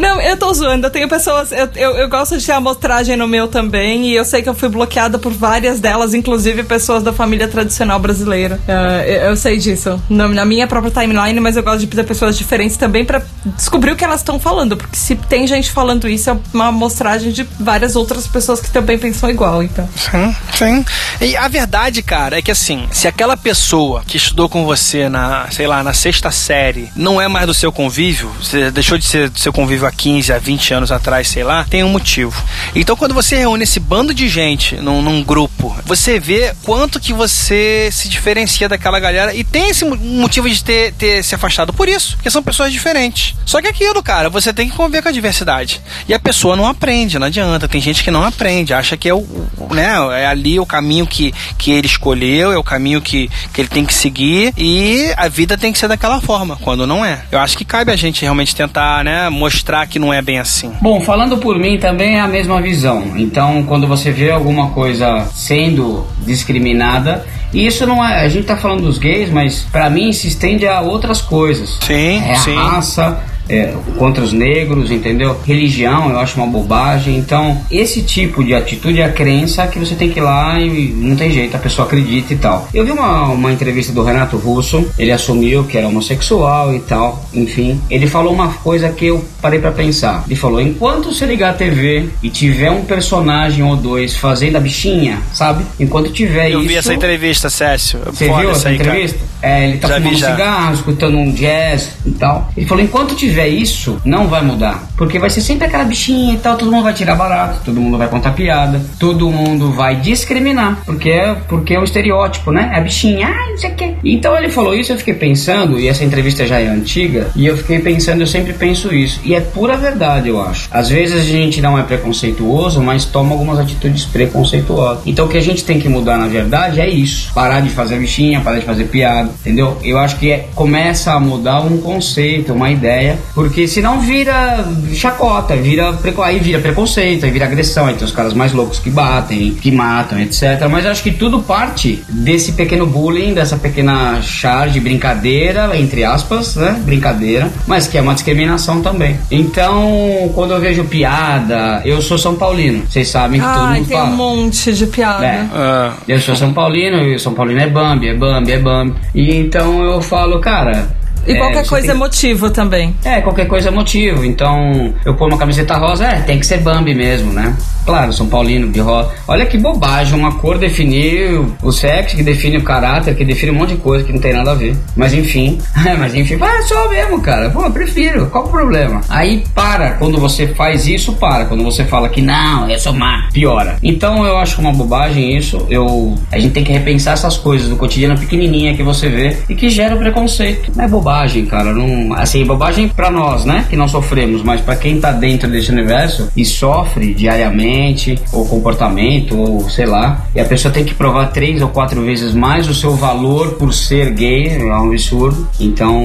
Não, 0.00 0.18
eu 0.18 0.34
tô 0.34 0.52
zoando. 0.54 0.86
Eu 0.86 0.90
tenho 0.90 1.06
pessoas. 1.08 1.52
Eu, 1.52 1.68
eu, 1.76 1.90
eu, 1.98 2.08
gosto 2.08 2.38
de 2.38 2.46
ter 2.46 2.52
amostragem 2.52 3.16
no 3.16 3.28
meu 3.28 3.46
também. 3.46 4.08
E 4.08 4.14
eu 4.14 4.24
sei 4.24 4.40
que 4.40 4.48
eu 4.48 4.54
fui 4.54 4.70
bloqueada 4.70 5.18
por 5.18 5.30
várias 5.30 5.78
delas, 5.78 6.14
inclusive 6.14 6.62
pessoas 6.62 7.02
da 7.02 7.12
família 7.12 7.46
tradicional 7.46 7.98
brasileira. 7.98 8.58
Uh, 8.66 9.02
eu, 9.06 9.20
eu, 9.30 9.36
sei 9.36 9.58
disso. 9.58 10.02
Na, 10.08 10.44
minha 10.46 10.66
própria 10.66 10.90
timeline, 10.90 11.38
mas 11.38 11.54
eu 11.54 11.62
gosto 11.62 11.80
de 11.80 11.86
ter 11.86 12.04
pessoas 12.04 12.38
diferentes 12.38 12.78
também 12.78 13.04
para 13.04 13.22
descobrir 13.44 13.92
o 13.92 13.96
que 13.96 14.02
elas 14.02 14.20
estão 14.20 14.40
falando. 14.40 14.74
Porque 14.74 14.96
se 14.96 15.14
tem 15.14 15.46
gente 15.46 15.70
falando 15.70 16.08
isso, 16.08 16.30
é 16.30 16.36
uma 16.54 16.68
amostragem 16.68 17.30
de 17.30 17.46
várias 17.58 17.94
outras 17.94 18.26
pessoas 18.26 18.58
que 18.58 18.70
também 18.70 18.98
pensam 18.98 19.28
igual, 19.28 19.62
então. 19.62 19.86
Sim, 19.94 20.34
sim. 20.56 20.84
E 21.20 21.36
a 21.36 21.46
verdade, 21.46 22.02
cara, 22.02 22.38
é 22.38 22.42
que 22.42 22.50
assim, 22.50 22.88
se 22.90 23.06
aquela 23.06 23.36
pessoa 23.36 24.02
que 24.06 24.16
estudou 24.16 24.48
com 24.48 24.64
você 24.64 25.10
na, 25.10 25.50
sei 25.50 25.66
lá, 25.66 25.82
na 25.82 25.92
sexta 25.92 26.30
série 26.30 26.90
não 26.96 27.20
é 27.20 27.28
mais 27.28 27.46
do 27.46 27.52
seu 27.52 27.70
convívio, 27.70 28.30
você 28.40 28.70
deixou 28.70 28.96
de 28.96 29.04
ser 29.04 29.28
do 29.28 29.38
seu 29.38 29.52
convívio 29.52 29.89
15, 29.90 30.32
a 30.32 30.38
20 30.38 30.74
anos 30.74 30.92
atrás, 30.92 31.28
sei 31.28 31.44
lá, 31.44 31.64
tem 31.64 31.84
um 31.84 31.88
motivo. 31.88 32.42
Então 32.74 32.96
quando 32.96 33.14
você 33.14 33.36
reúne 33.36 33.64
esse 33.64 33.80
bando 33.80 34.14
de 34.14 34.28
gente 34.28 34.76
num, 34.76 35.02
num 35.02 35.22
grupo, 35.22 35.76
você 35.84 36.18
vê 36.18 36.54
quanto 36.62 37.00
que 37.00 37.12
você 37.12 37.88
se 37.92 38.08
diferencia 38.08 38.68
daquela 38.68 39.00
galera 39.00 39.34
e 39.34 39.44
tem 39.44 39.70
esse 39.70 39.84
motivo 39.84 40.48
de 40.48 40.62
ter, 40.62 40.92
ter 40.94 41.22
se 41.24 41.34
afastado 41.34 41.72
por 41.72 41.88
isso, 41.88 42.16
porque 42.16 42.30
são 42.30 42.42
pessoas 42.42 42.72
diferentes. 42.72 43.34
Só 43.44 43.60
que 43.60 43.68
aquilo, 43.68 44.02
cara, 44.02 44.28
você 44.28 44.52
tem 44.52 44.68
que 44.68 44.76
conviver 44.76 45.02
com 45.02 45.08
a 45.08 45.12
diversidade. 45.12 45.80
E 46.08 46.14
a 46.14 46.18
pessoa 46.18 46.56
não 46.56 46.66
aprende, 46.66 47.18
não 47.18 47.26
adianta. 47.26 47.68
Tem 47.68 47.80
gente 47.80 48.04
que 48.04 48.10
não 48.10 48.24
aprende, 48.24 48.72
acha 48.72 48.96
que 48.96 49.08
é 49.08 49.14
o, 49.14 49.26
né, 49.70 49.90
é 50.12 50.26
ali 50.26 50.58
o 50.58 50.66
caminho 50.66 51.06
que, 51.06 51.32
que 51.58 51.70
ele 51.70 51.86
escolheu, 51.86 52.52
é 52.52 52.58
o 52.58 52.62
caminho 52.62 53.00
que, 53.00 53.30
que 53.52 53.60
ele 53.60 53.68
tem 53.68 53.84
que 53.84 53.94
seguir 53.94 54.52
e 54.56 55.12
a 55.16 55.28
vida 55.28 55.56
tem 55.58 55.72
que 55.72 55.78
ser 55.78 55.88
daquela 55.88 56.20
forma, 56.20 56.56
quando 56.56 56.86
não 56.86 57.04
é. 57.04 57.22
Eu 57.30 57.38
acho 57.38 57.56
que 57.56 57.64
cabe 57.64 57.92
a 57.92 57.96
gente 57.96 58.22
realmente 58.22 58.54
tentar, 58.54 59.04
né, 59.04 59.28
mostrar 59.28 59.79
que 59.86 59.98
não 59.98 60.12
é 60.12 60.20
bem 60.22 60.38
assim? 60.38 60.72
Bom, 60.80 61.00
falando 61.00 61.38
por 61.38 61.58
mim 61.58 61.78
também 61.78 62.16
é 62.16 62.20
a 62.20 62.28
mesma 62.28 62.60
visão. 62.60 63.12
Então, 63.16 63.62
quando 63.64 63.86
você 63.86 64.10
vê 64.10 64.30
alguma 64.30 64.70
coisa 64.70 65.26
sendo 65.32 66.06
discriminada, 66.24 67.24
e 67.52 67.66
isso 67.66 67.86
não 67.86 68.04
é. 68.04 68.24
A 68.24 68.28
gente 68.28 68.46
tá 68.46 68.56
falando 68.56 68.82
dos 68.82 68.98
gays, 68.98 69.30
mas 69.30 69.66
para 69.72 69.90
mim 69.90 70.12
se 70.12 70.28
estende 70.28 70.66
a 70.66 70.80
outras 70.80 71.20
coisas. 71.20 71.78
Sim, 71.82 72.22
é 72.24 72.34
sim. 72.36 72.56
a 72.56 72.62
raça, 72.62 73.20
é, 73.50 73.74
contra 73.98 74.22
os 74.22 74.32
negros, 74.32 74.90
entendeu? 74.90 75.36
Religião, 75.44 76.08
eu 76.10 76.18
acho 76.18 76.36
uma 76.36 76.46
bobagem. 76.46 77.16
Então, 77.16 77.60
esse 77.70 78.02
tipo 78.02 78.44
de 78.44 78.54
atitude 78.54 79.00
é 79.00 79.04
a 79.04 79.12
crença 79.12 79.66
que 79.66 79.78
você 79.78 79.94
tem 79.96 80.08
que 80.10 80.20
ir 80.20 80.22
lá 80.22 80.58
e 80.60 80.88
não 80.90 81.16
tem 81.16 81.32
jeito, 81.32 81.56
a 81.56 81.58
pessoa 81.58 81.86
acredita 81.86 82.32
e 82.32 82.36
tal. 82.36 82.68
Eu 82.72 82.84
vi 82.84 82.92
uma, 82.92 83.24
uma 83.28 83.52
entrevista 83.52 83.92
do 83.92 84.02
Renato 84.02 84.36
Russo, 84.36 84.86
ele 84.96 85.10
assumiu 85.10 85.64
que 85.64 85.76
era 85.76 85.88
homossexual 85.88 86.74
e 86.74 86.80
tal, 86.80 87.24
enfim. 87.34 87.80
Ele 87.90 88.06
falou 88.06 88.32
uma 88.32 88.48
coisa 88.54 88.88
que 88.90 89.06
eu 89.06 89.24
parei 89.42 89.58
para 89.58 89.72
pensar. 89.72 90.24
Ele 90.26 90.36
falou: 90.36 90.60
enquanto 90.60 91.12
você 91.12 91.26
ligar 91.26 91.50
a 91.50 91.54
TV 91.54 92.08
e 92.22 92.30
tiver 92.30 92.70
um 92.70 92.84
personagem 92.84 93.64
ou 93.64 93.76
dois 93.76 94.16
fazendo 94.16 94.56
a 94.56 94.60
bichinha, 94.60 95.18
sabe? 95.32 95.64
Enquanto 95.78 96.12
tiver 96.12 96.50
eu 96.50 96.60
isso. 96.60 96.64
Eu 96.64 96.68
vi 96.68 96.76
essa 96.76 96.94
entrevista, 96.94 97.50
Cécio. 97.50 97.98
Você 98.06 98.26
viu 98.26 98.50
essa 98.50 98.68
aí, 98.68 98.76
entrevista? 98.76 99.18
Cara. 99.18 99.30
É, 99.42 99.68
ele 99.68 99.78
tá 99.78 99.88
já 99.88 99.94
fumando 99.96 100.16
cigarro, 100.16 100.74
escutando 100.74 101.16
um 101.16 101.32
jazz 101.32 101.90
e 102.04 102.10
tal. 102.10 102.50
Ele 102.56 102.66
falou: 102.66 102.84
enquanto 102.84 103.14
tiver 103.14 103.39
tiver 103.40 103.48
isso, 103.48 104.00
não 104.04 104.26
vai 104.28 104.42
mudar. 104.42 104.86
Porque 104.96 105.18
vai 105.18 105.30
ser 105.30 105.40
sempre 105.40 105.66
aquela 105.66 105.84
bichinha 105.84 106.34
e 106.34 106.38
tal, 106.38 106.56
todo 106.56 106.70
mundo 106.70 106.84
vai 106.84 106.92
tirar 106.92 107.14
barato, 107.14 107.60
todo 107.64 107.80
mundo 107.80 107.96
vai 107.96 108.08
contar 108.08 108.32
piada, 108.32 108.80
todo 108.98 109.30
mundo 109.30 109.72
vai 109.72 109.96
discriminar, 109.96 110.82
porque 110.84 111.08
é, 111.08 111.34
porque 111.48 111.74
é 111.74 111.80
o 111.80 111.84
estereótipo, 111.84 112.52
né? 112.52 112.70
É 112.74 112.78
a 112.78 112.80
bichinha, 112.80 113.28
ah, 113.28 113.50
não 113.50 113.58
sei 113.58 113.70
o 113.70 113.74
quê. 113.74 113.94
Então 114.04 114.36
ele 114.36 114.50
falou 114.50 114.74
isso, 114.74 114.92
eu 114.92 114.98
fiquei 114.98 115.14
pensando, 115.14 115.78
e 115.80 115.88
essa 115.88 116.04
entrevista 116.04 116.46
já 116.46 116.60
é 116.60 116.68
antiga, 116.68 117.30
e 117.34 117.46
eu 117.46 117.56
fiquei 117.56 117.78
pensando, 117.78 118.20
eu 118.20 118.26
sempre 118.26 118.52
penso 118.52 118.94
isso. 118.94 119.20
E 119.24 119.34
é 119.34 119.40
pura 119.40 119.76
verdade, 119.76 120.28
eu 120.28 120.40
acho. 120.40 120.68
Às 120.70 120.88
vezes 120.90 121.16
a 121.16 121.24
gente 121.24 121.60
não 121.60 121.78
é 121.78 121.82
preconceituoso, 121.82 122.82
mas 122.82 123.04
toma 123.04 123.32
algumas 123.32 123.58
atitudes 123.58 124.04
preconceituosas. 124.04 125.02
Então 125.06 125.26
o 125.26 125.28
que 125.28 125.38
a 125.38 125.42
gente 125.42 125.64
tem 125.64 125.78
que 125.78 125.88
mudar, 125.88 126.18
na 126.18 126.28
verdade, 126.28 126.80
é 126.80 126.88
isso. 126.88 127.32
Parar 127.32 127.60
de 127.60 127.70
fazer 127.70 127.98
bichinha, 127.98 128.40
parar 128.40 128.58
de 128.58 128.66
fazer 128.66 128.84
piada, 128.84 129.30
entendeu? 129.40 129.78
Eu 129.82 129.98
acho 129.98 130.16
que 130.16 130.30
é, 130.30 130.48
começa 130.54 131.12
a 131.12 131.20
mudar 131.20 131.60
um 131.60 131.78
conceito, 131.78 132.52
uma 132.52 132.70
ideia, 132.70 133.18
porque 133.34 133.66
senão 133.66 134.00
vira 134.00 134.64
chacota, 134.92 135.56
vira 135.56 135.94
aí 136.22 136.38
vira 136.38 136.58
preconceito, 136.58 137.24
aí 137.24 137.30
vira 137.30 137.46
agressão, 137.46 137.86
aí 137.86 137.94
tem 137.94 138.04
os 138.04 138.12
caras 138.12 138.34
mais 138.34 138.52
loucos 138.52 138.78
que 138.78 138.90
batem, 138.90 139.52
que 139.54 139.70
matam, 139.70 140.20
etc. 140.20 140.66
Mas 140.70 140.86
acho 140.86 141.02
que 141.02 141.10
tudo 141.10 141.40
parte 141.40 142.02
desse 142.08 142.52
pequeno 142.52 142.86
bullying, 142.86 143.34
dessa 143.34 143.56
pequena 143.56 144.20
charge, 144.22 144.80
brincadeira, 144.80 145.76
entre 145.76 146.04
aspas, 146.04 146.56
né? 146.56 146.80
Brincadeira, 146.84 147.50
mas 147.66 147.86
que 147.86 147.98
é 147.98 148.00
uma 148.00 148.14
discriminação 148.14 148.80
também. 148.80 149.16
Então, 149.30 150.30
quando 150.34 150.52
eu 150.52 150.60
vejo 150.60 150.84
piada, 150.84 151.82
eu 151.84 152.00
sou 152.02 152.18
São 152.18 152.34
Paulino. 152.34 152.84
Vocês 152.88 153.08
sabem 153.08 153.40
que 153.40 153.46
Ai, 153.46 153.54
todo 153.54 153.68
mundo 153.68 153.88
tem 153.88 153.96
fala. 153.96 154.10
um 154.10 154.16
monte 154.16 154.72
de 154.72 154.86
piada. 154.86 155.26
É. 155.26 155.46
Ah. 155.52 155.92
Eu 156.08 156.20
sou 156.20 156.34
São 156.34 156.52
Paulino, 156.52 156.98
e 157.02 157.18
São 157.18 157.34
Paulino 157.34 157.60
é 157.60 157.68
Bambi, 157.68 158.08
é 158.08 158.14
Bambi, 158.14 158.52
é 158.52 158.58
Bambi. 158.58 158.94
E 159.14 159.34
então 159.36 159.82
eu 159.82 160.00
falo, 160.00 160.40
cara, 160.40 160.99
e 161.26 161.32
é, 161.32 161.36
qualquer 161.36 161.66
coisa 161.66 161.86
tem... 161.86 161.94
é 161.94 161.98
motivo 161.98 162.50
também. 162.50 162.94
É, 163.04 163.20
qualquer 163.20 163.46
coisa 163.46 163.68
é 163.68 163.70
motivo. 163.70 164.24
Então, 164.24 164.94
eu 165.04 165.14
pôr 165.14 165.28
uma 165.28 165.38
camiseta 165.38 165.76
rosa, 165.76 166.06
é, 166.06 166.20
tem 166.20 166.38
que 166.38 166.46
ser 166.46 166.58
Bambi 166.58 166.94
mesmo, 166.94 167.32
né? 167.32 167.54
Claro, 167.84 168.12
São 168.12 168.26
Paulino, 168.26 168.70
de 168.70 168.80
rosa. 168.80 169.10
Olha 169.26 169.46
que 169.46 169.58
bobagem, 169.58 170.18
uma 170.18 170.32
cor 170.36 170.58
definir 170.58 171.40
o 171.62 171.72
sexo, 171.72 172.16
que 172.16 172.22
define 172.22 172.58
o 172.58 172.62
caráter, 172.62 173.14
que 173.14 173.24
define 173.24 173.52
um 173.52 173.56
monte 173.56 173.74
de 173.74 173.76
coisa 173.76 174.04
que 174.04 174.12
não 174.12 174.20
tem 174.20 174.32
nada 174.32 174.52
a 174.52 174.54
ver. 174.54 174.76
Mas 174.96 175.12
enfim, 175.12 175.58
mas 175.98 176.14
enfim, 176.14 176.38
ah, 176.40 176.62
só 176.62 176.88
mesmo, 176.88 177.20
cara. 177.20 177.50
Pô, 177.50 177.64
eu 177.64 177.70
prefiro, 177.70 178.26
qual 178.26 178.44
o 178.44 178.48
problema? 178.48 179.00
Aí 179.08 179.44
para, 179.54 179.92
quando 179.92 180.18
você 180.18 180.48
faz 180.48 180.86
isso, 180.86 181.14
para. 181.14 181.46
Quando 181.46 181.64
você 181.64 181.84
fala 181.84 182.08
que 182.08 182.20
não, 182.20 182.68
eu 182.68 182.78
sou 182.78 182.92
má, 182.92 183.28
piora. 183.32 183.76
Então 183.82 184.24
eu 184.26 184.36
acho 184.38 184.60
uma 184.60 184.72
bobagem 184.72 185.36
isso. 185.36 185.66
Eu, 185.68 186.14
a 186.30 186.38
gente 186.38 186.52
tem 186.52 186.64
que 186.64 186.72
repensar 186.72 187.14
essas 187.14 187.36
coisas 187.36 187.68
do 187.68 187.76
cotidiano 187.76 188.18
pequenininha 188.18 188.74
que 188.74 188.82
você 188.82 189.08
vê 189.08 189.36
e 189.48 189.54
que 189.54 189.68
gera 189.68 189.94
o 189.94 189.98
preconceito. 189.98 190.72
Não 190.74 190.84
é 190.84 190.88
bobagem 190.88 191.09
bobagem, 191.10 191.44
cara. 191.44 191.72
Não, 191.72 192.14
assim, 192.14 192.44
bobagem 192.44 192.88
para 192.88 193.10
nós, 193.10 193.44
né? 193.44 193.66
Que 193.68 193.76
não 193.76 193.88
sofremos, 193.88 194.42
mas 194.42 194.60
para 194.60 194.76
quem 194.76 195.00
tá 195.00 195.10
dentro 195.10 195.50
desse 195.50 195.70
universo 195.70 196.30
e 196.36 196.44
sofre 196.44 197.12
diariamente, 197.12 198.16
ou 198.32 198.46
comportamento, 198.46 199.36
ou 199.36 199.68
sei 199.68 199.86
lá, 199.86 200.24
e 200.34 200.40
a 200.40 200.44
pessoa 200.44 200.72
tem 200.72 200.84
que 200.84 200.94
provar 200.94 201.26
três 201.26 201.60
ou 201.60 201.68
quatro 201.68 202.00
vezes 202.02 202.32
mais 202.32 202.68
o 202.68 202.74
seu 202.74 202.94
valor 202.94 203.54
por 203.54 203.74
ser 203.74 204.10
gay, 204.10 204.56
é 204.56 204.64
um 204.64 204.88
absurdo. 204.88 205.48
Então, 205.58 206.00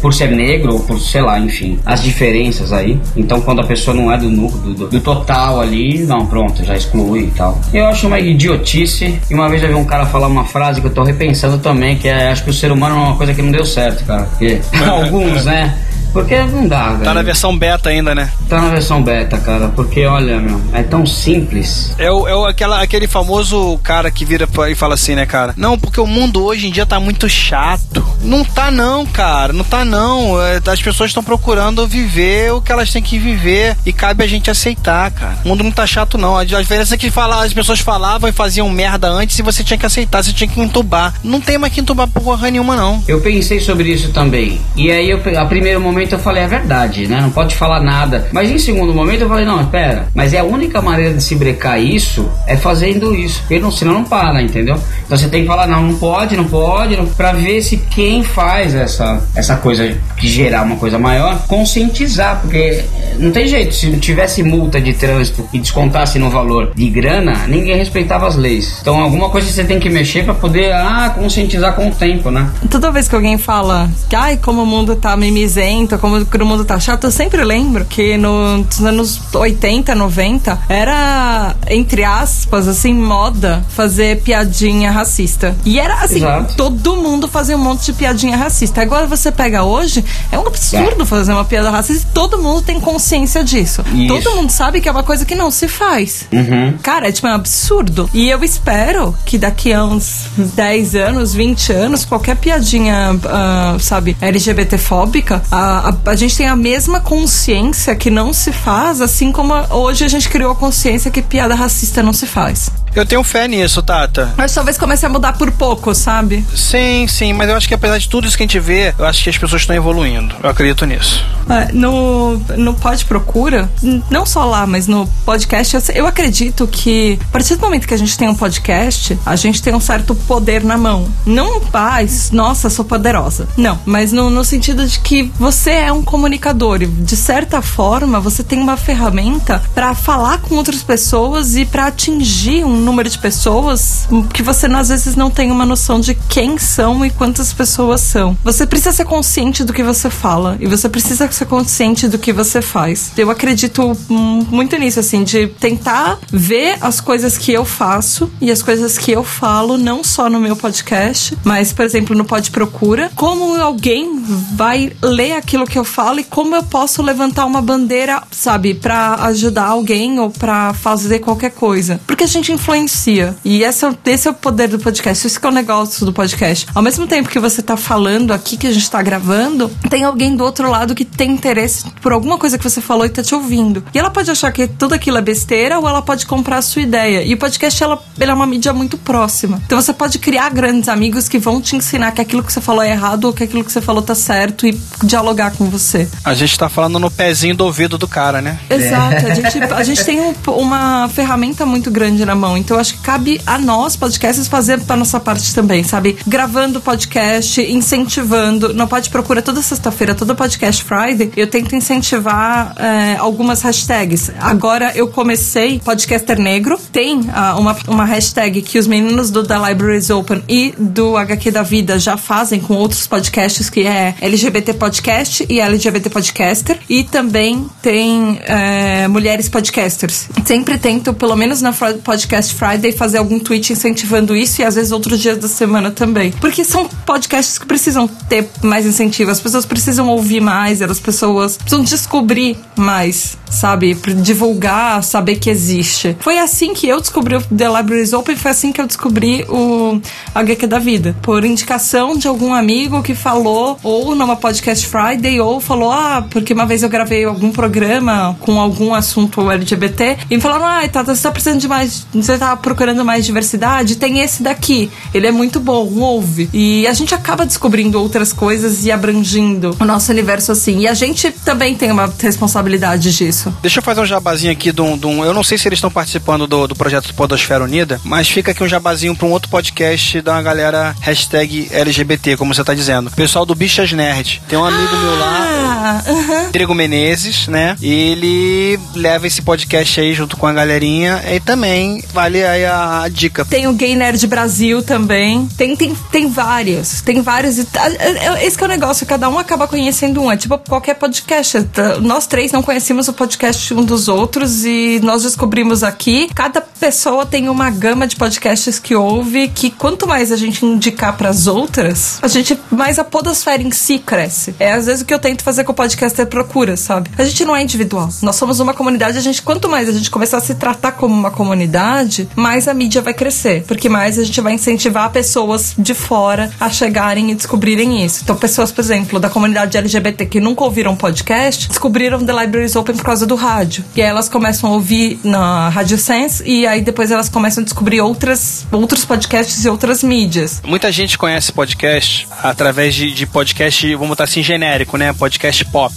por 0.00 0.14
ser 0.14 0.30
negro, 0.30 0.72
ou 0.72 0.80
por, 0.80 0.98
sei 0.98 1.20
lá, 1.20 1.38
enfim, 1.38 1.78
as 1.84 2.02
diferenças 2.02 2.72
aí. 2.72 2.98
Então, 3.14 3.40
quando 3.42 3.60
a 3.60 3.66
pessoa 3.66 3.94
não 3.94 4.10
é 4.10 4.16
do 4.16 4.30
núcleo, 4.30 4.74
do, 4.74 4.88
do 4.88 5.00
total 5.00 5.60
ali, 5.60 6.04
não, 6.04 6.26
pronto, 6.26 6.64
já 6.64 6.74
exclui 6.74 7.24
e 7.24 7.30
tal. 7.32 7.60
Eu 7.74 7.86
acho 7.86 8.06
uma 8.06 8.18
idiotice. 8.18 9.18
E 9.30 9.34
uma 9.34 9.48
vez 9.48 9.62
eu 9.62 9.68
vi 9.68 9.74
um 9.74 9.84
cara 9.84 10.06
falar 10.06 10.28
uma 10.28 10.44
frase 10.44 10.80
que 10.80 10.86
eu 10.86 10.94
tô 10.94 11.02
repensando 11.02 11.58
também, 11.58 11.96
que 11.96 12.08
é, 12.08 12.28
acho 12.30 12.44
que 12.44 12.50
o 12.50 12.54
ser 12.54 12.72
humano 12.72 12.96
é 12.96 12.98
uma 12.98 13.16
coisa 13.16 13.34
que 13.34 13.42
não 13.42 13.52
deu 13.52 13.64
certo, 13.64 14.04
cara. 14.04 14.26
Porque 14.54 14.84
alguns, 14.84 15.44
né? 15.44 15.74
Porque 16.16 16.42
não 16.44 16.66
dá, 16.66 16.92
velho. 16.92 17.04
Tá 17.04 17.12
na 17.12 17.20
versão 17.20 17.58
beta 17.58 17.90
ainda, 17.90 18.14
né? 18.14 18.30
Tá 18.48 18.58
na 18.62 18.70
versão 18.70 19.02
beta, 19.02 19.36
cara. 19.36 19.68
Porque, 19.68 20.06
olha, 20.06 20.40
meu, 20.40 20.58
é 20.72 20.82
tão 20.82 21.04
simples. 21.04 21.94
É, 21.98 22.10
o, 22.10 22.26
é 22.26 22.34
o, 22.34 22.46
aquela, 22.46 22.80
aquele 22.80 23.06
famoso 23.06 23.78
cara 23.82 24.10
que 24.10 24.24
vira 24.24 24.48
e 24.70 24.74
fala 24.74 24.94
assim, 24.94 25.14
né, 25.14 25.26
cara? 25.26 25.52
Não, 25.58 25.78
porque 25.78 26.00
o 26.00 26.06
mundo 26.06 26.42
hoje 26.42 26.68
em 26.68 26.70
dia 26.70 26.86
tá 26.86 26.98
muito 26.98 27.28
chato. 27.28 28.02
Não 28.22 28.42
tá 28.44 28.70
não, 28.70 29.04
cara. 29.04 29.52
Não 29.52 29.62
tá 29.62 29.84
não. 29.84 30.40
É, 30.42 30.58
as 30.72 30.80
pessoas 30.80 31.10
estão 31.10 31.22
procurando 31.22 31.86
viver 31.86 32.50
o 32.50 32.62
que 32.62 32.72
elas 32.72 32.90
têm 32.90 33.02
que 33.02 33.18
viver. 33.18 33.76
E 33.84 33.92
cabe 33.92 34.24
a 34.24 34.26
gente 34.26 34.50
aceitar, 34.50 35.10
cara. 35.10 35.36
O 35.44 35.48
mundo 35.48 35.64
não 35.64 35.70
tá 35.70 35.86
chato, 35.86 36.16
não. 36.16 36.34
A 36.34 36.44
diferença 36.44 36.94
é 36.94 36.98
que 36.98 37.10
fala, 37.10 37.44
as 37.44 37.52
pessoas 37.52 37.80
falavam 37.80 38.26
e 38.26 38.32
faziam 38.32 38.70
merda 38.70 39.10
antes 39.10 39.38
e 39.38 39.42
você 39.42 39.62
tinha 39.62 39.78
que 39.78 39.84
aceitar, 39.84 40.24
você 40.24 40.32
tinha 40.32 40.48
que 40.48 40.58
entubar. 40.58 41.12
Não 41.22 41.42
tem 41.42 41.58
mais 41.58 41.74
que 41.74 41.80
entubar 41.80 42.08
porra 42.08 42.50
nenhuma, 42.50 42.74
não. 42.74 43.04
Eu 43.06 43.20
pensei 43.20 43.60
sobre 43.60 43.92
isso 43.92 44.12
também. 44.12 44.58
E 44.74 44.90
aí, 44.90 45.10
eu, 45.10 45.20
a 45.38 45.44
primeiro 45.44 45.78
momento, 45.78 46.05
momento 46.06 46.12
eu 46.12 46.18
falei 46.18 46.44
a 46.44 46.46
verdade, 46.46 47.06
né? 47.08 47.20
Não 47.20 47.30
pode 47.30 47.54
falar 47.54 47.80
nada. 47.80 48.28
Mas 48.32 48.50
em 48.50 48.58
segundo 48.58 48.94
momento 48.94 49.22
eu 49.22 49.28
falei, 49.28 49.44
não, 49.44 49.60
espera, 49.60 50.06
mas 50.14 50.32
é 50.32 50.38
a 50.38 50.44
única 50.44 50.80
maneira 50.80 51.14
de 51.14 51.22
se 51.22 51.34
brecar 51.34 51.80
isso 51.80 52.28
é 52.46 52.56
fazendo 52.56 53.14
isso. 53.14 53.40
Porque 53.40 53.58
não, 53.58 53.70
senão 53.70 53.94
não 53.94 54.04
para, 54.04 54.40
entendeu? 54.40 54.78
Então 55.04 55.16
você 55.16 55.28
tem 55.28 55.42
que 55.42 55.48
falar, 55.48 55.66
não, 55.66 55.82
não 55.82 55.94
pode, 55.94 56.36
não 56.36 56.44
pode, 56.44 56.96
não, 56.96 57.06
pra 57.06 57.32
ver 57.32 57.62
se 57.62 57.76
quem 57.76 58.22
faz 58.22 58.74
essa, 58.74 59.20
essa 59.34 59.56
coisa 59.56 59.96
de 60.18 60.28
gerar 60.28 60.62
uma 60.62 60.76
coisa 60.76 60.98
maior, 60.98 61.46
conscientizar, 61.46 62.40
porque 62.40 62.84
não 63.18 63.30
tem 63.30 63.46
jeito, 63.46 63.74
se 63.74 63.90
tivesse 63.98 64.42
multa 64.42 64.80
de 64.80 64.92
trânsito 64.92 65.48
e 65.52 65.58
descontasse 65.58 66.18
no 66.18 66.30
valor 66.30 66.72
de 66.74 66.88
grana, 66.88 67.46
ninguém 67.48 67.76
respeitava 67.76 68.26
as 68.26 68.36
leis. 68.36 68.78
Então 68.80 69.00
alguma 69.00 69.30
coisa 69.30 69.50
você 69.50 69.64
tem 69.64 69.78
que 69.78 69.88
mexer 69.88 70.24
para 70.24 70.34
poder 70.34 70.72
ah, 70.72 71.12
conscientizar 71.14 71.74
com 71.74 71.88
o 71.88 71.90
tempo, 71.90 72.30
né? 72.30 72.48
Toda 72.70 72.90
vez 72.90 73.08
que 73.08 73.14
alguém 73.14 73.38
fala 73.38 73.90
que 74.08 74.16
ai, 74.16 74.36
como 74.36 74.62
o 74.62 74.66
mundo 74.66 74.96
tá 74.96 75.16
mimizento, 75.16 75.85
como 75.98 76.16
o 76.16 76.46
mundo 76.46 76.64
tá 76.64 76.78
chato, 76.78 77.04
eu 77.04 77.10
sempre 77.10 77.42
lembro 77.44 77.84
que 77.84 78.16
nos 78.16 78.80
anos 78.80 79.20
80, 79.34 79.94
90 79.94 80.58
era, 80.68 81.54
entre 81.68 82.04
aspas, 82.04 82.68
assim, 82.68 82.94
moda 82.94 83.64
fazer 83.70 84.20
piadinha 84.22 84.90
racista. 84.90 85.54
E 85.64 85.78
era 85.78 85.94
assim, 86.02 86.16
Exato. 86.16 86.54
todo 86.56 86.96
mundo 86.96 87.28
fazia 87.28 87.56
um 87.56 87.60
monte 87.60 87.86
de 87.86 87.92
piadinha 87.92 88.36
racista. 88.36 88.80
Agora 88.82 89.06
você 89.06 89.30
pega 89.32 89.64
hoje, 89.64 90.04
é 90.32 90.38
um 90.38 90.46
absurdo 90.46 91.02
É. 91.02 91.06
fazer 91.06 91.32
uma 91.32 91.44
piada 91.44 91.70
racista 91.70 92.08
e 92.08 92.14
todo 92.14 92.38
mundo 92.38 92.62
tem 92.62 92.80
consciência 92.80 93.42
disso. 93.44 93.82
Isso. 93.94 94.08
Todo 94.08 94.36
mundo 94.36 94.50
sabe 94.50 94.80
que 94.80 94.88
é 94.88 94.92
uma 94.92 95.02
coisa 95.02 95.24
que 95.24 95.34
não 95.34 95.50
se 95.50 95.68
faz. 95.68 96.26
Uhum. 96.32 96.74
Cara, 96.82 97.08
é 97.08 97.12
tipo 97.12 97.26
um 97.26 97.30
absurdo. 97.32 98.08
E 98.12 98.28
eu 98.28 98.42
espero 98.44 99.14
que 99.24 99.36
daqui 99.38 99.72
a 99.72 99.84
uns 99.84 100.26
10 100.36 100.94
anos, 100.94 101.34
20 101.34 101.72
anos, 101.72 102.04
qualquer 102.04 102.36
piadinha, 102.36 103.18
ah, 103.26 103.76
sabe, 103.80 104.16
LGBTfóbica, 104.20 105.42
a, 105.50 105.75
a, 105.78 106.10
a 106.10 106.16
gente 106.16 106.36
tem 106.36 106.46
a 106.46 106.56
mesma 106.56 107.00
consciência 107.00 107.94
que 107.94 108.10
não 108.10 108.32
se 108.32 108.52
faz, 108.52 109.00
assim 109.00 109.32
como 109.32 109.54
hoje 109.70 110.04
a 110.04 110.08
gente 110.08 110.28
criou 110.28 110.52
a 110.52 110.56
consciência 110.56 111.10
que 111.10 111.22
piada 111.22 111.54
racista 111.54 112.02
não 112.02 112.12
se 112.12 112.26
faz. 112.26 112.70
Eu 112.96 113.04
tenho 113.04 113.22
fé 113.22 113.46
nisso, 113.46 113.82
Tata. 113.82 114.32
Mas 114.38 114.54
talvez 114.54 114.78
comece 114.78 115.04
a 115.04 115.08
mudar 115.10 115.34
por 115.34 115.50
pouco, 115.50 115.94
sabe? 115.94 116.42
Sim, 116.54 117.06
sim, 117.06 117.34
mas 117.34 117.50
eu 117.50 117.54
acho 117.54 117.68
que 117.68 117.74
apesar 117.74 117.98
de 117.98 118.08
tudo 118.08 118.26
isso 118.26 118.34
que 118.38 118.42
a 118.42 118.46
gente 118.46 118.58
vê, 118.58 118.94
eu 118.98 119.04
acho 119.04 119.22
que 119.22 119.28
as 119.28 119.36
pessoas 119.36 119.60
estão 119.60 119.76
evoluindo. 119.76 120.34
Eu 120.42 120.48
acredito 120.48 120.86
nisso. 120.86 121.22
É, 121.50 121.72
no, 121.74 122.38
no 122.56 122.72
Pod 122.72 123.04
Procura, 123.04 123.70
não 124.10 124.24
só 124.24 124.46
lá, 124.46 124.66
mas 124.66 124.86
no 124.86 125.06
podcast, 125.26 125.76
eu, 125.76 125.82
eu 125.94 126.06
acredito 126.06 126.66
que 126.66 127.18
a 127.20 127.32
partir 127.32 127.56
do 127.56 127.60
momento 127.60 127.86
que 127.86 127.92
a 127.92 127.98
gente 127.98 128.16
tem 128.16 128.28
um 128.28 128.34
podcast, 128.34 129.18
a 129.26 129.36
gente 129.36 129.60
tem 129.60 129.74
um 129.74 129.80
certo 129.80 130.14
poder 130.14 130.64
na 130.64 130.78
mão. 130.78 131.06
Não 131.26 131.60
paz, 131.60 132.30
nossa, 132.30 132.70
sou 132.70 132.84
poderosa. 132.84 133.46
Não, 133.58 133.78
mas 133.84 134.10
no, 134.10 134.30
no 134.30 134.42
sentido 134.42 134.86
de 134.86 134.98
que 135.00 135.30
você 135.38 135.65
é 135.70 135.92
um 135.92 136.02
comunicador 136.02 136.82
e, 136.82 136.86
de 136.86 137.16
certa 137.16 137.62
forma, 137.62 138.20
você 138.20 138.42
tem 138.42 138.60
uma 138.60 138.76
ferramenta 138.76 139.62
para 139.74 139.94
falar 139.94 140.40
com 140.40 140.54
outras 140.54 140.82
pessoas 140.82 141.56
e 141.56 141.64
para 141.64 141.86
atingir 141.86 142.64
um 142.64 142.76
número 142.76 143.08
de 143.08 143.18
pessoas 143.18 144.08
que 144.32 144.42
você 144.42 144.66
às 144.66 144.88
vezes 144.88 145.16
não 145.16 145.30
tem 145.30 145.50
uma 145.50 145.64
noção 145.64 146.00
de 146.00 146.14
quem 146.14 146.58
são 146.58 147.04
e 147.04 147.10
quantas 147.10 147.52
pessoas 147.52 148.00
são. 148.00 148.36
Você 148.44 148.66
precisa 148.66 148.92
ser 148.92 149.04
consciente 149.04 149.64
do 149.64 149.72
que 149.72 149.82
você 149.82 150.10
fala 150.10 150.56
e 150.60 150.66
você 150.66 150.88
precisa 150.88 151.30
ser 151.30 151.46
consciente 151.46 152.08
do 152.08 152.18
que 152.18 152.32
você 152.32 152.60
faz. 152.60 153.12
Eu 153.16 153.30
acredito 153.30 153.96
muito 154.08 154.76
nisso, 154.76 155.00
assim, 155.00 155.24
de 155.24 155.46
tentar 155.46 156.18
ver 156.30 156.76
as 156.80 157.00
coisas 157.00 157.38
que 157.38 157.52
eu 157.52 157.64
faço 157.64 158.30
e 158.40 158.50
as 158.50 158.62
coisas 158.62 158.98
que 158.98 159.12
eu 159.12 159.24
falo, 159.24 159.78
não 159.78 160.02
só 160.02 160.28
no 160.28 160.40
meu 160.40 160.56
podcast, 160.56 161.36
mas, 161.44 161.72
por 161.72 161.84
exemplo, 161.84 162.14
no 162.16 162.24
Pod 162.24 162.50
Procura, 162.50 163.10
como 163.14 163.56
alguém 163.60 164.22
vai 164.54 164.92
ler 165.00 165.32
aquilo 165.32 165.55
que 165.64 165.78
eu 165.78 165.84
falo 165.84 166.18
e 166.18 166.24
como 166.24 166.56
eu 166.56 166.64
posso 166.64 167.00
levantar 167.02 167.46
uma 167.46 167.62
bandeira, 167.62 168.20
sabe, 168.32 168.74
pra 168.74 169.14
ajudar 169.26 169.66
alguém 169.66 170.18
ou 170.18 170.28
pra 170.30 170.74
fazer 170.74 171.20
qualquer 171.20 171.52
coisa. 171.52 172.00
Porque 172.04 172.24
a 172.24 172.26
gente 172.26 172.50
influencia. 172.50 173.36
E 173.44 173.62
esse 173.62 173.86
é, 173.86 173.94
esse 174.06 174.26
é 174.26 174.30
o 174.30 174.34
poder 174.34 174.68
do 174.68 174.78
podcast. 174.78 175.26
Esse 175.26 175.38
que 175.38 175.46
é 175.46 175.48
o 175.48 175.52
negócio 175.52 176.04
do 176.04 176.12
podcast. 176.12 176.66
Ao 176.74 176.82
mesmo 176.82 177.06
tempo 177.06 177.28
que 177.28 177.38
você 177.38 177.62
tá 177.62 177.76
falando 177.76 178.32
aqui, 178.32 178.56
que 178.56 178.66
a 178.66 178.72
gente 178.72 178.90
tá 178.90 179.00
gravando, 179.02 179.70
tem 179.88 180.04
alguém 180.04 180.34
do 180.34 180.42
outro 180.42 180.68
lado 180.68 180.94
que 180.94 181.04
tem 181.04 181.30
interesse 181.30 181.88
por 182.02 182.12
alguma 182.12 182.38
coisa 182.38 182.58
que 182.58 182.64
você 182.64 182.80
falou 182.80 183.06
e 183.06 183.08
tá 183.08 183.22
te 183.22 183.34
ouvindo. 183.34 183.84
E 183.94 183.98
ela 183.98 184.10
pode 184.10 184.30
achar 184.30 184.50
que 184.50 184.66
tudo 184.66 184.94
aquilo 184.94 185.18
é 185.18 185.22
besteira 185.22 185.78
ou 185.78 185.88
ela 185.88 186.02
pode 186.02 186.26
comprar 186.26 186.58
a 186.58 186.62
sua 186.62 186.82
ideia. 186.82 187.22
E 187.22 187.34
o 187.34 187.38
podcast, 187.38 187.82
ela, 187.82 188.02
ele 188.18 188.30
é 188.30 188.34
uma 188.34 188.46
mídia 188.46 188.72
muito 188.72 188.98
próxima. 188.98 189.62
Então 189.64 189.80
você 189.80 189.92
pode 189.92 190.18
criar 190.18 190.50
grandes 190.50 190.88
amigos 190.88 191.28
que 191.28 191.38
vão 191.38 191.60
te 191.60 191.76
ensinar 191.76 192.12
que 192.12 192.20
aquilo 192.20 192.42
que 192.42 192.52
você 192.52 192.60
falou 192.60 192.82
é 192.82 192.90
errado 192.90 193.24
ou 193.26 193.32
que 193.32 193.44
aquilo 193.44 193.64
que 193.64 193.72
você 193.72 193.80
falou 193.80 194.02
tá 194.02 194.14
certo 194.14 194.66
e 194.66 194.78
dialogar 195.02 195.45
com 195.52 195.68
você. 195.70 196.08
A 196.24 196.34
gente 196.34 196.58
tá 196.58 196.68
falando 196.68 196.98
no 196.98 197.10
pezinho 197.10 197.54
do 197.54 197.64
ouvido 197.64 197.96
do 197.98 198.06
cara, 198.08 198.40
né? 198.40 198.58
Exato, 198.68 199.26
a 199.26 199.34
gente, 199.34 199.58
a 199.58 199.82
gente 199.84 200.04
tem 200.04 200.20
um- 200.20 200.34
uma 200.48 201.08
ferramenta 201.08 201.64
muito 201.66 201.90
grande 201.90 202.24
na 202.24 202.34
mão, 202.34 202.56
então 202.56 202.78
acho 202.78 202.94
que 202.94 203.00
cabe 203.00 203.40
a 203.46 203.58
nós, 203.58 203.96
podcasters, 203.96 204.48
fazer 204.48 204.80
a 204.88 204.96
nossa 204.96 205.18
parte 205.20 205.54
também, 205.54 205.82
sabe? 205.82 206.16
Gravando 206.26 206.80
podcast, 206.80 207.60
incentivando. 207.60 208.72
Não 208.74 208.86
pode 208.86 209.10
procurar 209.10 209.42
toda 209.42 209.62
sexta-feira, 209.62 210.14
todo 210.14 210.34
podcast 210.34 210.82
Friday, 210.84 211.30
eu 211.36 211.46
tento 211.46 211.74
incentivar 211.74 212.74
é, 212.78 213.16
algumas 213.16 213.62
hashtags. 213.62 214.30
Agora 214.40 214.92
eu 214.94 215.08
comecei 215.08 215.80
Podcaster 215.80 216.38
Negro, 216.38 216.78
tem 216.92 217.28
ah, 217.32 217.56
uma, 217.58 217.76
uma 217.88 218.04
hashtag 218.04 218.62
que 218.62 218.78
os 218.78 218.86
meninos 218.86 219.30
do 219.30 219.44
The 219.44 219.56
Libraries 219.68 220.10
Open 220.10 220.42
e 220.48 220.74
do 220.78 221.16
HQ 221.16 221.50
da 221.50 221.62
Vida 221.62 221.98
já 221.98 222.16
fazem 222.16 222.60
com 222.60 222.74
outros 222.74 223.06
podcasts, 223.06 223.70
que 223.70 223.86
é 223.86 224.14
LGBT 224.20 224.74
Podcast 224.74 225.35
e 225.48 225.60
LGBT 225.60 226.10
Podcaster. 226.10 226.78
E 226.88 227.04
também 227.04 227.66
tem 227.82 228.38
é, 228.44 229.08
Mulheres 229.08 229.48
Podcasters. 229.48 230.28
Sempre 230.44 230.78
tento, 230.78 231.12
pelo 231.12 231.36
menos 231.36 231.60
na 231.60 231.72
Podcast 231.72 232.54
Friday, 232.54 232.92
fazer 232.92 233.18
algum 233.18 233.38
tweet 233.38 233.72
incentivando 233.72 234.36
isso 234.36 234.60
e 234.60 234.64
às 234.64 234.74
vezes 234.74 234.92
outros 234.92 235.20
dias 235.20 235.38
da 235.38 235.48
semana 235.48 235.90
também. 235.90 236.32
Porque 236.32 236.64
são 236.64 236.88
podcasts 237.04 237.58
que 237.58 237.66
precisam 237.66 238.06
ter 238.08 238.48
mais 238.62 238.86
incentivo. 238.86 239.30
As 239.30 239.40
pessoas 239.40 239.66
precisam 239.66 240.08
ouvir 240.08 240.40
mais, 240.40 240.80
as 240.82 241.00
pessoas 241.00 241.56
precisam 241.56 241.82
descobrir 241.82 242.56
mais, 242.76 243.36
sabe? 243.50 243.94
Divulgar, 243.94 245.02
saber 245.02 245.36
que 245.36 245.50
existe. 245.50 246.16
Foi 246.20 246.38
assim 246.38 246.74
que 246.74 246.88
eu 246.88 247.00
descobri 247.00 247.36
o 247.36 247.42
The 247.42 247.68
Libraries 247.68 248.12
Open, 248.12 248.36
foi 248.36 248.50
assim 248.50 248.72
que 248.72 248.80
eu 248.80 248.86
descobri 248.86 249.44
o 249.48 250.00
HQ 250.34 250.66
da 250.66 250.78
Vida. 250.78 251.16
Por 251.22 251.44
indicação 251.44 252.16
de 252.16 252.28
algum 252.28 252.52
amigo 252.52 253.02
que 253.02 253.14
falou, 253.14 253.78
ou 253.82 254.14
numa 254.14 254.36
Podcast 254.36 254.86
Friday, 254.86 255.25
ou 255.40 255.60
falou, 255.60 255.90
ah, 255.92 256.24
porque 256.30 256.52
uma 256.52 256.64
vez 256.66 256.82
eu 256.82 256.88
gravei 256.88 257.24
algum 257.24 257.50
programa 257.52 258.36
com 258.40 258.60
algum 258.60 258.94
assunto 258.94 259.50
LGBT, 259.50 260.18
e 260.30 260.36
me 260.36 260.40
falaram, 260.40 260.64
ah, 260.66 260.80
você 261.04 261.22
tá 261.22 261.30
precisando 261.32 261.60
de 261.60 261.68
mais, 261.68 262.06
você 262.14 262.38
tá 262.38 262.56
procurando 262.56 263.04
mais 263.04 263.24
diversidade, 263.26 263.96
tem 263.96 264.20
esse 264.20 264.42
daqui, 264.42 264.90
ele 265.12 265.26
é 265.26 265.32
muito 265.32 265.58
bom, 265.60 265.92
ouve. 265.98 266.48
E 266.52 266.86
a 266.86 266.92
gente 266.92 267.14
acaba 267.14 267.44
descobrindo 267.44 268.00
outras 268.00 268.32
coisas 268.32 268.84
e 268.84 268.92
abrangindo 268.92 269.76
o 269.80 269.84
nosso 269.84 270.10
universo 270.12 270.52
assim. 270.52 270.80
E 270.80 270.88
a 270.88 270.94
gente 270.94 271.30
também 271.30 271.74
tem 271.74 271.90
uma 271.90 272.12
responsabilidade 272.18 273.14
disso. 273.16 273.52
Deixa 273.62 273.78
eu 273.80 273.82
fazer 273.82 274.00
um 274.00 274.06
jabazinho 274.06 274.52
aqui 274.52 274.72
de 274.72 274.80
um. 274.80 274.96
de 274.96 275.06
um- 275.06 275.24
eu 275.24 275.34
não 275.34 275.42
sei 275.42 275.58
se 275.58 275.68
eles 275.68 275.78
estão 275.78 275.90
participando 275.90 276.46
do, 276.46 276.66
do 276.68 276.74
projeto 276.76 277.12
Podosfera 277.14 277.64
Unida, 277.64 278.00
mas 278.04 278.28
fica 278.28 278.52
aqui 278.52 278.62
um 278.62 278.68
jabazinho 278.68 279.14
para 279.16 279.26
um 279.26 279.30
outro 279.32 279.50
podcast 279.50 280.20
da 280.20 280.40
galera 280.40 280.94
hashtag 281.00 281.68
LGBT, 281.70 282.36
como 282.36 282.54
você 282.54 282.62
tá 282.62 282.74
dizendo. 282.74 283.10
Pessoal 283.10 283.44
do 283.46 283.54
Bichas 283.54 283.92
Nerd. 283.92 284.42
Tem 284.48 284.58
um 284.58 284.64
amigo 284.64 284.96
meu 284.96 285.15
lá. 285.18 286.02
Aham. 286.06 286.44
Rodrigo 286.46 286.74
Menezes, 286.74 287.46
né? 287.48 287.76
Ele 287.82 288.78
leva 288.94 289.26
esse 289.26 289.42
podcast 289.42 290.00
aí 290.00 290.12
junto 290.14 290.36
com 290.36 290.46
a 290.46 290.52
galerinha 290.52 291.22
e 291.32 291.40
também 291.40 292.02
vale 292.12 292.42
aí 292.44 292.64
a, 292.64 293.02
a 293.02 293.08
dica. 293.08 293.44
Tem 293.44 293.66
o 293.66 293.72
Gay 293.72 293.94
Nerd 293.94 294.26
Brasil 294.26 294.82
também. 294.82 295.46
Tem, 295.56 295.76
tem, 295.76 295.94
tem 296.10 296.28
vários. 296.28 297.00
Tem 297.02 297.20
vários. 297.20 297.58
e 297.58 297.64
tá- 297.64 297.88
é- 297.90 298.26
é- 298.42 298.46
Esse 298.46 298.56
que 298.56 298.64
é 298.64 298.66
o 298.66 298.70
negócio, 298.70 299.06
cada 299.06 299.28
um 299.28 299.38
acaba 299.38 299.66
conhecendo 299.68 300.22
um. 300.22 300.30
É 300.30 300.36
tipo 300.36 300.58
qualquer 300.58 300.94
podcast. 300.94 301.62
Tá- 301.64 301.98
Nós 302.00 302.26
três 302.26 302.52
não 302.52 302.62
conhecíamos 302.62 303.08
o 303.08 303.12
podcast 303.12 303.72
um 303.74 303.84
dos 303.84 304.08
outros 304.08 304.64
e 304.64 305.00
nós 305.02 305.22
descobrimos 305.22 305.82
aqui. 305.82 306.28
Cada 306.34 306.60
pessoa 306.60 307.24
tem 307.26 307.48
uma 307.48 307.70
gama 307.70 308.06
de 308.06 308.16
podcasts 308.16 308.78
que 308.78 308.94
ouve 308.94 309.48
que 309.48 309.70
quanto 309.70 310.06
mais 310.06 310.30
a 310.32 310.36
gente 310.36 310.64
indicar 310.64 311.16
pras 311.16 311.46
outras, 311.46 312.18
a 312.22 312.28
gente 312.28 312.58
mais 312.70 312.98
a 312.98 313.04
podosfera 313.04 313.62
em 313.62 313.70
si 313.70 313.98
cresce. 313.98 314.54
É 314.58 314.72
às 314.72 314.86
vezes 314.86 314.95
o 315.00 315.04
que 315.04 315.14
eu 315.14 315.18
tento 315.18 315.42
fazer 315.42 315.64
com 315.64 315.72
o 315.72 315.74
podcast 315.74 316.20
é 316.20 316.24
procura, 316.24 316.76
sabe? 316.76 317.10
A 317.16 317.24
gente 317.24 317.44
não 317.44 317.54
é 317.54 317.62
individual. 317.62 318.08
Nós 318.22 318.36
somos 318.36 318.60
uma 318.60 318.74
comunidade, 318.74 319.18
a 319.18 319.20
gente 319.20 319.42
quanto 319.42 319.68
mais 319.68 319.88
a 319.88 319.92
gente 319.92 320.10
começar 320.10 320.38
a 320.38 320.40
se 320.40 320.54
tratar 320.54 320.92
como 320.92 321.14
uma 321.14 321.30
comunidade, 321.30 322.28
mais 322.34 322.68
a 322.68 322.74
mídia 322.74 323.02
vai 323.02 323.14
crescer, 323.14 323.64
porque 323.66 323.88
mais 323.88 324.18
a 324.18 324.24
gente 324.24 324.40
vai 324.40 324.52
incentivar 324.52 325.10
pessoas 325.10 325.74
de 325.78 325.94
fora 325.94 326.50
a 326.60 326.70
chegarem 326.70 327.30
e 327.30 327.34
descobrirem 327.34 328.04
isso. 328.04 328.20
Então, 328.22 328.36
pessoas, 328.36 328.72
por 328.72 328.80
exemplo, 328.80 329.18
da 329.18 329.28
comunidade 329.28 329.76
LGBT 329.76 330.26
que 330.26 330.40
nunca 330.40 330.64
ouviram 330.64 330.96
podcast, 330.96 331.68
descobriram 331.68 332.24
The 332.24 332.32
Libraries 332.32 332.76
Open 332.76 332.96
por 332.96 333.04
causa 333.04 333.26
do 333.26 333.34
rádio. 333.34 333.84
E 333.94 334.02
aí 334.02 334.08
elas 334.08 334.28
começam 334.28 334.70
a 334.70 334.72
ouvir 334.74 335.18
na 335.24 335.68
Rádio 335.68 335.98
Sense 335.98 336.42
e 336.44 336.66
aí 336.66 336.80
depois 336.80 337.10
elas 337.10 337.28
começam 337.28 337.62
a 337.62 337.64
descobrir 337.64 338.00
outras, 338.00 338.66
outros 338.70 339.04
podcasts 339.04 339.64
e 339.64 339.68
outras 339.68 340.02
mídias. 340.02 340.60
Muita 340.64 340.90
gente 340.92 341.18
conhece 341.18 341.52
podcast 341.52 342.26
através 342.42 342.94
de, 342.94 343.12
de 343.12 343.26
podcast, 343.26 343.94
vamos 343.94 344.08
botar 344.10 344.24
assim, 344.24 344.42
genérico. 344.42 344.85
Genérico, 344.86 344.96
né? 344.96 345.12
Podcast 345.12 345.64
pop. 345.66 345.92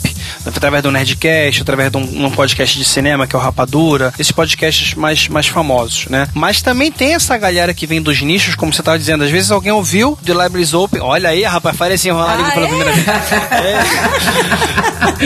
Através 0.46 0.82
do 0.84 0.92
Nerdcast, 0.92 1.62
através 1.62 1.92
de 1.92 1.98
um, 1.98 2.26
um 2.26 2.32
podcast 2.32 2.78
de 2.78 2.84
cinema, 2.84 3.28
que 3.28 3.36
é 3.36 3.40
o 3.40 3.42
Rapadura. 3.42 4.14
Esses 4.18 4.32
podcasts 4.32 4.94
mais, 4.96 5.28
mais 5.28 5.48
famosos, 5.48 6.08
né? 6.08 6.28
Mas 6.34 6.62
também 6.62 6.92
tem 6.92 7.14
essa 7.14 7.38
galera 7.38 7.74
que 7.74 7.86
vem 7.88 8.02
dos 8.02 8.22
nichos, 8.22 8.56
como 8.56 8.74
você 8.74 8.82
estava 8.82 8.98
dizendo. 8.98 9.24
Às 9.24 9.32
vezes 9.32 9.52
alguém 9.52 9.72
ouviu 9.72 10.18
The 10.26 10.34
Libraries 10.34 10.74
Open. 10.74 11.02
Olha 11.02 11.30
aí, 11.30 11.44
rapaz, 11.44 11.78
parece 11.78 12.10
enrolar 12.10 12.40
Ah, 12.40 12.52
pela 12.52 12.66
é? 12.66 12.70
primeira 12.70 12.92
vez. 12.94 13.06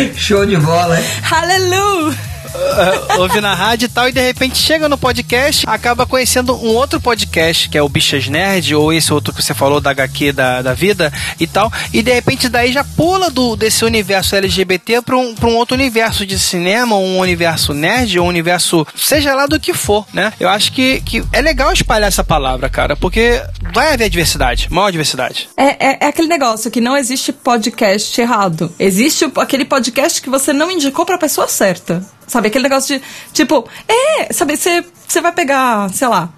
É. 0.03 0.13
Show 0.15 0.45
de 0.45 0.57
bola, 0.57 0.99
hein? 0.99 1.05
Hallelujah! 1.21 2.32
Uh, 2.53 3.19
ouve 3.21 3.41
na 3.41 3.53
rádio 3.53 3.85
e 3.85 3.89
tal, 3.89 4.07
e 4.07 4.11
de 4.11 4.21
repente 4.21 4.57
chega 4.57 4.89
no 4.89 4.97
podcast, 4.97 5.65
acaba 5.67 6.05
conhecendo 6.05 6.55
um 6.55 6.75
outro 6.75 6.99
podcast, 6.99 7.69
que 7.69 7.77
é 7.77 7.81
o 7.81 7.89
Bichas 7.89 8.27
Nerd, 8.27 8.75
ou 8.75 8.93
esse 8.93 9.13
outro 9.13 9.33
que 9.33 9.41
você 9.41 9.53
falou 9.53 9.81
da 9.81 9.91
HQ 9.91 10.31
da, 10.31 10.61
da 10.61 10.73
vida 10.73 11.11
e 11.39 11.47
tal, 11.47 11.71
e 11.93 12.01
de 12.01 12.13
repente 12.13 12.49
daí 12.49 12.71
já 12.71 12.83
pula 12.83 13.29
do, 13.29 13.55
desse 13.55 13.83
universo 13.85 14.35
LGBT 14.35 15.01
pra 15.01 15.17
um, 15.17 15.35
um 15.43 15.55
outro 15.55 15.75
universo 15.75 16.25
de 16.25 16.37
cinema, 16.39 16.95
um 16.95 17.19
universo 17.19 17.73
nerd, 17.73 18.19
um 18.19 18.27
universo, 18.27 18.85
seja 18.95 19.33
lá 19.33 19.45
do 19.45 19.59
que 19.59 19.73
for, 19.73 20.05
né? 20.13 20.33
Eu 20.39 20.49
acho 20.49 20.71
que, 20.71 21.01
que 21.01 21.23
é 21.31 21.41
legal 21.41 21.71
espalhar 21.71 22.07
essa 22.07 22.23
palavra, 22.23 22.69
cara, 22.69 22.95
porque 22.95 23.41
vai 23.73 23.93
haver 23.93 24.09
diversidade, 24.09 24.67
maior 24.71 24.91
diversidade. 24.91 25.49
É, 25.57 25.87
é, 25.87 25.97
é 26.01 26.07
aquele 26.07 26.27
negócio 26.27 26.71
que 26.71 26.81
não 26.81 26.97
existe 26.97 27.31
podcast 27.31 28.19
errado. 28.19 28.73
Existe 28.79 29.29
aquele 29.37 29.65
podcast 29.65 30.21
que 30.21 30.29
você 30.29 30.53
não 30.53 30.71
indicou 30.71 31.05
pra 31.05 31.17
pessoa 31.17 31.47
certa. 31.47 32.03
Sabe, 32.33 32.47
aquele 32.47 32.63
negócio 32.63 32.97
de, 32.97 33.05
tipo, 33.31 33.69
é, 33.87 34.33
sabe, 34.33 34.57
você 34.57 34.83
você 35.07 35.21
vai 35.21 35.31
pegar, 35.31 35.89
sei 35.91 36.07
lá, 36.07 36.29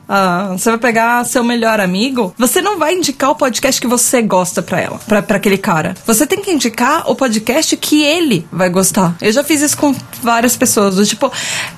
você 0.52 0.70
vai 0.70 0.80
pegar 0.80 1.26
seu 1.26 1.44
melhor 1.44 1.80
amigo, 1.80 2.34
você 2.38 2.62
não 2.62 2.78
vai 2.78 2.94
indicar 2.94 3.32
o 3.32 3.36
podcast 3.36 3.80
que 3.80 3.88
você 3.88 4.22
gosta 4.22 4.62
pra 4.62 4.80
ela, 4.80 5.00
pra, 5.08 5.22
pra 5.22 5.38
aquele 5.38 5.58
cara. 5.58 5.96
Você 6.06 6.28
tem 6.28 6.42
que 6.42 6.52
indicar 6.52 7.10
o 7.10 7.16
podcast 7.16 7.76
que 7.78 8.04
ele 8.04 8.48
vai 8.52 8.70
gostar. 8.70 9.16
Eu 9.22 9.32
já 9.32 9.44
fiz 9.44 9.62
isso 9.62 9.78
com 9.78 9.96
várias 10.22 10.56
pessoas, 10.56 10.96
do 10.96 11.06
tipo, 11.06 11.32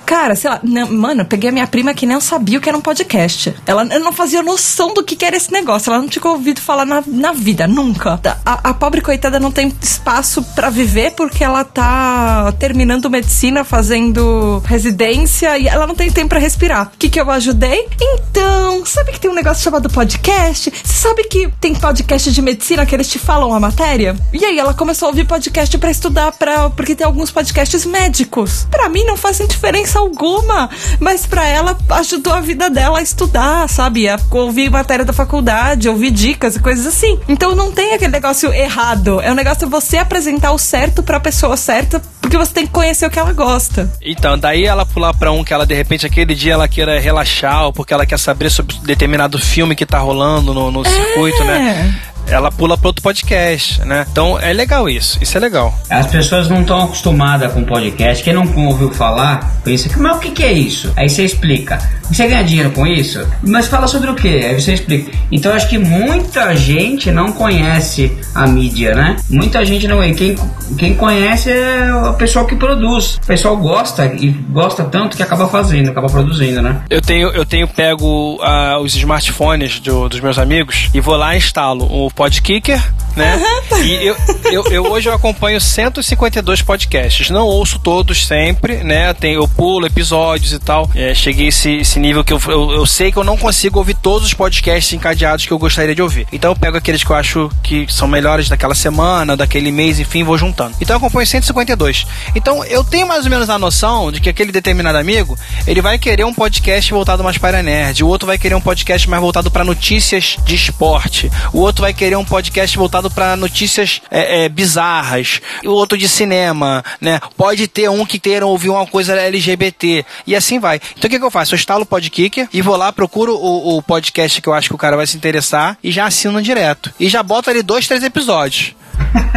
cara, 0.06 0.36
sei 0.36 0.50
lá, 0.50 0.60
não, 0.64 0.92
mano, 0.92 1.26
peguei 1.26 1.50
a 1.50 1.54
minha 1.54 1.68
prima 1.68 1.94
que 1.94 2.06
não 2.06 2.20
sabia 2.22 2.58
o 2.58 2.62
que 2.62 2.70
era 2.70 2.78
um 2.78 2.82
podcast. 2.82 3.54
Ela 3.66 3.84
não 3.84 4.12
fazia 4.12 4.42
noção 4.44 4.94
do 4.94 5.04
que, 5.04 5.16
que 5.16 5.26
era 5.26 5.38
esse 5.38 5.52
negócio, 5.52 5.92
ela 5.92 6.02
não 6.02 6.10
tinha 6.10 6.26
ouvido 6.28 6.62
falar 6.62 6.86
na, 6.86 7.04
na 7.06 7.32
vida, 7.32 7.68
nunca. 7.68 8.20
A, 8.46 8.70
a 8.70 8.74
pobre 8.74 9.02
coitada 9.02 9.40
não 9.40 9.52
tem 9.52 9.74
espaço 9.82 10.44
pra 10.56 10.70
viver 10.70 11.12
porque 11.12 11.44
ela 11.44 11.64
tá 11.64 12.54
terminando 12.60 13.10
medicina, 13.10 13.64
fazendo 13.64 14.62
residência 14.66 15.58
e 15.58 15.68
ela 15.68 15.88
não 15.88 15.96
tem 15.96 16.12
tempo 16.12 16.30
pra 16.30 16.40
respirar. 16.40 16.77
O 16.84 16.98
que, 16.98 17.10
que 17.10 17.20
eu 17.20 17.30
ajudei? 17.32 17.88
Então, 18.00 18.86
sabe 18.86 19.12
que 19.12 19.20
tem 19.20 19.32
um 19.32 19.34
negócio 19.34 19.64
chamado 19.64 19.90
podcast? 19.90 20.72
Você 20.72 20.94
sabe 20.94 21.24
que 21.24 21.50
tem 21.60 21.74
podcast 21.74 22.32
de 22.32 22.42
medicina 22.42 22.86
que 22.86 22.94
eles 22.94 23.10
te 23.10 23.18
falam 23.18 23.54
a 23.54 23.60
matéria? 23.60 24.16
E 24.32 24.44
aí 24.46 24.60
ela 24.60 24.74
começou 24.74 25.08
a 25.08 25.10
ouvir 25.10 25.26
podcast 25.26 25.76
pra 25.78 25.90
estudar, 25.90 26.32
pra, 26.34 26.70
porque 26.70 26.96
tem 26.96 27.06
alguns 27.06 27.32
podcasts 27.32 27.86
médicos. 27.86 28.68
Pra 28.70 28.90
mim 28.90 29.04
não 29.06 29.18
fazem 29.18 29.48
diferença 29.48 30.00
alguma, 30.00 30.70
mas 31.00 31.26
pra 31.26 31.48
ela 31.48 31.78
ajudou 31.90 32.34
a 32.34 32.42
vida 32.42 32.70
dela 32.70 33.00
a 33.00 33.02
estudar, 33.02 33.68
sabe? 33.68 34.08
A 34.08 34.20
ouvir 34.32 34.70
matéria 34.70 35.06
da 35.06 35.14
faculdade, 35.14 35.90
ouvir 35.90 36.12
dicas 36.12 36.56
e 36.56 36.60
coisas 36.60 36.86
assim. 36.86 37.20
Então 37.28 37.56
não 37.56 37.72
tem 37.72 37.94
aquele 37.94 38.12
negócio 38.12 38.54
errado. 38.54 39.20
É 39.22 39.32
um 39.32 39.36
negócio 39.36 39.68
você 39.68 39.98
apresentar 39.98 40.52
o 40.52 40.58
certo 40.58 41.02
pra 41.02 41.20
pessoa 41.20 41.58
certa, 41.58 42.02
porque 42.22 42.38
você 42.38 42.54
tem 42.54 42.68
que 42.68 42.74
conhecer 42.74 43.06
o 43.06 43.10
que 43.10 43.20
ela 43.20 43.34
gosta. 43.34 43.92
Então, 44.02 44.38
daí 44.38 44.66
ela 44.66 44.86
pular 44.86 45.14
pra 45.14 45.32
um 45.32 45.44
que 45.44 45.54
ela, 45.54 45.66
de 45.66 45.74
repente, 45.74 46.06
aquele 46.06 46.36
dia 46.36 46.54
ela 46.54 46.67
queira 46.68 47.00
relaxar, 47.00 47.66
ou 47.66 47.74
porque 47.74 47.94
ela 47.94 48.06
quer 48.06 48.20
saber 48.20 48.50
sobre 48.50 48.76
determinado 48.84 49.38
filme 49.38 49.76
que 49.76 49.86
tá 49.86 50.00
rolando 50.00 50.54
no, 50.54 50.72
no 50.72 50.86
circuito, 50.86 51.44
né? 51.44 51.96
Ela 52.30 52.52
pula 52.52 52.78
pra 52.78 52.88
outro 52.90 53.02
podcast, 53.02 53.82
né? 53.86 54.06
Então 54.12 54.40
é 54.40 54.52
legal 54.54 54.90
isso, 54.90 55.18
isso 55.22 55.38
é 55.38 55.40
legal. 55.40 55.74
As 55.90 56.08
pessoas 56.08 56.50
não 56.50 56.62
estão 56.62 56.84
acostumadas 56.84 57.52
com 57.54 57.64
podcast. 57.64 58.24
Quem 58.24 58.34
não 58.34 58.44
ouviu 58.66 58.92
falar, 58.94 59.60
pensa 59.64 59.90
que, 59.90 59.98
mas 60.00 60.18
o 60.18 60.20
que, 60.20 60.32
que 60.32 60.44
é 60.44 60.52
isso? 60.52 60.92
Aí 60.96 61.10
você 61.10 61.24
explica. 61.24 61.78
Você 62.10 62.26
ganha 62.28 62.44
dinheiro 62.44 62.72
com 62.72 62.88
isso? 62.88 63.26
Mas 63.46 63.68
fala 63.68 63.86
sobre 63.88 64.10
o 64.10 64.16
que? 64.16 64.28
Aí 64.30 64.60
você 64.60 64.74
explica. 64.74 65.12
Então 65.32 65.54
acho 65.54 65.68
que 65.68 65.78
muita 65.78 66.56
gente 66.56 67.12
não 67.12 67.32
conhece 67.34 68.18
a 68.34 68.48
mídia, 68.48 68.94
né? 68.96 69.18
Muita 69.30 69.66
gente 69.66 69.88
não. 69.88 69.98
Quem, 70.14 70.36
quem 70.78 70.94
conhece 70.96 71.52
é 71.52 71.94
o 71.94 72.14
pessoal 72.14 72.46
que 72.46 72.56
produz. 72.56 73.16
O 73.24 73.28
pessoal 73.28 73.58
gosta 73.58 74.06
e 74.06 74.30
gosta 74.30 74.84
tanto 74.86 75.18
que 75.18 75.24
acaba 75.24 75.48
fazendo, 75.48 75.90
acaba 75.90 76.08
produzindo, 76.08 76.62
né? 76.62 76.82
Eu 76.90 77.02
tenho, 77.02 77.30
eu 77.30 77.46
tenho 77.46 77.68
pego 77.68 78.40
ah, 78.42 78.80
os 78.82 78.96
smartphones 78.96 79.80
do- 79.82 80.08
dos 80.08 80.20
meus 80.22 80.38
amigos 80.40 80.90
e 80.94 81.00
vou 81.02 81.16
lá 81.16 81.36
e 81.36 81.38
instalo 81.38 81.86
o 81.90 82.10
Podkicker, 82.18 82.82
né? 83.16 83.40
E 83.84 84.08
eu, 84.08 84.16
eu, 84.52 84.64
eu 84.72 84.92
hoje 84.92 85.08
eu 85.08 85.14
acompanho 85.14 85.62
152 85.62 86.64
podcasts. 86.64 87.30
Não 87.30 87.46
ouço 87.46 87.78
todos 87.78 88.26
sempre, 88.26 88.78
né? 88.84 89.14
Tem, 89.14 89.36
eu 89.36 89.48
pulo 89.48 89.86
episódios 89.86 90.52
e 90.52 90.58
tal. 90.58 90.90
É, 90.96 91.14
cheguei 91.14 91.46
a 91.46 91.50
esse, 91.50 91.78
esse 91.78 92.00
nível 92.00 92.24
que 92.24 92.34
eu, 92.34 92.42
eu, 92.48 92.72
eu 92.72 92.86
sei 92.88 93.12
que 93.12 93.18
eu 93.18 93.24
não 93.24 93.38
consigo 93.38 93.78
ouvir 93.78 93.96
todos 93.96 94.28
os 94.28 94.34
podcasts 94.34 94.94
encadeados 94.94 95.46
que 95.46 95.52
eu 95.52 95.60
gostaria 95.60 95.94
de 95.94 96.02
ouvir. 96.02 96.28
Então 96.34 96.52
eu 96.52 96.56
pego 96.56 96.78
aqueles 96.78 97.04
que 97.04 97.12
eu 97.12 97.16
acho 97.16 97.52
que 97.62 97.86
são 97.88 98.08
melhores 98.08 98.50
daquela 98.50 98.74
semana, 98.74 99.38
daquele 99.38 99.72
mês, 99.72 100.00
enfim, 100.00 100.24
vou 100.24 100.38
juntando. 100.38 100.76
Então 100.82 100.96
eu 100.96 100.98
acompanho 100.98 101.28
152. 101.28 102.08
Então 102.36 102.64
eu 102.66 102.84
tenho 102.84 103.08
mais 103.08 103.26
ou 103.26 103.30
menos 103.30 103.48
a 103.50 103.60
noção 103.60 104.12
de 104.12 104.20
que 104.20 104.30
aquele 104.30 104.52
determinado 104.52 104.98
amigo, 104.98 105.38
ele 105.68 105.82
vai 105.82 106.00
querer 106.00 106.26
um 106.26 106.34
podcast 106.34 106.92
voltado 106.92 107.24
mais 107.24 107.38
para 107.38 107.62
nerd, 107.62 108.04
o 108.04 108.08
outro 108.08 108.26
vai 108.26 108.38
querer 108.40 108.56
um 108.56 108.62
podcast 108.62 109.08
mais 109.08 109.22
voltado 109.22 109.52
para 109.52 109.64
notícias 109.64 110.38
de 110.44 110.56
esporte, 110.56 111.32
o 111.54 111.60
outro 111.60 111.84
vai 111.84 111.94
querer 111.94 112.07
um 112.16 112.24
podcast 112.24 112.78
voltado 112.78 113.10
para 113.10 113.36
notícias 113.36 114.02
é, 114.10 114.44
é, 114.44 114.50
bizarras, 114.50 115.42
o 115.66 115.72
outro 115.72 115.98
de 115.98 116.08
cinema, 116.08 116.84
né? 117.02 117.20
Pode 117.36 117.68
ter 117.68 117.90
um 117.90 118.06
que 118.06 118.20
queira 118.20 118.46
ouvir 118.46 118.70
uma 118.70 118.86
coisa 118.86 119.14
LGBT 119.14 120.06
e 120.26 120.36
assim 120.36 120.60
vai. 120.60 120.80
Então 120.96 121.08
o 121.08 121.10
que, 121.10 121.20
que 121.20 121.26
eu 121.26 121.32
faço? 121.32 121.54
Eu 121.54 121.58
instalo 121.58 121.84
o 121.84 121.86
Podkicker 121.86 122.48
e 122.54 122.62
vou 122.62 122.76
lá, 122.76 122.92
procuro 122.94 123.36
o, 123.36 123.78
o 123.78 123.82
podcast 123.82 124.42
que 124.42 124.48
eu 124.48 124.54
acho 124.54 124.70
que 124.70 124.76
o 124.76 124.78
cara 124.78 124.96
vai 124.96 125.08
se 125.08 125.18
interessar 125.18 125.78
e 125.84 125.92
já 125.92 126.06
assino 126.06 126.42
direto. 126.42 126.94
E 127.00 127.10
já 127.10 127.24
boto 127.24 127.50
ali 127.50 127.62
dois, 127.64 127.88
três 127.88 128.04
episódios. 128.04 128.76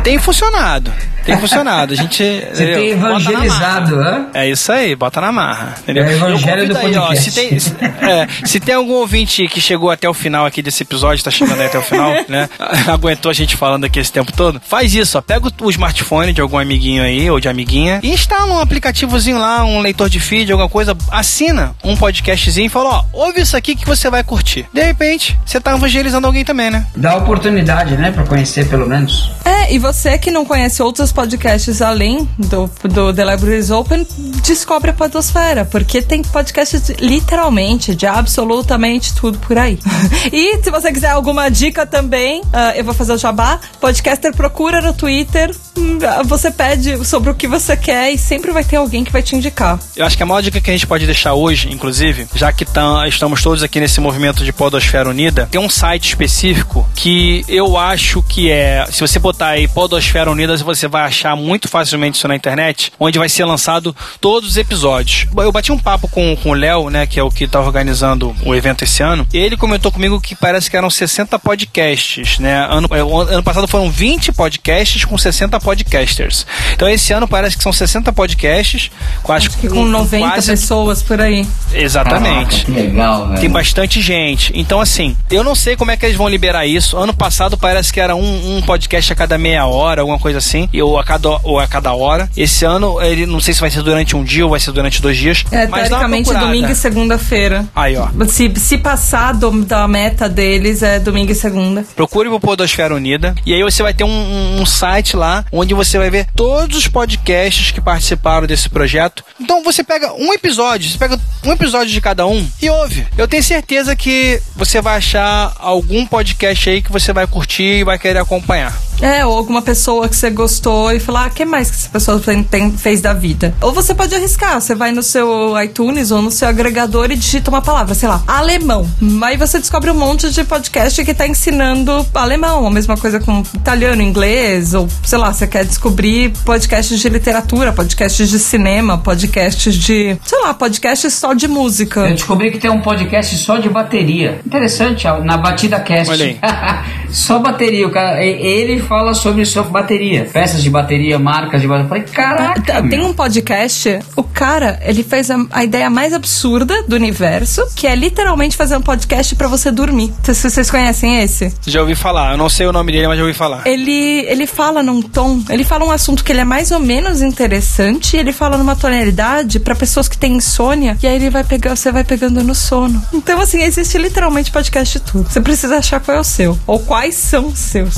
Tem 0.02 0.18
funcionado. 0.18 0.92
Tem 1.24 1.36
funcionado. 1.38 1.92
A 1.92 1.96
gente. 1.96 2.16
Você 2.16 2.64
entendeu? 2.64 2.74
tem 2.74 2.90
evangelizado, 2.90 4.00
hã? 4.00 4.26
É 4.32 4.48
isso 4.48 4.72
aí, 4.72 4.96
bota 4.96 5.20
na 5.20 5.30
marra. 5.30 5.74
Entendeu? 5.82 6.04
É 6.04 6.08
o 6.08 6.12
evangelho 6.12 6.68
do 6.68 6.78
aí, 6.78 6.96
ó, 6.96 7.06
podcast. 7.06 7.30
se, 7.30 7.34
tem, 7.34 7.58
se, 7.58 7.74
é, 7.80 8.26
se 8.44 8.60
tem 8.60 8.74
algum 8.74 8.94
ouvinte 8.94 9.46
que 9.46 9.60
chegou 9.60 9.90
até 9.90 10.08
o 10.08 10.14
final 10.14 10.46
aqui 10.46 10.62
desse 10.62 10.82
episódio, 10.82 11.22
tá 11.22 11.30
chegando 11.30 11.60
aí 11.60 11.66
até 11.66 11.78
o 11.78 11.82
final, 11.82 12.12
né? 12.28 12.48
Aguentou 12.88 13.30
a 13.30 13.34
gente 13.34 13.56
falando 13.56 13.84
aqui 13.84 13.98
esse 13.98 14.12
tempo 14.12 14.32
todo, 14.32 14.60
faz 14.64 14.94
isso, 14.94 15.18
ó. 15.18 15.20
Pega 15.20 15.46
o, 15.46 15.66
o 15.66 15.70
smartphone 15.70 16.32
de 16.32 16.40
algum 16.40 16.58
amiguinho 16.58 17.02
aí, 17.02 17.30
ou 17.30 17.38
de 17.38 17.48
amiguinha, 17.48 18.00
e 18.02 18.10
instala 18.10 18.52
um 18.54 18.60
aplicativozinho 18.60 19.38
lá, 19.38 19.64
um 19.64 19.80
leitor 19.80 20.08
de 20.08 20.18
feed, 20.18 20.50
alguma 20.50 20.68
coisa, 20.68 20.96
assina 21.10 21.74
um 21.84 21.96
podcastzinho 21.96 22.66
e 22.66 22.70
fala, 22.70 22.90
ó, 22.90 23.04
ouve 23.12 23.42
isso 23.42 23.56
aqui 23.56 23.74
que 23.76 23.86
você 23.86 24.08
vai 24.10 24.24
curtir. 24.24 24.66
De 24.72 24.82
repente, 24.82 25.38
você 25.44 25.60
tá 25.60 25.76
evangelizando 25.76 26.26
alguém 26.26 26.44
também, 26.44 26.70
né? 26.70 26.86
Dá 26.96 27.16
oportunidade, 27.16 27.96
né? 27.96 28.10
Pra 28.10 28.24
conhecer 28.24 28.68
pelo 28.68 28.86
menos. 28.86 29.30
É, 29.44 29.49
e 29.70 29.78
você 29.78 30.18
que 30.18 30.30
não 30.30 30.44
conhece 30.44 30.82
outros 30.82 31.12
podcasts 31.12 31.80
além 31.82 32.28
do, 32.38 32.70
do 32.84 33.12
The 33.12 33.24
Libraries 33.24 33.70
Open, 33.70 34.06
descobre 34.44 34.90
a 34.90 34.92
Podosfera, 34.94 35.64
porque 35.64 36.02
tem 36.02 36.22
podcasts 36.22 36.90
literalmente 37.00 37.94
de 37.94 38.06
absolutamente 38.06 39.14
tudo 39.14 39.38
por 39.38 39.56
aí. 39.58 39.78
e 40.32 40.62
se 40.62 40.70
você 40.70 40.92
quiser 40.92 41.10
alguma 41.10 41.48
dica 41.50 41.86
também, 41.86 42.42
ah, 42.52 42.72
eu 42.76 42.84
vou 42.84 42.94
fazer 42.94 43.12
o 43.12 43.18
jabá. 43.18 43.60
Podcaster 43.80 44.34
procura 44.34 44.80
no 44.80 44.92
Twitter, 44.92 45.54
hum, 45.76 45.98
você 46.24 46.50
pede 46.50 47.04
sobre 47.04 47.30
o 47.30 47.34
que 47.34 47.46
você 47.46 47.76
quer 47.76 48.10
e 48.12 48.18
sempre 48.18 48.50
vai 48.52 48.64
ter 48.64 48.76
alguém 48.76 49.04
que 49.04 49.12
vai 49.12 49.22
te 49.22 49.36
indicar. 49.36 49.78
Eu 49.96 50.04
acho 50.06 50.16
que 50.16 50.22
a 50.22 50.26
maior 50.26 50.42
dica 50.42 50.60
que 50.60 50.70
a 50.70 50.72
gente 50.72 50.86
pode 50.86 51.06
deixar 51.06 51.34
hoje, 51.34 51.68
inclusive, 51.72 52.26
já 52.34 52.52
que 52.52 52.64
tam- 52.64 53.06
estamos 53.06 53.42
todos 53.42 53.62
aqui 53.62 53.80
nesse 53.80 54.00
movimento 54.00 54.44
de 54.44 54.52
Podosfera 54.52 55.08
Unida, 55.08 55.48
tem 55.50 55.60
um 55.60 55.70
site 55.70 56.08
específico 56.08 56.88
que 56.94 57.44
eu 57.48 57.76
acho 57.76 58.22
que 58.22 58.50
é. 58.50 58.86
Se 58.90 59.00
você 59.00 59.18
botar 59.18 59.39
aí 59.48 59.68
Podosfera 59.68 60.30
Unida, 60.30 60.56
você 60.58 60.86
vai 60.88 61.02
achar 61.02 61.36
muito 61.36 61.68
facilmente 61.68 62.16
isso 62.16 62.28
na 62.28 62.34
internet, 62.36 62.92
onde 62.98 63.18
vai 63.18 63.28
ser 63.28 63.44
lançado 63.44 63.94
todos 64.20 64.50
os 64.50 64.56
episódios. 64.56 65.26
Eu 65.36 65.52
bati 65.52 65.72
um 65.72 65.78
papo 65.78 66.08
com, 66.08 66.36
com 66.36 66.50
o 66.50 66.54
Léo, 66.54 66.90
né, 66.90 67.06
que 67.06 67.18
é 67.18 67.22
o 67.22 67.30
que 67.30 67.46
tá 67.46 67.60
organizando 67.60 68.34
o 68.44 68.54
evento 68.54 68.84
esse 68.84 69.02
ano, 69.02 69.26
e 69.32 69.38
ele 69.38 69.56
comentou 69.56 69.90
comigo 69.92 70.20
que 70.20 70.34
parece 70.34 70.70
que 70.70 70.76
eram 70.76 70.90
60 70.90 71.38
podcasts, 71.38 72.38
né? 72.38 72.66
Ano, 72.70 72.88
é, 72.92 73.00
ano 73.34 73.42
passado 73.42 73.66
foram 73.68 73.90
20 73.90 74.32
podcasts 74.32 75.04
com 75.04 75.16
60 75.18 75.58
podcasters. 75.60 76.46
Então 76.72 76.88
esse 76.88 77.12
ano 77.12 77.26
parece 77.28 77.56
que 77.56 77.62
são 77.62 77.72
60 77.72 78.12
podcasts, 78.12 78.90
com 79.22 79.32
acho 79.32 79.48
Acho 79.48 79.58
que 79.58 79.68
com 79.68 79.84
90 79.84 80.28
quase- 80.28 80.50
pessoas 80.50 81.02
por 81.02 81.20
aí. 81.20 81.46
Exatamente. 81.72 82.64
Caraca, 82.66 82.80
legal, 82.80 83.28
velho. 83.28 83.40
Tem 83.40 83.50
bastante 83.50 84.00
gente. 84.00 84.52
Então, 84.54 84.80
assim, 84.80 85.16
eu 85.30 85.42
não 85.42 85.54
sei 85.54 85.76
como 85.76 85.90
é 85.90 85.96
que 85.96 86.04
eles 86.06 86.16
vão 86.16 86.28
liberar 86.28 86.66
isso. 86.66 86.96
Ano 86.96 87.12
passado 87.14 87.56
parece 87.56 87.92
que 87.92 87.98
era 88.00 88.14
um, 88.14 88.56
um 88.58 88.62
podcast 88.62 89.12
a 89.12 89.16
cada 89.16 89.29
cada 89.30 89.38
meia 89.38 89.64
hora, 89.66 90.00
alguma 90.02 90.18
coisa 90.18 90.38
assim, 90.38 90.68
ou 90.82 90.98
a 90.98 91.04
cada, 91.04 91.28
ou 91.44 91.60
a 91.60 91.68
cada 91.68 91.92
hora. 91.94 92.28
Esse 92.36 92.64
ano, 92.64 93.00
ele 93.00 93.26
não 93.26 93.38
sei 93.38 93.54
se 93.54 93.60
vai 93.60 93.70
ser 93.70 93.80
durante 93.82 94.16
um 94.16 94.24
dia 94.24 94.42
ou 94.44 94.50
vai 94.50 94.58
ser 94.58 94.72
durante 94.72 95.00
dois 95.00 95.16
dias. 95.16 95.44
É, 95.52 95.68
mas 95.68 95.88
teoricamente 95.88 96.32
domingo 96.34 96.68
e 96.70 96.74
segunda-feira. 96.74 97.64
Aí, 97.74 97.96
ó. 97.96 98.08
Se, 98.26 98.52
se 98.56 98.76
passar 98.78 99.32
do- 99.34 99.64
da 99.64 99.86
meta 99.86 100.28
deles, 100.28 100.82
é 100.82 100.98
domingo 100.98 101.30
e 101.30 101.34
segunda. 101.34 101.84
Procure 101.94 102.28
o 102.28 102.40
Podosfera 102.40 102.92
Unida. 102.94 103.34
E 103.46 103.54
aí 103.54 103.62
você 103.62 103.82
vai 103.84 103.94
ter 103.94 104.02
um, 104.02 104.08
um- 104.08 104.60
um 104.62 104.66
site 104.66 105.16
lá 105.16 105.44
onde 105.52 105.74
você 105.74 105.96
vai 105.96 106.10
ver 106.10 106.26
todos 106.34 106.76
os 106.76 106.88
podcasts 106.88 107.70
que 107.70 107.80
participaram 107.80 108.48
desse 108.48 108.68
projeto. 108.68 109.22
Então 109.40 109.62
você 109.62 109.84
pega 109.84 110.12
um 110.14 110.32
episódio, 110.32 110.90
você 110.90 110.98
pega 110.98 111.20
um 111.44 111.52
episódio 111.52 111.92
de 111.92 112.00
cada 112.00 112.26
um 112.26 112.44
e 112.60 112.68
ouve. 112.68 113.06
Eu 113.16 113.28
tenho 113.28 113.42
certeza 113.44 113.94
que 113.94 114.40
você 114.56 114.80
vai 114.80 114.96
achar 114.96 115.52
algum 115.58 116.04
podcast 116.04 116.68
aí 116.68 116.82
que 116.82 116.90
você 116.90 117.12
vai 117.12 117.26
curtir 117.28 117.62
e 117.80 117.84
vai 117.84 117.98
querer 117.98 118.18
acompanhar. 118.18 118.76
É, 119.00 119.24
ou 119.24 119.36
alguma 119.36 119.62
pessoa 119.62 120.08
que 120.08 120.16
você 120.16 120.30
gostou 120.30 120.92
e 120.92 121.00
falar, 121.00 121.24
ah, 121.24 121.26
o 121.28 121.30
que 121.30 121.44
mais 121.44 121.70
que 121.70 121.76
essa 121.76 121.88
pessoa 121.88 122.20
tem- 122.20 122.42
tem- 122.42 122.70
fez 122.72 123.00
da 123.00 123.12
vida? 123.12 123.54
Ou 123.60 123.72
você 123.72 123.94
pode 123.94 124.14
arriscar, 124.14 124.60
você 124.60 124.74
vai 124.74 124.92
no 124.92 125.02
seu 125.02 125.54
iTunes 125.62 126.10
ou 126.10 126.20
no 126.20 126.30
seu 126.30 126.48
agregador 126.48 127.10
e 127.10 127.16
digita 127.16 127.50
uma 127.50 127.62
palavra, 127.62 127.94
sei 127.94 128.08
lá, 128.08 128.22
alemão. 128.26 128.86
Aí 129.22 129.36
você 129.36 129.58
descobre 129.58 129.90
um 129.90 129.94
monte 129.94 130.30
de 130.30 130.44
podcast 130.44 131.02
que 131.04 131.14
tá 131.14 131.26
ensinando 131.26 132.06
alemão, 132.14 132.66
a 132.66 132.70
mesma 132.70 132.96
coisa 132.96 133.18
com 133.20 133.42
italiano, 133.54 134.02
inglês, 134.02 134.74
ou 134.74 134.88
sei 135.04 135.18
lá, 135.18 135.32
você 135.32 135.46
quer 135.46 135.64
descobrir 135.64 136.32
podcasts 136.44 136.98
de 137.00 137.08
literatura, 137.08 137.72
podcasts 137.72 138.28
de 138.28 138.38
cinema, 138.38 138.98
podcasts 138.98 139.74
de, 139.74 140.16
sei 140.24 140.40
lá, 140.42 140.52
podcasts 140.52 141.14
só 141.14 141.32
de 141.32 141.48
música. 141.48 142.00
Eu 142.00 142.14
descobri 142.14 142.50
que 142.50 142.58
tem 142.58 142.70
um 142.70 142.80
podcast 142.80 143.34
só 143.36 143.56
de 143.56 143.68
bateria. 143.68 144.40
Interessante, 144.44 145.06
na 145.24 145.36
Batida 145.36 145.80
Cast. 145.80 146.10
Olha 146.10 146.24
aí. 146.26 146.38
só 147.10 147.38
bateria. 147.38 147.86
O 147.86 147.90
cara, 147.90 148.22
ele 148.24 148.80
fala 148.90 149.14
sobre, 149.14 149.46
sobre 149.46 149.70
bateria. 149.70 150.28
Peças 150.32 150.60
de 150.64 150.68
bateria, 150.68 151.16
marcas 151.16 151.60
de 151.62 151.68
bateria. 151.68 151.84
Eu 151.84 151.88
falei, 151.88 152.02
caraca, 152.02 152.82
Tem 152.82 152.98
meu. 152.98 153.06
um 153.06 153.14
podcast, 153.14 154.00
o 154.16 154.24
cara, 154.24 154.80
ele 154.82 155.04
fez 155.04 155.30
a, 155.30 155.36
a 155.52 155.62
ideia 155.62 155.88
mais 155.88 156.12
absurda 156.12 156.82
do 156.88 156.96
universo, 156.96 157.64
que 157.76 157.86
é 157.86 157.94
literalmente 157.94 158.56
fazer 158.56 158.76
um 158.76 158.82
podcast 158.82 159.36
pra 159.36 159.46
você 159.46 159.70
dormir. 159.70 160.12
Vocês, 160.20 160.38
vocês 160.38 160.68
conhecem 160.68 161.22
esse? 161.22 161.54
Já 161.64 161.80
ouvi 161.82 161.94
falar. 161.94 162.32
Eu 162.32 162.36
não 162.36 162.48
sei 162.48 162.66
o 162.66 162.72
nome 162.72 162.90
dele, 162.90 163.06
mas 163.06 163.16
já 163.16 163.22
ouvi 163.22 163.32
falar. 163.34 163.64
Ele, 163.64 164.24
ele 164.26 164.44
fala 164.44 164.82
num 164.82 165.00
tom, 165.00 165.40
ele 165.48 165.62
fala 165.62 165.84
um 165.84 165.92
assunto 165.92 166.24
que 166.24 166.32
ele 166.32 166.40
é 166.40 166.44
mais 166.44 166.72
ou 166.72 166.80
menos 166.80 167.22
interessante, 167.22 168.16
e 168.16 168.18
ele 168.18 168.32
fala 168.32 168.58
numa 168.58 168.74
tonalidade 168.74 169.60
pra 169.60 169.76
pessoas 169.76 170.08
que 170.08 170.18
têm 170.18 170.34
insônia, 170.34 170.98
e 171.00 171.06
aí 171.06 171.14
ele 171.14 171.30
vai 171.30 171.44
pegar, 171.44 171.76
você 171.76 171.92
vai 171.92 172.02
pegando 172.02 172.42
no 172.42 172.56
sono. 172.56 173.00
Então, 173.12 173.40
assim, 173.40 173.62
existe 173.62 173.96
literalmente 173.98 174.50
podcast 174.50 174.98
de 174.98 175.04
tudo. 175.04 175.30
Você 175.30 175.40
precisa 175.40 175.76
achar 175.76 176.00
qual 176.00 176.16
é 176.16 176.20
o 176.20 176.24
seu, 176.24 176.58
ou 176.66 176.80
quais 176.80 177.14
são 177.14 177.46
os 177.46 177.58
seus. 177.60 177.94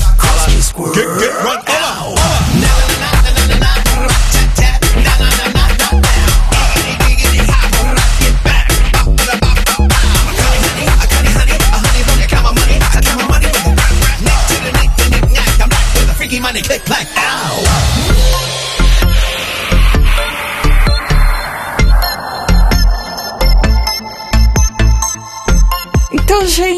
Get, 0.91 1.07
get 1.17 1.33
run, 1.43 1.63
hold 1.65 2.19
on. 2.19 2.33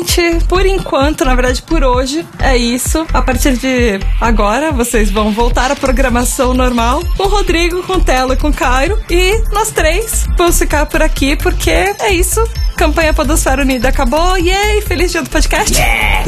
Gente, 0.06 0.46
por 0.46 0.66
enquanto, 0.66 1.26
na 1.26 1.36
verdade, 1.36 1.62
por 1.62 1.84
hoje, 1.84 2.26
é 2.40 2.56
isso. 2.56 3.06
A 3.14 3.22
partir 3.22 3.58
de 3.58 4.00
agora, 4.22 4.72
vocês 4.72 5.10
vão 5.10 5.32
voltar 5.32 5.72
à 5.72 5.76
programação 5.76 6.54
normal 6.54 7.02
com 7.18 7.24
o 7.24 7.28
Rodrigo, 7.28 7.84
com 7.84 7.94
o 7.94 8.02
Telo 8.02 8.34
e 8.34 8.38
com 8.38 8.50
o 8.50 8.54
Cairo. 8.54 9.00
E 9.10 9.42
nós 9.52 9.72
três 9.72 10.26
vamos 10.38 10.58
ficar 10.58 10.86
por 10.86 11.02
aqui, 11.02 11.36
porque 11.36 11.72
é 11.72 12.14
isso. 12.14 12.42
Campanha 12.76 13.14
Podosfera 13.14 13.62
Unida 13.62 13.88
acabou. 13.88 14.38
Yay! 14.38 14.82
Feliz 14.82 15.12
dia 15.12 15.22
do 15.22 15.30
podcast! 15.30 15.74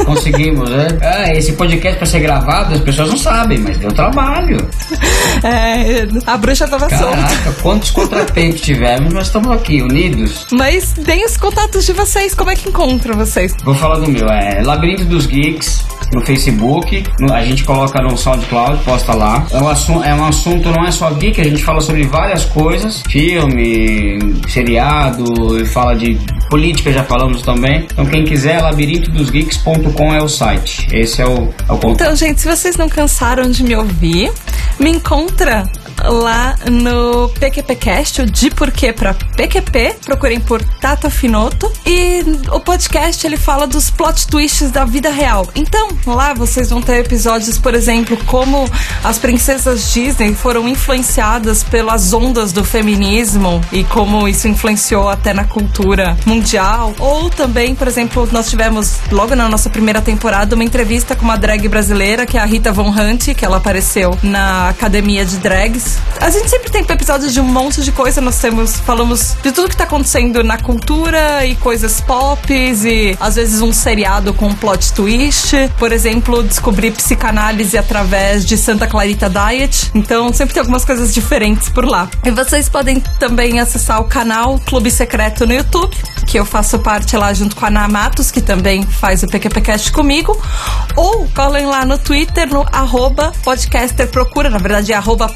Conseguimos, 0.04 0.70
né? 0.70 0.88
Ah, 1.08 1.32
esse 1.32 1.52
podcast 1.52 1.96
pra 1.98 2.06
ser 2.06 2.20
gravado, 2.20 2.74
as 2.74 2.80
pessoas 2.80 3.08
não 3.10 3.16
sabem, 3.16 3.58
mas 3.58 3.78
deu 3.78 3.92
trabalho. 3.92 4.56
É, 5.44 6.08
a 6.26 6.36
bruxa 6.36 6.66
tava 6.66 6.88
solta. 6.88 7.16
Caraca, 7.16 7.52
quantos 7.62 7.90
contratempos 7.90 8.60
tivemos, 8.60 9.12
nós 9.12 9.26
estamos 9.28 9.50
aqui, 9.52 9.80
unidos. 9.82 10.46
Mas 10.50 10.92
deem 10.94 11.24
os 11.24 11.36
contatos 11.36 11.86
de 11.86 11.92
vocês, 11.92 12.34
como 12.34 12.50
é 12.50 12.56
que 12.56 12.68
encontram 12.68 13.14
vocês? 13.16 13.54
Vou 13.68 13.74
falar 13.74 13.98
do 13.98 14.10
meu, 14.10 14.26
é 14.28 14.62
Labirinto 14.62 15.04
dos 15.04 15.26
Geeks 15.26 15.84
no 16.14 16.24
Facebook, 16.24 17.04
a 17.30 17.44
gente 17.44 17.64
coloca 17.64 18.00
no 18.00 18.16
SoundCloud, 18.16 18.82
posta 18.82 19.12
lá. 19.12 19.46
É 19.52 19.58
um, 19.58 19.68
assunto, 19.68 20.04
é 20.04 20.14
um 20.14 20.24
assunto, 20.24 20.70
não 20.70 20.86
é 20.86 20.90
só 20.90 21.10
geek, 21.10 21.38
a 21.38 21.44
gente 21.44 21.62
fala 21.62 21.82
sobre 21.82 22.04
várias 22.04 22.46
coisas, 22.46 23.02
filme, 23.10 24.40
seriado, 24.48 25.22
fala 25.66 25.94
de 25.94 26.18
política, 26.48 26.90
já 26.90 27.04
falamos 27.04 27.42
também. 27.42 27.86
Então 27.92 28.06
quem 28.06 28.24
quiser, 28.24 28.58
labirintodosgeeks.com 28.62 30.14
é 30.14 30.22
o 30.22 30.28
site. 30.28 30.88
Esse 30.90 31.20
é 31.20 31.26
o, 31.26 31.50
é 31.68 31.72
o. 31.72 31.90
Então, 31.90 32.16
gente, 32.16 32.40
se 32.40 32.48
vocês 32.48 32.74
não 32.74 32.88
cansaram 32.88 33.50
de 33.50 33.62
me 33.62 33.76
ouvir, 33.76 34.32
me 34.80 34.88
encontra 34.88 35.70
lá 36.04 36.56
no 36.70 37.28
PQPcast, 37.30 38.22
o 38.22 38.26
de 38.26 38.50
porquê 38.50 38.92
pra 38.92 39.14
PQP. 39.14 39.96
Procurem 40.04 40.40
por 40.40 40.62
Tata 40.62 41.10
Finoto. 41.10 41.70
E 41.86 42.22
o 42.52 42.60
podcast 42.60 43.26
ele 43.26 43.36
fala 43.36 43.66
dos 43.66 43.90
plot 43.90 44.26
twists 44.26 44.70
da 44.70 44.84
vida 44.84 45.10
real. 45.10 45.46
Então, 45.54 45.88
lá 46.06 46.34
vocês 46.34 46.70
vão 46.70 46.80
ter 46.80 47.00
episódios, 47.00 47.58
por 47.58 47.74
exemplo, 47.74 48.16
como 48.26 48.68
as 49.02 49.18
princesas 49.18 49.92
Disney 49.92 50.34
foram 50.34 50.68
influenciadas 50.68 51.62
pelas 51.62 52.12
ondas 52.12 52.52
do 52.52 52.64
feminismo 52.64 53.60
e 53.72 53.84
como 53.84 54.28
isso 54.28 54.48
influenciou 54.48 55.08
até 55.08 55.32
na 55.32 55.44
cultura 55.44 56.16
mundial. 56.26 56.94
Ou 56.98 57.30
também, 57.30 57.74
por 57.74 57.88
exemplo, 57.88 58.28
nós 58.32 58.50
tivemos 58.50 58.98
logo 59.10 59.34
na 59.34 59.48
nossa 59.48 59.70
primeira 59.70 60.00
temporada 60.00 60.54
uma 60.54 60.64
entrevista 60.64 61.16
com 61.16 61.24
uma 61.24 61.36
drag 61.36 61.66
brasileira, 61.68 62.26
que 62.26 62.36
é 62.36 62.40
a 62.40 62.44
Rita 62.44 62.72
Von 62.72 62.90
Hunt, 62.90 63.34
que 63.34 63.44
ela 63.44 63.56
apareceu 63.56 64.16
na 64.22 64.68
Academia 64.68 65.24
de 65.24 65.38
Drags. 65.38 65.87
A 66.20 66.30
gente 66.30 66.50
sempre 66.50 66.70
tem 66.70 66.82
episódios 66.82 67.32
de 67.32 67.40
um 67.40 67.44
monte 67.44 67.82
de 67.82 67.92
coisa, 67.92 68.20
nós 68.20 68.38
temos 68.38 68.76
falamos 68.80 69.36
de 69.42 69.52
tudo 69.52 69.68
que 69.68 69.76
tá 69.76 69.84
acontecendo 69.84 70.42
na 70.42 70.58
cultura 70.58 71.46
e 71.46 71.54
coisas 71.56 72.00
pop 72.00 72.52
e 72.52 73.16
às 73.20 73.36
vezes 73.36 73.60
um 73.60 73.72
seriado 73.72 74.34
com 74.34 74.48
um 74.48 74.54
plot 74.54 74.92
twist. 74.92 75.54
Por 75.78 75.92
exemplo, 75.92 76.42
descobrir 76.42 76.90
psicanálise 76.90 77.78
através 77.78 78.44
de 78.44 78.56
Santa 78.56 78.86
Clarita 78.86 79.30
Diet. 79.30 79.90
Então, 79.94 80.32
sempre 80.32 80.54
tem 80.54 80.60
algumas 80.60 80.84
coisas 80.84 81.14
diferentes 81.14 81.68
por 81.68 81.84
lá. 81.84 82.08
E 82.24 82.30
vocês 82.30 82.68
podem 82.68 83.00
também 83.18 83.60
acessar 83.60 84.00
o 84.00 84.04
canal 84.04 84.58
Clube 84.66 84.90
Secreto 84.90 85.46
no 85.46 85.52
YouTube, 85.52 85.96
que 86.26 86.38
eu 86.38 86.44
faço 86.44 86.78
parte 86.78 87.16
lá 87.16 87.32
junto 87.32 87.56
com 87.56 87.64
a 87.64 87.68
Ana 87.68 87.88
Matos, 87.88 88.30
que 88.30 88.40
também 88.40 88.82
faz 88.82 89.22
o 89.22 89.28
PQPcast 89.28 89.92
comigo. 89.92 90.38
Ou 90.96 91.28
colhem 91.28 91.66
lá 91.66 91.84
no 91.84 91.96
Twitter, 91.98 92.48
no 92.52 92.66
arroba 92.72 93.32
podcaster 93.42 94.08
procura, 94.08 94.50
na 94.50 94.58
verdade 94.58 94.92
é 94.92 94.96
arroba 94.96 95.28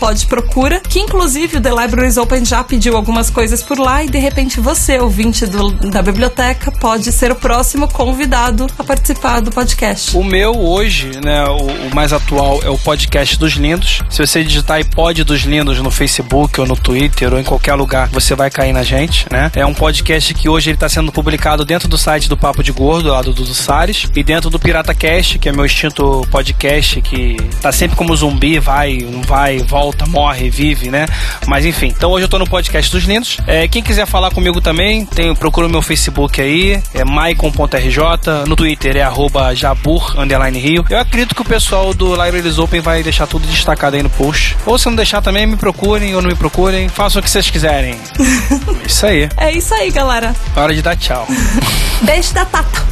podprocura, 0.43 0.81
que 0.81 0.99
inclusive 0.99 1.59
o 1.59 1.61
The 1.61 1.71
Libraries 1.71 2.17
Open 2.17 2.45
já 2.45 2.63
pediu 2.65 2.97
algumas 2.97 3.31
coisas 3.31 3.63
por 3.63 3.79
lá 3.79 4.03
e 4.03 4.09
de 4.09 4.19
repente 4.19 4.61
você, 4.61 4.99
ouvinte 4.99 5.47
do- 5.47 5.73
da 5.91 6.03
biblioteca, 6.03 6.71
pode 6.73 7.11
ser 7.13 7.31
o 7.31 7.35
próximo 7.35 7.89
convidado 7.89 8.67
a 8.79 8.85
participar 8.85 9.41
do 9.41 9.51
podcast. 9.51 10.17
O 10.17 10.25
meu 10.25 10.53
hoje, 10.59 11.11
né, 11.25 11.45
o, 11.45 11.89
o 11.89 11.95
mais 11.95 12.13
atual 12.13 12.61
é 12.63 12.69
o 12.69 12.79
podcast 12.79 13.39
dos 13.39 13.53
lindos. 13.53 14.03
Se 14.11 14.25
você 14.25 14.43
digitar 14.45 14.79
iPod 14.79 15.25
dos 15.25 15.43
lindos 15.43 15.79
no 15.81 15.91
Facebook 15.91 16.61
ou 16.61 16.67
no 16.67 16.77
Twitter 16.77 17.33
ou 17.33 17.39
em 17.39 17.45
qualquer 17.45 17.75
lugar, 17.75 18.09
você 18.09 18.35
vai 18.35 18.51
cair 18.51 18.73
na 18.73 18.83
gente, 18.83 19.27
né? 19.31 19.51
É 19.55 19.65
um 19.65 19.75
podcast 19.75 20.35
que 20.35 20.49
hoje 20.49 20.71
ele 20.71 20.77
está 20.77 20.89
sendo 20.89 21.13
publicado 21.13 21.65
dentro 21.65 21.89
do 21.89 21.97
site 21.99 22.29
do 22.29 22.37
Papo 22.37 22.63
de 22.63 22.73
Gordo, 22.73 23.09
lá 23.11 23.23
do 23.23 23.33
Dudu 23.33 23.55
Salles, 23.55 24.09
e 24.15 24.23
dentro 24.23 24.51
do 24.51 24.59
Pirata 24.59 24.95
Cast, 24.95 25.39
que 25.39 25.49
é 25.49 25.53
meu 25.53 25.65
extinto 25.65 26.27
podcast 26.31 27.01
que 27.01 27.37
tá 27.61 27.71
sempre 27.73 27.97
como 27.97 28.15
zumbi, 28.17 28.59
vai, 28.59 28.99
não 28.99 29.23
vai, 29.23 29.59
volta, 29.59 30.07
morre, 30.07 30.22
vive, 30.51 30.91
né? 30.91 31.07
Mas 31.47 31.65
enfim, 31.65 31.89
então 31.89 32.11
hoje 32.11 32.25
eu 32.25 32.29
tô 32.29 32.39
no 32.39 32.47
podcast 32.49 32.91
dos 32.91 33.05
lindos. 33.05 33.39
É, 33.47 33.67
quem 33.69 33.83
quiser 33.83 34.07
falar 34.07 34.31
comigo 34.31 34.61
também, 34.61 35.05
tem, 35.05 35.35
procura 35.35 35.67
o 35.67 35.71
meu 35.71 35.83
Facebook 35.83 36.41
aí, 36.41 36.81
é 36.95 37.05
maicon.rj, 37.05 37.99
no 38.47 38.57
Twitter 38.57 38.97
é 38.97 39.03
arroba 39.03 39.55
jabur, 39.55 40.15
rio. 40.55 40.85
Eu 40.89 40.99
acredito 40.99 41.35
que 41.35 41.43
o 41.43 41.45
pessoal 41.45 41.93
do 41.95 42.11
Libraries 42.11 42.59
Open 42.59 42.81
vai 42.81 43.03
deixar 43.03 43.27
tudo 43.27 43.47
destacado 43.47 43.97
aí 43.97 44.03
no 44.03 44.11
post. 44.11 44.57
Ou 44.67 44.79
se 44.79 44.87
não 44.87 44.95
deixar 44.95 45.21
também, 45.21 45.47
me 45.47 45.57
procurem 45.57 46.15
ou 46.15 46.23
não 46.23 46.29
me 46.29 46.37
procurem, 46.37 46.89
façam 46.89 47.21
o 47.21 47.23
que 47.23 47.31
vocês 47.31 47.51
quiserem. 47.51 47.97
Isso 48.87 49.07
aí, 49.07 49.29
É 49.37 49.53
isso 49.53 49.75
aí, 49.75 49.91
galera. 49.91 50.35
hora 50.57 50.75
de 50.75 50.83
dar 50.83 50.97
tchau. 50.97 51.27
Beijo 52.03 52.33
da 52.35 52.45
Tata. 52.45 52.83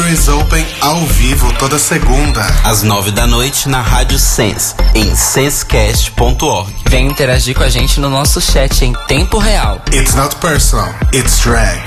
Libraries 0.00 0.28
Open 0.28 0.66
ao 0.80 1.06
vivo 1.06 1.52
toda 1.58 1.78
segunda. 1.78 2.40
Às 2.64 2.82
nove 2.82 3.10
da 3.10 3.26
noite 3.26 3.68
na 3.68 3.82
Rádio 3.82 4.18
Sense, 4.18 4.74
em 4.94 5.14
sensecast.org. 5.14 6.74
Vem 6.88 7.06
interagir 7.06 7.54
com 7.54 7.62
a 7.62 7.68
gente 7.68 8.00
no 8.00 8.08
nosso 8.08 8.40
chat 8.40 8.82
em 8.82 8.94
tempo 9.06 9.36
real. 9.36 9.82
It's 9.92 10.14
not 10.14 10.36
personal, 10.36 10.94
it's 11.12 11.38
drag. 11.40 11.82